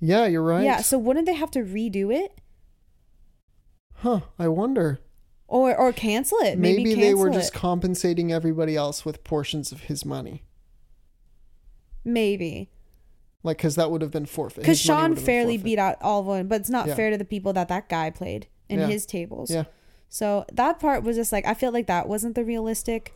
Yeah, 0.00 0.26
you're 0.26 0.42
right. 0.42 0.64
Yeah, 0.64 0.80
so 0.80 0.98
wouldn't 0.98 1.26
they 1.26 1.34
have 1.34 1.50
to 1.52 1.60
redo 1.60 2.14
it 2.14 2.38
huh. 4.04 4.20
I 4.38 4.48
wonder. 4.48 5.00
Or 5.54 5.76
or 5.78 5.92
cancel 5.92 6.38
it? 6.38 6.58
Maybe, 6.58 6.82
Maybe, 6.84 7.00
they 7.00 7.14
were 7.14 7.26
cancel 7.26 7.40
just 7.42 7.54
compensating 7.54 8.32
everybody 8.32 8.74
else 8.76 9.04
with 9.04 9.22
portions 9.24 9.70
of 9.72 9.82
his 9.82 10.04
money. 10.04 10.42
maybe 12.04 12.70
Like, 13.42 13.58
because 13.58 13.76
that 13.76 13.90
would 13.90 14.02
have 14.02 14.10
been 14.10 14.26
forfeit. 14.26 14.62
because 14.62 14.80
Sean 14.80 14.96
would 14.96 15.02
have 15.10 15.14
been 15.16 15.24
fairly 15.24 15.56
forfeit. 15.56 15.64
beat 15.64 15.78
out 15.78 15.96
all 16.02 16.20
of 16.20 16.26
them, 16.38 16.48
but 16.48 16.60
it's 16.60 16.70
not 16.70 16.86
Yeah. 16.88 16.94
fair 16.94 17.10
to 17.10 17.16
the 17.18 17.24
people 17.24 17.52
that 17.52 17.68
that 17.68 17.88
guy 17.88 18.10
played 18.10 18.46
in 18.68 18.80
Yeah. 18.80 18.86
his 18.88 19.06
tables. 19.06 19.50
Yeah. 19.50 19.64
So 20.08 20.44
that 20.52 20.78
part 20.80 21.02
was 21.02 21.16
just 21.16 21.32
like 21.32 21.46
I 21.46 21.54
feel 21.54 21.72
like 21.72 21.86
that 21.86 22.08
wasn't 22.08 22.34
the 22.34 22.44
realistic, 22.44 23.14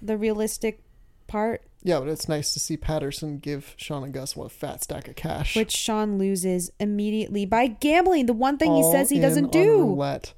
the 0.00 0.16
realistic 0.16 0.80
part, 1.26 1.62
Yeah, 1.84 1.98
but 1.98 2.08
it's 2.08 2.28
nice 2.28 2.52
to 2.54 2.60
see 2.60 2.76
Patterson 2.76 3.38
give 3.38 3.74
Sean 3.76 4.04
and 4.04 4.12
Gus 4.12 4.36
a 4.36 4.48
fat 4.48 4.82
stack 4.84 5.08
of 5.08 5.16
cash. 5.16 5.56
which 5.56 5.72
Sean 5.72 6.16
loses 6.18 6.70
immediately 6.78 7.44
by 7.44 7.66
gambling. 7.66 8.26
The 8.26 8.32
one 8.32 8.56
thing 8.58 8.74
he 8.76 8.82
says 8.92 9.10
he 9.10 9.18
doesn't 9.18 9.50
do. 9.52 9.78
Roulette. 9.78 10.32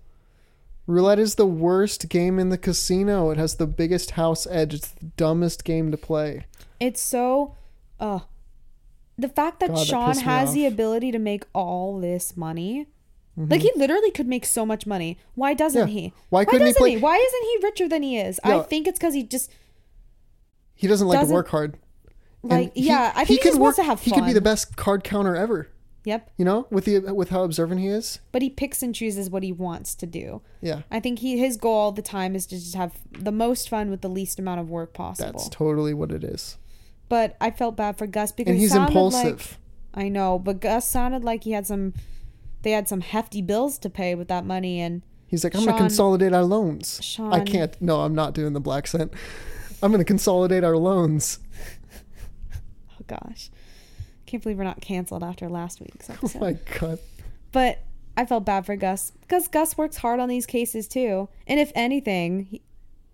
Roulette 0.87 1.18
is 1.18 1.37
the 1.37 1.47
worst 1.47 2.09
game 2.09 2.39
in 2.39 2.51
the 2.51 2.59
casino. 2.59 3.30
It 3.30 3.39
has 3.39 3.57
the 3.57 3.66
biggest 3.66 4.12
house 4.12 4.47
edge. 4.51 4.74
It's 4.74 4.89
the 4.89 5.07
dumbest 5.16 5.64
game 5.64 5.91
to 5.91 5.97
play. 5.97 6.47
It's 6.78 7.01
so, 7.01 7.55
uh, 7.99 8.20
the 9.16 9.28
fact 9.28 9.61
that 9.61 9.70
God, 9.70 9.87
Sean 9.87 10.16
me 10.16 10.22
has 10.22 10.53
the 10.53 10.66
ability 10.66 11.11
to 11.12 11.18
make 11.18 11.45
all 11.55 11.99
this 11.99 12.37
money. 12.37 12.89
Like 13.37 13.62
he 13.62 13.72
literally 13.74 14.12
could 14.12 14.28
make 14.28 14.45
so 14.45 14.64
much 14.64 14.87
money. 14.87 15.18
Why 15.35 15.55
doesn't 15.55 15.89
Mm-hmm. 15.89 15.97
Yeah. 15.97 16.03
he? 16.03 16.12
Why 16.28 16.45
couldn't 16.45 16.61
he 16.66 16.72
doesn't 16.72 16.80
play- 16.80 16.91
he? 16.93 16.97
Why 16.99 17.16
isn't 17.16 17.43
he 17.43 17.59
richer 17.66 17.89
than 17.89 18.03
he 18.05 18.16
is? 18.18 18.39
I 18.45 18.61
think 18.61 18.87
it's 18.87 18.99
because 18.99 19.14
he 19.14 19.24
just 19.24 19.51
He 20.74 20.87
doesn't 20.87 21.09
like 21.09 21.18
Doesn't- 21.18 21.30
to 21.32 21.35
work 21.35 21.49
hard. 21.49 21.76
And 22.43 22.51
like 22.51 22.74
he- 22.74 22.87
yeah. 22.87 23.11
I 23.14 23.24
think 23.24 23.28
he, 23.28 23.37
could 23.39 23.49
just 23.53 23.61
wants 23.61 23.76
to 23.78 23.82
have 23.85 23.99
fun. 23.99 24.05
He 24.05 24.11
could 24.12 24.26
be 24.26 24.32
the 24.35 24.41
best 24.41 24.76
card 24.76 25.03
counter 25.03 25.35
ever. 25.35 25.68
Yep. 26.05 26.30
You 26.36 26.44
know, 26.44 26.66
with 26.70 26.84
the 26.84 26.98
with 27.14 27.30
how 27.30 27.44
observant 27.44 27.80
he 27.80 27.88
is. 27.88 28.20
But 28.30 28.42
he 28.42 28.50
picks 28.50 28.82
and 28.82 28.94
chooses 28.94 29.30
what 29.30 29.42
he 29.42 29.52
wants 29.52 29.94
to 29.96 30.07
do. 30.07 30.42
Yeah, 30.61 30.82
I 30.90 31.00
think 31.00 31.20
he 31.20 31.38
his 31.38 31.57
goal 31.57 31.74
all 31.74 31.92
the 31.92 32.02
time 32.02 32.34
is 32.36 32.46
to 32.46 32.57
just 32.57 32.74
have 32.74 32.92
the 33.11 33.32
most 33.32 33.68
fun 33.68 33.90
with 33.90 34.02
the 34.02 34.09
least 34.11 34.38
amount 34.38 34.61
of 34.61 34.68
work 34.68 34.92
possible. 34.92 35.32
that's 35.32 35.48
totally 35.48 35.94
what 35.94 36.12
it 36.12 36.22
is. 36.22 36.59
but 37.09 37.36
I 37.40 37.50
felt 37.50 37.76
bad 37.76 37.96
for 37.96 38.07
Gus 38.07 38.32
because 38.32 38.52
And 38.52 38.61
he's 38.61 38.72
sounded 38.72 38.88
impulsive. 38.88 39.59
Like, 39.94 40.05
I 40.05 40.09
know, 40.09 40.38
but 40.38 40.61
Gus 40.61 40.88
sounded 40.88 41.24
like 41.24 41.44
he 41.44 41.52
had 41.52 41.66
some. 41.66 41.94
They 42.62 42.72
had 42.72 42.88
some 42.88 43.00
hefty 43.00 43.40
bills 43.42 43.78
to 43.78 43.88
pay 43.90 44.14
with 44.14 44.28
that 44.28 44.44
money, 44.44 44.80
and 44.80 45.02
He's 45.26 45.42
like, 45.42 45.55
I'm 45.55 45.61
Sean- 45.62 45.70
gonna 45.70 45.78
consolidate 45.78 46.32
our 46.34 46.44
loans. 46.44 47.00
Sean, 47.02 47.32
I 47.32 47.40
can't. 47.40 47.80
No, 47.80 48.00
I'm 48.02 48.14
not 48.14 48.34
doing 48.34 48.52
the 48.52 48.61
black 48.61 48.86
cent. 48.86 49.12
I'm 49.82 49.90
gonna 49.90 50.05
consolidate 50.05 50.64
our 50.64 50.76
loans. 50.76 51.38
oh 52.55 53.05
gosh, 53.07 53.50
can't 54.26 54.42
believe 54.42 54.58
we're 54.58 54.64
not 54.64 54.80
canceled 54.80 55.22
after 55.22 55.48
last 55.48 55.80
week's 55.80 56.08
Oh 56.10 56.14
episode. 56.14 56.40
my 56.40 56.52
god. 56.80 56.98
But 57.52 57.80
I 58.16 58.24
felt 58.26 58.44
bad 58.44 58.66
for 58.66 58.76
Gus 58.76 59.12
because 59.22 59.48
Gus 59.48 59.76
works 59.76 59.96
hard 59.98 60.20
on 60.20 60.28
these 60.28 60.46
cases 60.46 60.86
too. 60.88 61.28
And 61.46 61.58
if 61.60 61.72
anything, 61.74 62.44
he, 62.44 62.62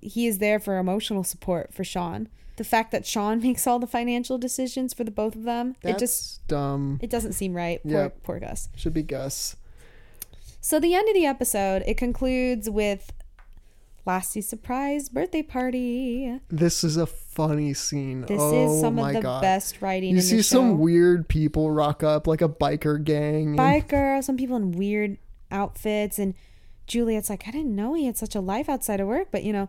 he 0.01 0.27
is 0.27 0.39
there 0.39 0.59
for 0.59 0.79
emotional 0.79 1.25
support 1.25 1.73
for 1.75 1.85
Sean. 1.85 2.29
The 2.57 2.65
fact 2.65 2.91
that 2.93 3.07
Sean 3.07 3.41
makes 3.43 3.67
all 3.67 3.79
the 3.79 3.87
financial 3.87 4.37
decisions 4.39 4.93
for 4.93 5.05
the 5.05 5.11
both 5.11 5.35
of 5.35 5.45
them, 5.45 5.77
That's 5.83 5.97
it 5.97 6.07
just 6.07 6.47
dumb. 6.49 6.99
it 7.03 7.09
doesn't 7.11 7.33
seem 7.33 7.55
right. 7.55 7.83
Poor, 7.83 7.93
Yep. 7.93 8.23
poor 8.23 8.39
Gus. 8.41 8.69
Should 8.77 8.95
be 8.95 9.03
Gus. 9.03 9.57
So 10.61 10.79
the 10.79 10.95
end 10.95 11.09
of 11.09 11.15
the 11.15 11.25
episode, 11.25 11.83
it 11.87 11.97
concludes 11.97 12.69
with 12.69 13.13
Lassie's 14.11 14.49
surprise 14.49 15.09
birthday 15.09 15.43
party. 15.43 16.41
This 16.49 16.83
is 16.83 16.97
a 16.97 17.07
funny 17.07 17.75
scene. 17.75 18.23
This 18.23 18.41
oh 18.41 18.75
is 18.75 18.81
some 18.81 18.99
of 18.99 19.13
the 19.13 19.21
god. 19.21 19.41
best 19.41 19.81
writing 19.81 20.17
You 20.17 20.21
see 20.21 20.43
some 20.43 20.79
weird 20.79 21.29
people 21.29 21.71
rock 21.71 22.03
up 22.03 22.27
like 22.27 22.43
a 22.43 22.49
biker 22.49 23.03
gang. 23.03 23.51
and- 23.51 23.59
biker, 23.59 24.23
some 24.25 24.37
people 24.37 24.57
in 24.57 24.73
weird 24.73 25.19
outfits, 25.53 26.19
and 26.19 26.35
Juliet's 26.89 27.31
like, 27.31 27.47
I 27.47 27.53
didn't 27.53 27.77
know 27.77 27.95
he 27.95 28.07
had 28.07 28.17
such 28.17 28.35
a 28.35 28.41
life 28.41 28.69
outside 28.69 28.99
of 29.01 29.07
work, 29.07 29.29
but 29.31 29.45
you 29.45 29.53
know, 29.53 29.69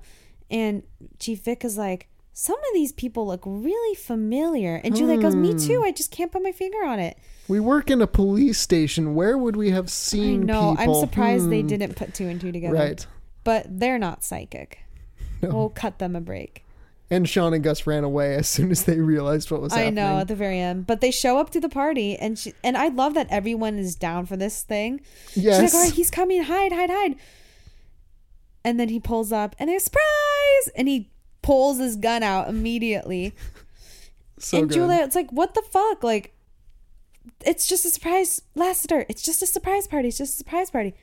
and 0.49 0.81
Chief 1.19 1.43
Vick 1.43 1.63
is 1.63 1.77
like, 1.77 2.07
some 2.33 2.57
of 2.57 2.73
these 2.73 2.91
people 2.93 3.27
look 3.27 3.41
really 3.45 3.95
familiar, 3.95 4.81
and 4.83 4.95
Juliet 4.95 5.21
goes, 5.21 5.33
Hmm. 5.35 5.41
Me 5.43 5.53
too. 5.53 5.83
I 5.83 5.91
just 5.91 6.09
can't 6.11 6.31
put 6.31 6.41
my 6.41 6.51
finger 6.51 6.83
on 6.83 6.97
it. 6.99 7.17
We 7.47 7.59
work 7.59 7.91
in 7.91 8.01
a 8.01 8.07
police 8.07 8.57
station. 8.59 9.13
Where 9.13 9.37
would 9.37 9.55
we 9.55 9.69
have 9.71 9.85
I 9.85 9.89
seen 9.89 10.45
know. 10.47 10.75
people? 10.77 10.95
I'm 10.95 11.07
surprised 11.07 11.49
they 11.51 11.61
Hmm. 11.61 11.67
didn't 11.67 11.95
put 11.95 12.13
two 12.15 12.27
and 12.27 12.39
two 12.41 12.51
together. 12.51 12.73
Right. 12.75 13.05
But 13.43 13.65
they're 13.67 13.99
not 13.99 14.23
psychic. 14.23 14.79
No. 15.41 15.49
We'll 15.49 15.69
cut 15.69 15.99
them 15.99 16.15
a 16.15 16.21
break. 16.21 16.63
And 17.09 17.27
Sean 17.27 17.53
and 17.53 17.61
Gus 17.61 17.85
ran 17.85 18.05
away 18.05 18.35
as 18.35 18.47
soon 18.47 18.71
as 18.71 18.83
they 18.85 18.99
realized 18.99 19.51
what 19.51 19.61
was 19.61 19.73
happening. 19.73 19.97
I 19.97 20.01
happening. 20.01 20.15
know 20.15 20.21
at 20.21 20.27
the 20.29 20.35
very 20.35 20.59
end, 20.59 20.87
but 20.87 21.01
they 21.01 21.11
show 21.11 21.39
up 21.39 21.49
to 21.49 21.59
the 21.59 21.67
party, 21.67 22.15
and 22.15 22.39
she, 22.39 22.53
and 22.63 22.77
I 22.77 22.87
love 22.87 23.15
that 23.15 23.27
everyone 23.29 23.77
is 23.77 23.95
down 23.95 24.25
for 24.25 24.37
this 24.37 24.63
thing. 24.63 25.01
Yes. 25.33 25.59
She's 25.59 25.73
like, 25.73 25.79
"All 25.79 25.85
right, 25.87 25.93
he's 25.93 26.09
coming, 26.09 26.43
hide, 26.43 26.71
hide, 26.71 26.89
hide." 26.89 27.15
And 28.63 28.79
then 28.79 28.87
he 28.87 28.99
pulls 28.99 29.33
up, 29.33 29.57
and 29.59 29.69
there's 29.69 29.81
a 29.81 29.85
surprise, 29.85 30.73
and 30.75 30.87
he 30.87 31.11
pulls 31.41 31.79
his 31.79 31.97
gun 31.97 32.23
out 32.23 32.47
immediately. 32.47 33.33
so 34.39 34.59
and 34.59 34.69
good. 34.69 34.89
it's 34.89 35.15
like, 35.15 35.31
"What 35.31 35.53
the 35.53 35.63
fuck? 35.63 36.03
Like, 36.05 36.33
it's 37.45 37.67
just 37.67 37.83
a 37.83 37.89
surprise, 37.89 38.41
Lassiter. 38.55 39.05
It's 39.09 39.21
just 39.21 39.41
a 39.41 39.47
surprise 39.47 39.85
party. 39.85 40.07
It's 40.07 40.17
just 40.17 40.35
a 40.35 40.37
surprise 40.37 40.71
party." 40.71 40.93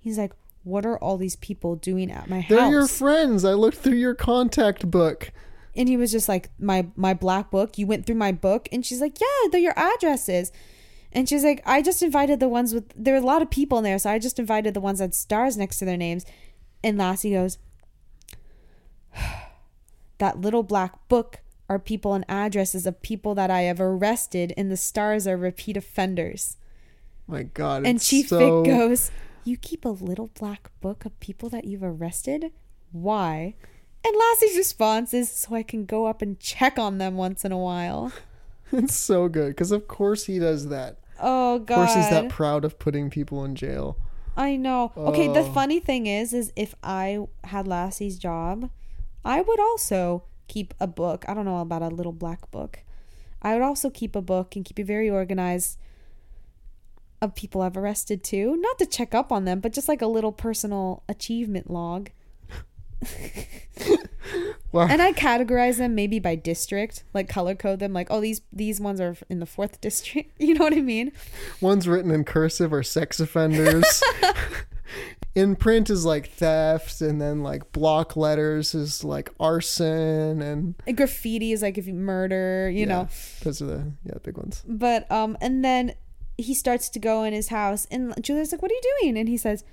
He's 0.00 0.16
like, 0.16 0.32
"What 0.64 0.84
are 0.86 0.98
all 0.98 1.16
these 1.16 1.36
people 1.36 1.76
doing 1.76 2.10
at 2.10 2.28
my 2.28 2.40
house? 2.40 2.48
They're 2.50 2.70
your 2.70 2.86
friends. 2.88 3.44
I 3.44 3.52
looked 3.54 3.78
through 3.78 3.96
your 3.96 4.14
contact 4.14 4.90
book. 4.90 5.32
and 5.76 5.88
he 5.88 5.96
was 5.96 6.10
just 6.10 6.28
like 6.28 6.50
my 6.58 6.88
my 6.96 7.14
black 7.14 7.50
book 7.50 7.78
you 7.78 7.86
went 7.86 8.04
through 8.04 8.16
my 8.16 8.32
book 8.32 8.68
and 8.72 8.84
she's 8.84 9.00
like 9.00 9.20
yeah 9.20 9.48
they're 9.52 9.60
your 9.60 9.78
addresses 9.78 10.50
and 11.12 11.28
she's 11.28 11.44
like 11.44 11.62
i 11.64 11.80
just 11.80 12.02
invited 12.02 12.40
the 12.40 12.48
ones 12.48 12.74
with 12.74 12.92
there 12.96 13.14
are 13.14 13.18
a 13.18 13.20
lot 13.20 13.42
of 13.42 13.48
people 13.50 13.78
in 13.78 13.84
there 13.84 13.98
so 13.98 14.10
i 14.10 14.18
just 14.18 14.38
invited 14.40 14.74
the 14.74 14.80
ones 14.80 14.98
that 14.98 15.04
had 15.04 15.14
stars 15.14 15.56
next 15.56 15.78
to 15.78 15.84
their 15.84 15.96
names 15.96 16.24
and 16.82 16.98
lassie 16.98 17.30
goes 17.30 17.58
that 20.18 20.40
little 20.40 20.62
black 20.64 21.06
book 21.08 21.40
are 21.68 21.78
people 21.78 22.14
and 22.14 22.24
addresses 22.28 22.86
of 22.86 23.00
people 23.02 23.34
that 23.34 23.50
i 23.50 23.60
have 23.60 23.80
arrested 23.80 24.52
and 24.56 24.70
the 24.72 24.76
stars 24.76 25.26
are 25.28 25.36
repeat 25.36 25.76
offenders 25.76 26.56
My 27.28 27.44
God. 27.44 27.86
and 27.86 27.96
it's 27.96 28.08
chief 28.08 28.28
so... 28.28 28.62
Vick 28.62 28.72
goes 28.72 29.10
you 29.48 29.56
keep 29.56 29.84
a 29.84 29.88
little 29.88 30.30
black 30.38 30.70
book 30.80 31.04
of 31.04 31.18
people 31.20 31.48
that 31.48 31.64
you've 31.64 31.82
arrested 31.82 32.52
why 32.92 33.54
and 34.04 34.14
Lassie's 34.14 34.56
response 34.56 35.12
is 35.12 35.30
so 35.30 35.54
I 35.54 35.62
can 35.62 35.84
go 35.84 36.06
up 36.06 36.22
and 36.22 36.38
check 36.38 36.78
on 36.78 36.98
them 36.98 37.16
once 37.16 37.44
in 37.44 37.52
a 37.52 37.58
while. 37.58 38.12
It's 38.72 38.94
so 38.94 39.28
good 39.28 39.48
because 39.48 39.72
of 39.72 39.88
course 39.88 40.24
he 40.26 40.38
does 40.38 40.68
that. 40.68 40.98
Oh 41.18 41.58
god. 41.58 41.74
Of 41.74 41.86
course 41.86 41.94
he's 41.96 42.10
that 42.10 42.28
proud 42.28 42.64
of 42.66 42.78
putting 42.78 43.08
people 43.10 43.42
in 43.44 43.54
jail. 43.54 43.96
I 44.36 44.56
know. 44.56 44.92
Okay, 44.96 45.26
the 45.26 45.40
Oh. 45.40 45.52
funny 45.52 45.80
thing 45.80 46.06
is 46.06 46.32
is 46.34 46.52
if 46.54 46.74
I 46.82 47.26
had 47.44 47.66
Lassie's 47.66 48.18
job, 48.18 48.68
I 49.24 49.40
would 49.40 49.58
also 49.58 50.24
keep 50.48 50.74
a 50.78 50.86
book. 50.86 51.24
I 51.26 51.32
don't 51.34 51.46
know 51.46 51.58
about 51.60 51.80
a 51.82 51.88
little 51.88 52.12
black 52.12 52.50
book. 52.50 52.80
I 53.42 53.54
would 53.54 53.62
also 53.62 53.88
keep 53.90 54.14
a 54.14 54.22
book 54.22 54.54
and 54.54 54.64
keep 54.66 54.78
it 54.78 54.84
very 54.84 55.08
organized 55.10 55.78
of 57.20 57.34
people 57.34 57.62
I've 57.62 57.76
arrested 57.76 58.22
too. 58.22 58.56
Not 58.58 58.78
to 58.78 58.86
check 58.86 59.14
up 59.14 59.32
on 59.32 59.44
them, 59.44 59.60
but 59.60 59.72
just 59.72 59.88
like 59.88 60.02
a 60.02 60.06
little 60.06 60.32
personal 60.32 61.02
achievement 61.08 61.70
log. 61.70 62.10
Wow. 64.70 64.86
And 64.88 65.00
I 65.00 65.12
categorize 65.12 65.78
them 65.78 65.94
maybe 65.94 66.18
by 66.18 66.34
district, 66.34 67.04
like 67.14 67.28
color 67.28 67.54
code 67.54 67.78
them, 67.78 67.92
like 67.92 68.08
oh 68.10 68.20
these 68.20 68.42
these 68.52 68.80
ones 68.80 69.00
are 69.00 69.16
in 69.30 69.40
the 69.40 69.46
fourth 69.46 69.80
district. 69.80 70.32
You 70.38 70.54
know 70.54 70.64
what 70.64 70.74
I 70.74 70.80
mean? 70.80 71.12
One's 71.60 71.88
written 71.88 72.10
in 72.10 72.24
cursive 72.24 72.72
or 72.72 72.82
sex 72.82 73.18
offenders. 73.18 74.02
in 75.34 75.56
print 75.56 75.88
is 75.88 76.04
like 76.04 76.30
theft, 76.30 77.00
and 77.00 77.20
then 77.20 77.42
like 77.42 77.72
block 77.72 78.14
letters 78.14 78.74
is 78.74 79.04
like 79.04 79.30
arson, 79.40 80.42
and 80.42 80.74
And 80.86 80.96
graffiti 80.96 81.52
is 81.52 81.62
like 81.62 81.78
if 81.78 81.86
you 81.86 81.94
murder, 81.94 82.68
you 82.70 82.80
yeah, 82.80 82.86
know. 82.86 83.08
those 83.42 83.62
are 83.62 83.66
the 83.66 83.92
yeah 84.04 84.14
big 84.22 84.36
ones. 84.36 84.62
But 84.66 85.10
um, 85.10 85.38
and 85.40 85.64
then 85.64 85.94
he 86.38 86.54
starts 86.54 86.88
to 86.90 86.98
go 86.98 87.24
in 87.24 87.32
his 87.34 87.48
house, 87.48 87.86
and 87.90 88.14
Julia's 88.22 88.52
like, 88.52 88.62
"What 88.62 88.70
are 88.70 88.74
you 88.74 88.96
doing?" 89.02 89.18
And 89.18 89.28
he 89.28 89.36
says, 89.36 89.64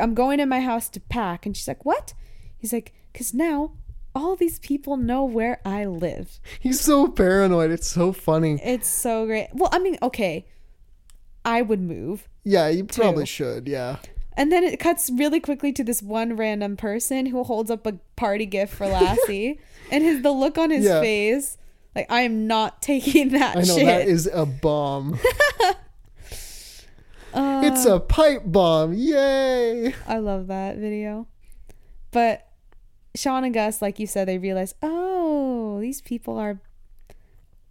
"I'm 0.00 0.14
going 0.14 0.40
in 0.40 0.48
my 0.48 0.60
house 0.60 0.88
to 0.90 1.00
pack." 1.00 1.44
And 1.44 1.56
she's 1.56 1.68
like, 1.68 1.84
"What?" 1.84 2.14
He's 2.56 2.72
like, 2.72 2.92
"Cause 3.12 3.34
now 3.34 3.72
all 4.14 4.36
these 4.36 4.58
people 4.60 4.96
know 4.96 5.24
where 5.24 5.60
I 5.64 5.84
live." 5.84 6.38
He's 6.60 6.80
so 6.80 7.08
paranoid. 7.08 7.70
It's 7.72 7.88
so 7.88 8.12
funny. 8.12 8.60
It's 8.64 8.88
so 8.88 9.26
great. 9.26 9.48
Well, 9.52 9.68
I 9.72 9.78
mean, 9.80 9.98
okay. 10.02 10.46
I 11.44 11.60
would 11.60 11.80
move. 11.80 12.26
Yeah, 12.44 12.68
you 12.68 12.84
probably 12.84 13.24
Two. 13.24 13.26
should. 13.26 13.68
Yeah. 13.68 13.96
And 14.36 14.50
then 14.50 14.64
it 14.64 14.80
cuts 14.80 15.10
really 15.10 15.40
quickly 15.40 15.72
to 15.72 15.84
this 15.84 16.02
one 16.02 16.36
random 16.36 16.76
person 16.76 17.26
who 17.26 17.44
holds 17.44 17.70
up 17.70 17.86
a 17.86 17.98
party 18.16 18.46
gift 18.46 18.72
for 18.74 18.86
Lassie, 18.96 19.60
and 19.90 20.02
his 20.02 20.22
the 20.22 20.30
look 20.30 20.56
on 20.56 20.70
his 20.70 20.84
Yeah. 20.84 21.00
face, 21.00 21.58
like 21.94 22.10
I 22.10 22.22
am 22.22 22.46
not 22.46 22.82
taking 22.82 23.30
that 23.30 23.54
shit. 23.54 23.64
I 23.64 23.66
know 23.66 23.76
shit. 23.76 23.86
that 23.86 24.08
is 24.08 24.28
a 24.32 24.46
bomb. 24.46 25.18
Uh, 27.34 27.62
it's 27.64 27.84
a 27.84 27.98
pipe 27.98 28.42
bomb. 28.46 28.92
Yay. 28.94 29.92
I 30.06 30.18
love 30.18 30.46
that 30.46 30.76
video. 30.76 31.26
But 32.12 32.46
Sean 33.16 33.42
and 33.42 33.52
Gus, 33.52 33.82
like 33.82 33.98
you 33.98 34.06
said, 34.06 34.28
they 34.28 34.38
realize, 34.38 34.72
oh, 34.82 35.80
these 35.80 36.00
people 36.00 36.38
are 36.38 36.60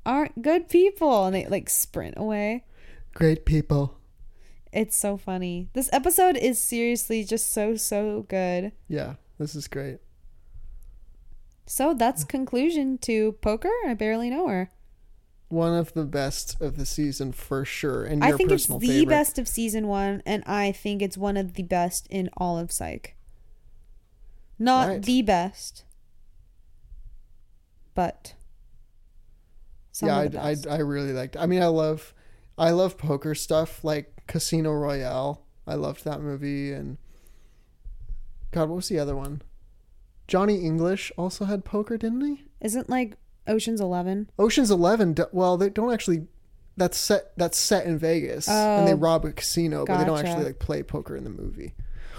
aren't 0.06 0.42
good 0.42 0.68
people, 0.68 1.26
and 1.26 1.34
they 1.34 1.48
like 1.48 1.70
sprint 1.70 2.16
away. 2.18 2.66
Great 3.14 3.46
people. 3.46 3.98
It's 4.74 4.98
so 4.98 5.16
funny. 5.18 5.70
This 5.74 5.90
episode 5.94 6.36
is 6.36 6.60
seriously 6.60 7.24
just 7.24 7.54
so 7.54 7.76
so 7.76 8.26
good. 8.28 8.74
Yeah, 8.90 9.16
this 9.38 9.56
is 9.56 9.70
great. 9.70 10.00
So 11.66 11.93
that's 11.93 12.24
conclusion 12.24 12.97
to 12.99 13.34
poker. 13.34 13.72
I 13.88 13.93
barely 13.93 14.30
know 14.30 14.47
her. 14.47 14.70
One 15.49 15.74
of 15.74 15.93
the 15.93 16.03
best 16.05 16.59
of 16.61 16.78
the 16.78 16.86
season 16.86 17.32
for 17.32 17.64
sure. 17.64 18.03
And 18.05 18.24
I 18.24 18.32
think 18.34 18.51
it's 18.51 18.66
the 18.66 18.80
favorite. 18.80 19.09
best 19.09 19.38
of 19.39 19.47
season 19.47 19.88
one, 19.88 20.22
and 20.26 20.43
I 20.45 20.72
think 20.72 21.01
it's 21.01 21.18
one 21.18 21.38
of 21.38 21.53
the 21.53 21.64
best 21.64 22.07
in 22.09 22.30
all 22.38 22.57
of 22.57 22.72
Psych. 22.72 23.16
Not 24.57 24.88
Right. 24.88 25.01
the 25.01 25.22
best, 25.22 25.84
but 27.93 28.34
yeah, 30.01 30.18
I, 30.18 30.30
I. 30.51 30.55
I 30.70 30.78
really 30.78 31.14
liked. 31.14 31.38
I 31.38 31.45
mean, 31.45 31.61
I 31.61 31.68
love, 31.68 32.14
I 32.57 32.72
love 32.72 32.97
poker 32.97 33.36
stuff 33.36 33.84
like 33.84 34.24
Casino 34.28 34.72
Royale. 34.74 35.45
I 35.68 35.76
loved 35.76 36.03
that 36.05 36.22
movie, 36.22 36.72
and 36.72 36.97
God, 38.51 38.70
what 38.70 38.76
was 38.78 38.89
the 38.89 38.99
other 38.99 39.16
one? 39.16 39.41
Johnny 40.28 40.58
English 40.64 41.12
also 41.18 41.46
had 41.46 41.66
poker, 41.66 41.98
didn't 41.98 42.22
he? 42.22 42.44
Isn't 42.62 42.90
like 42.90 43.18
Ocean's 43.48 43.82
Eleven? 43.82 44.30
Ocean's 44.40 44.72
Eleven. 44.72 45.16
Well, 45.32 45.58
they 45.58 45.70
don't 45.70 45.94
actually. 45.94 46.28
That's 46.76 46.98
set. 46.98 47.34
That's 47.38 47.58
set 47.58 47.86
in 47.86 48.00
Vegas, 48.00 48.48
and 48.48 48.88
they 48.88 48.94
Oh, 48.94 48.98
rob 48.98 49.26
a 49.26 49.32
casino, 49.32 49.86
but 49.86 50.00
they 50.00 50.06
don't 50.06 50.18
actually 50.26 50.46
like 50.46 50.60
play 50.60 50.82
poker 50.82 51.16
in 51.16 51.24
the 51.24 51.30
movie. 51.30 51.76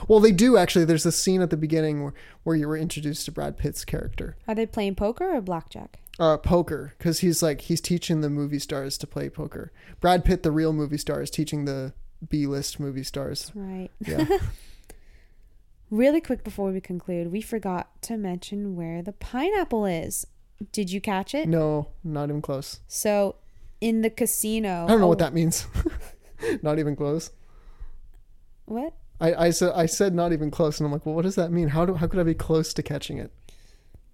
Well, 0.07 0.21
they 0.21 0.33
do 0.33 0.57
actually. 0.57 0.85
There's 0.85 1.07
a 1.07 1.13
scene 1.13 1.41
at 1.41 1.51
the 1.51 1.57
beginning 1.57 2.03
where, 2.05 2.15
where 2.43 2.55
you 2.57 2.69
were 2.69 2.77
introduced 2.77 3.25
to 3.25 3.33
Brad 3.33 3.57
Pitt's 3.57 3.85
character, 3.85 4.37
Are 4.47 4.55
they 4.55 4.67
playing 4.67 4.95
poker 4.97 5.35
or 5.35 5.41
blackjack? 5.41 5.99
uh, 6.21 6.37
poker, 6.37 6.93
because 6.99 7.21
he's 7.21 7.43
like 7.43 7.63
he's 7.63 7.81
teaching 7.81 8.21
the 8.21 8.31
movie 8.31 8.59
stars 8.61 8.97
to 8.99 9.07
play 9.07 9.29
poker. 9.29 9.73
Brad 10.01 10.25
Pitt, 10.25 10.43
the 10.45 10.53
real 10.53 10.73
movie 10.73 10.99
star, 10.99 11.21
is 11.23 11.31
teaching 11.31 11.65
the 11.65 11.93
B-list 12.29 12.79
movie 12.79 13.03
stars. 13.03 13.51
Right. 13.55 13.91
Yeah, 14.07 14.25
Really 15.95 16.21
quick 16.21 16.43
before 16.43 16.73
we 16.73 16.81
conclude, 16.81 17.31
we 17.31 17.41
forgot 17.41 18.03
to 18.03 18.17
mention 18.17 18.75
where 18.75 19.01
the 19.01 19.13
pineapple 19.13 19.87
is. 19.87 20.27
Did 20.73 20.91
you 20.91 21.01
catch 21.01 21.37
it? 21.37 21.47
no, 21.49 21.91
not 22.03 22.31
even 22.31 22.43
close. 22.43 22.81
So, 22.89 23.37
in 23.81 24.03
the 24.03 24.11
casino. 24.11 24.87
I 24.87 24.89
don't 24.89 25.01
know 25.01 25.07
what 25.07 25.23
oh, 25.23 25.25
that 25.25 25.35
means. 25.35 25.69
not 26.63 26.81
even 26.81 26.97
close. 26.97 27.31
What? 28.65 28.95
I, 29.21 29.35
I 29.47 29.51
said 29.51 29.73
I 29.77 29.87
said 29.87 30.15
not 30.15 30.33
even 30.33 30.51
close, 30.51 30.81
and 30.81 30.87
I'm 30.87 30.93
like, 30.93 31.07
well, 31.07 31.15
what 31.15 31.23
does 31.23 31.37
that 31.37 31.53
mean? 31.53 31.69
How 31.69 31.87
do 31.87 31.95
how 31.95 32.09
could 32.09 32.19
I 32.19 32.25
be 32.25 32.35
close 32.35 32.75
to 32.75 32.83
catching 32.83 33.19
it? 33.19 33.31
I 33.49 33.53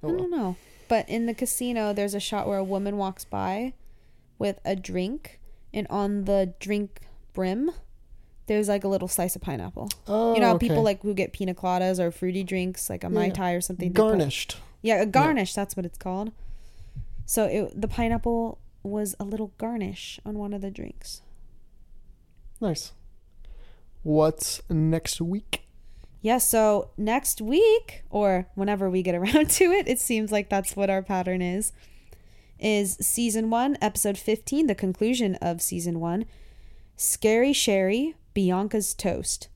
Oh, 0.06 0.08
well. 0.08 0.16
don't 0.18 0.30
know. 0.30 0.56
But 0.86 1.08
in 1.08 1.24
the 1.24 1.34
casino, 1.34 1.94
there's 1.94 2.14
a 2.14 2.20
shot 2.20 2.46
where 2.46 2.58
a 2.58 2.64
woman 2.64 2.98
walks 2.98 3.24
by 3.24 3.72
with 4.38 4.60
a 4.66 4.76
drink, 4.76 5.40
and 5.72 5.86
on 5.88 6.26
the 6.26 6.52
drink 6.60 7.00
brim, 7.32 7.70
there's 8.51 8.68
like 8.68 8.82
a 8.82 8.88
little 8.88 9.07
slice 9.07 9.36
of 9.36 9.42
pineapple. 9.42 9.88
Oh, 10.09 10.34
you 10.34 10.40
know, 10.40 10.46
how 10.48 10.53
oh, 10.55 10.57
okay. 10.57 10.66
people 10.66 10.82
like 10.82 11.03
who 11.03 11.14
get 11.14 11.32
pina 11.32 11.55
coladas 11.55 12.01
or 12.01 12.11
fruity 12.11 12.42
drinks, 12.42 12.90
like 12.90 13.05
a 13.05 13.09
mai 13.09 13.26
Yeah. 13.26 13.32
tai 13.32 13.53
or 13.53 13.61
something. 13.61 13.90
they 13.92 13.94
put- 13.94 14.09
garnished. 14.09 14.57
Yeah, 14.82 15.01
a 15.03 15.07
garnish. 15.07 15.55
That's 15.55 15.76
what 15.76 15.86
it's 15.86 15.96
called. 15.96 16.32
So 17.26 17.44
it, 17.44 17.80
the 17.80 17.86
pineapple 17.86 18.59
was 18.82 19.14
a 19.20 19.24
little 19.24 19.53
garnish 19.57 20.18
on 20.26 20.36
one 20.36 20.53
of 20.53 20.62
the 20.62 20.70
drinks. 20.72 21.22
Nice. 22.61 22.90
What's 24.03 24.62
next 24.68 25.20
week? 25.20 25.68
Yeah, 26.20 26.38
so 26.38 26.90
next 26.96 27.40
week, 27.40 28.03
or 28.11 28.48
whenever 28.57 28.90
we 28.90 29.03
get 29.03 29.14
around 29.20 29.48
to 29.51 29.64
it, 29.70 29.86
it 29.86 30.01
seems 30.01 30.32
like 30.32 30.48
that's 30.48 30.74
what 30.74 30.90
our 30.90 31.03
pattern 31.03 31.40
is, 31.40 31.70
is 32.59 32.96
season 33.01 33.48
one, 33.48 33.78
episode 33.80 34.18
15, 34.18 34.66
the 34.66 34.74
conclusion 34.74 35.36
of 35.36 35.62
season 35.62 36.01
one 36.01 36.24
Scary 36.96 37.53
Sherry, 37.53 38.16
Bianca's 38.34 38.94
Toast. 38.94 39.48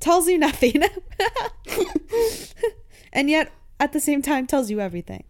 tells 0.00 0.28
you 0.28 0.38
nothing. 0.38 0.82
and 3.12 3.30
yet, 3.30 3.52
at 3.78 3.92
the 3.92 4.00
same 4.00 4.22
time, 4.22 4.46
tells 4.46 4.70
you 4.70 4.80
everything. 4.80 5.24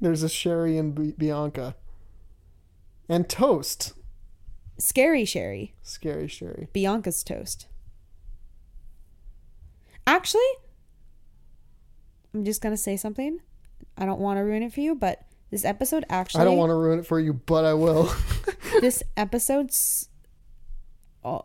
There's 0.00 0.22
a 0.22 0.28
Sherry 0.28 0.78
and 0.78 0.94
B- 0.94 1.14
Bianca. 1.16 1.76
And 3.08 3.28
toast. 3.28 3.94
Scary 4.78 5.24
Sherry, 5.24 5.74
Scary 5.82 6.28
Sherry. 6.28 6.68
Bianca's 6.72 7.22
Toast. 7.22 7.66
Actually, 10.06 10.40
I'm 12.32 12.44
just 12.44 12.62
going 12.62 12.72
to 12.72 12.80
say 12.80 12.96
something. 12.96 13.40
I 13.98 14.06
don't 14.06 14.20
want 14.20 14.38
to 14.38 14.42
ruin 14.42 14.62
it 14.62 14.72
for 14.72 14.80
you, 14.80 14.94
but 14.94 15.22
this 15.50 15.64
episode 15.64 16.04
actually. 16.08 16.42
I 16.42 16.44
don't 16.44 16.56
want 16.56 16.70
to 16.70 16.74
ruin 16.74 17.00
it 17.00 17.06
for 17.06 17.20
you, 17.20 17.32
but 17.32 17.64
I 17.64 17.74
will. 17.74 18.12
this 18.80 19.02
episode's. 19.16 20.08
Oh, 21.24 21.44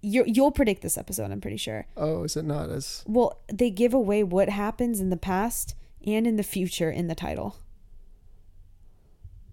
you 0.00 0.24
you'll 0.26 0.50
predict 0.50 0.82
this 0.82 0.98
episode. 0.98 1.30
I'm 1.30 1.40
pretty 1.40 1.56
sure. 1.56 1.86
oh, 1.96 2.24
is 2.24 2.36
it 2.36 2.44
not 2.44 2.70
as 2.70 3.04
Well, 3.06 3.40
they 3.52 3.70
give 3.70 3.94
away 3.94 4.22
what 4.22 4.48
happens 4.48 5.00
in 5.00 5.10
the 5.10 5.16
past 5.16 5.74
and 6.04 6.26
in 6.26 6.36
the 6.36 6.42
future 6.42 6.90
in 6.90 7.06
the 7.08 7.14
title. 7.14 7.56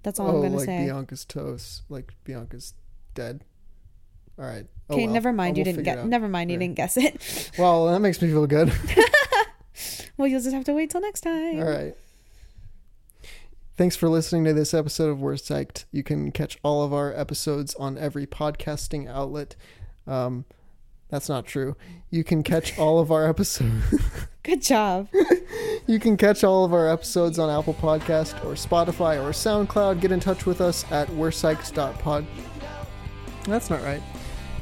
That's 0.03 0.19
all 0.19 0.27
oh 0.27 0.35
I'm 0.37 0.41
gonna 0.41 0.57
like 0.57 0.65
say. 0.65 0.85
Bianca's 0.85 1.25
toast, 1.25 1.83
like 1.89 2.13
Bianca's 2.23 2.73
dead. 3.13 3.43
All 4.37 4.45
right. 4.45 4.65
Oh, 4.89 4.95
okay, 4.95 5.05
well. 5.05 5.13
never 5.13 5.33
mind. 5.33 5.57
Oh, 5.57 5.59
you 5.59 5.65
we'll 5.65 5.73
didn't 5.73 5.83
get. 5.83 6.05
Never 6.05 6.27
mind. 6.27 6.49
You 6.49 6.57
didn't 6.57 6.75
guess 6.75 6.97
it. 6.97 7.51
Well, 7.57 7.87
that 7.87 7.99
makes 7.99 8.21
me 8.21 8.29
feel 8.29 8.47
good. 8.47 8.71
well, 10.17 10.27
you'll 10.27 10.41
just 10.41 10.53
have 10.53 10.63
to 10.65 10.73
wait 10.73 10.89
till 10.89 11.01
next 11.01 11.21
time. 11.21 11.59
All 11.59 11.69
right. 11.69 11.95
Thanks 13.79 13.95
for 13.95 14.09
listening 14.09 14.43
to 14.43 14.51
this 14.51 14.73
episode 14.73 15.09
of 15.09 15.21
We're 15.21 15.35
Psyched. 15.35 15.85
You 15.89 16.03
can 16.03 16.33
catch 16.33 16.59
all 16.63 16.83
of 16.83 16.93
our 16.93 17.13
episodes 17.13 17.73
on 17.75 17.97
every 17.97 18.27
podcasting 18.27 19.07
outlet. 19.07 19.55
Um, 20.05 20.43
that's 21.07 21.29
not 21.29 21.45
true. 21.45 21.77
You 22.09 22.25
can 22.25 22.43
catch 22.43 22.77
all 22.77 22.99
of 22.99 23.09
our 23.09 23.25
episodes. 23.25 23.85
Good 24.43 24.63
job. 24.63 25.07
you 25.87 25.97
can 25.97 26.17
catch 26.17 26.43
all 26.43 26.65
of 26.65 26.73
our 26.73 26.89
episodes 26.89 27.39
on 27.39 27.49
Apple 27.49 27.73
Podcast 27.73 28.43
or 28.43 28.55
Spotify 28.55 29.15
or 29.17 29.29
SoundCloud. 29.29 30.01
Get 30.01 30.11
in 30.11 30.19
touch 30.19 30.45
with 30.45 30.59
us 30.59 30.83
at 30.91 31.09
we're 31.11 31.29
psyched.pod. 31.29 32.27
That's 33.45 33.69
not 33.69 33.81
right. 33.83 34.03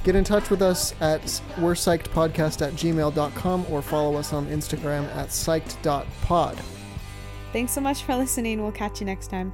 Get 0.04 0.16
in 0.16 0.26
touch 0.26 0.52
with 0.52 0.62
us 0.62 0.94
at 1.02 1.42
we're 1.58 1.74
psyched 1.74 2.10
podcast 2.10 2.62
at 2.62 2.74
gmail.com 2.74 3.66
or 3.72 3.82
follow 3.82 4.16
us 4.16 4.32
on 4.32 4.46
Instagram 4.46 5.08
at 5.16 5.30
psyched.pod. 5.30 6.62
Thanks 7.54 7.72
so 7.72 7.82
much 7.82 8.04
for 8.04 8.16
listening. 8.16 8.62
We'll 8.62 8.72
catch 8.72 9.00
you 9.00 9.06
next 9.06 9.28
time. 9.30 9.54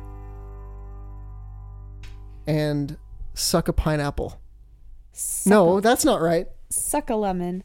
and 2.46 2.98
suck 3.34 3.68
a 3.70 3.74
pineapple. 3.74 4.40
no, 5.46 5.80
that's 5.80 6.04
not 6.04 6.22
right. 6.22 6.48
Suck 6.70 7.10
a 7.10 7.16
lemon. 7.16 7.64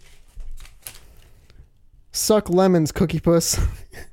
Suck 2.12 2.48
lemons, 2.48 2.92
cookie 2.92 3.20
puss. 3.20 3.58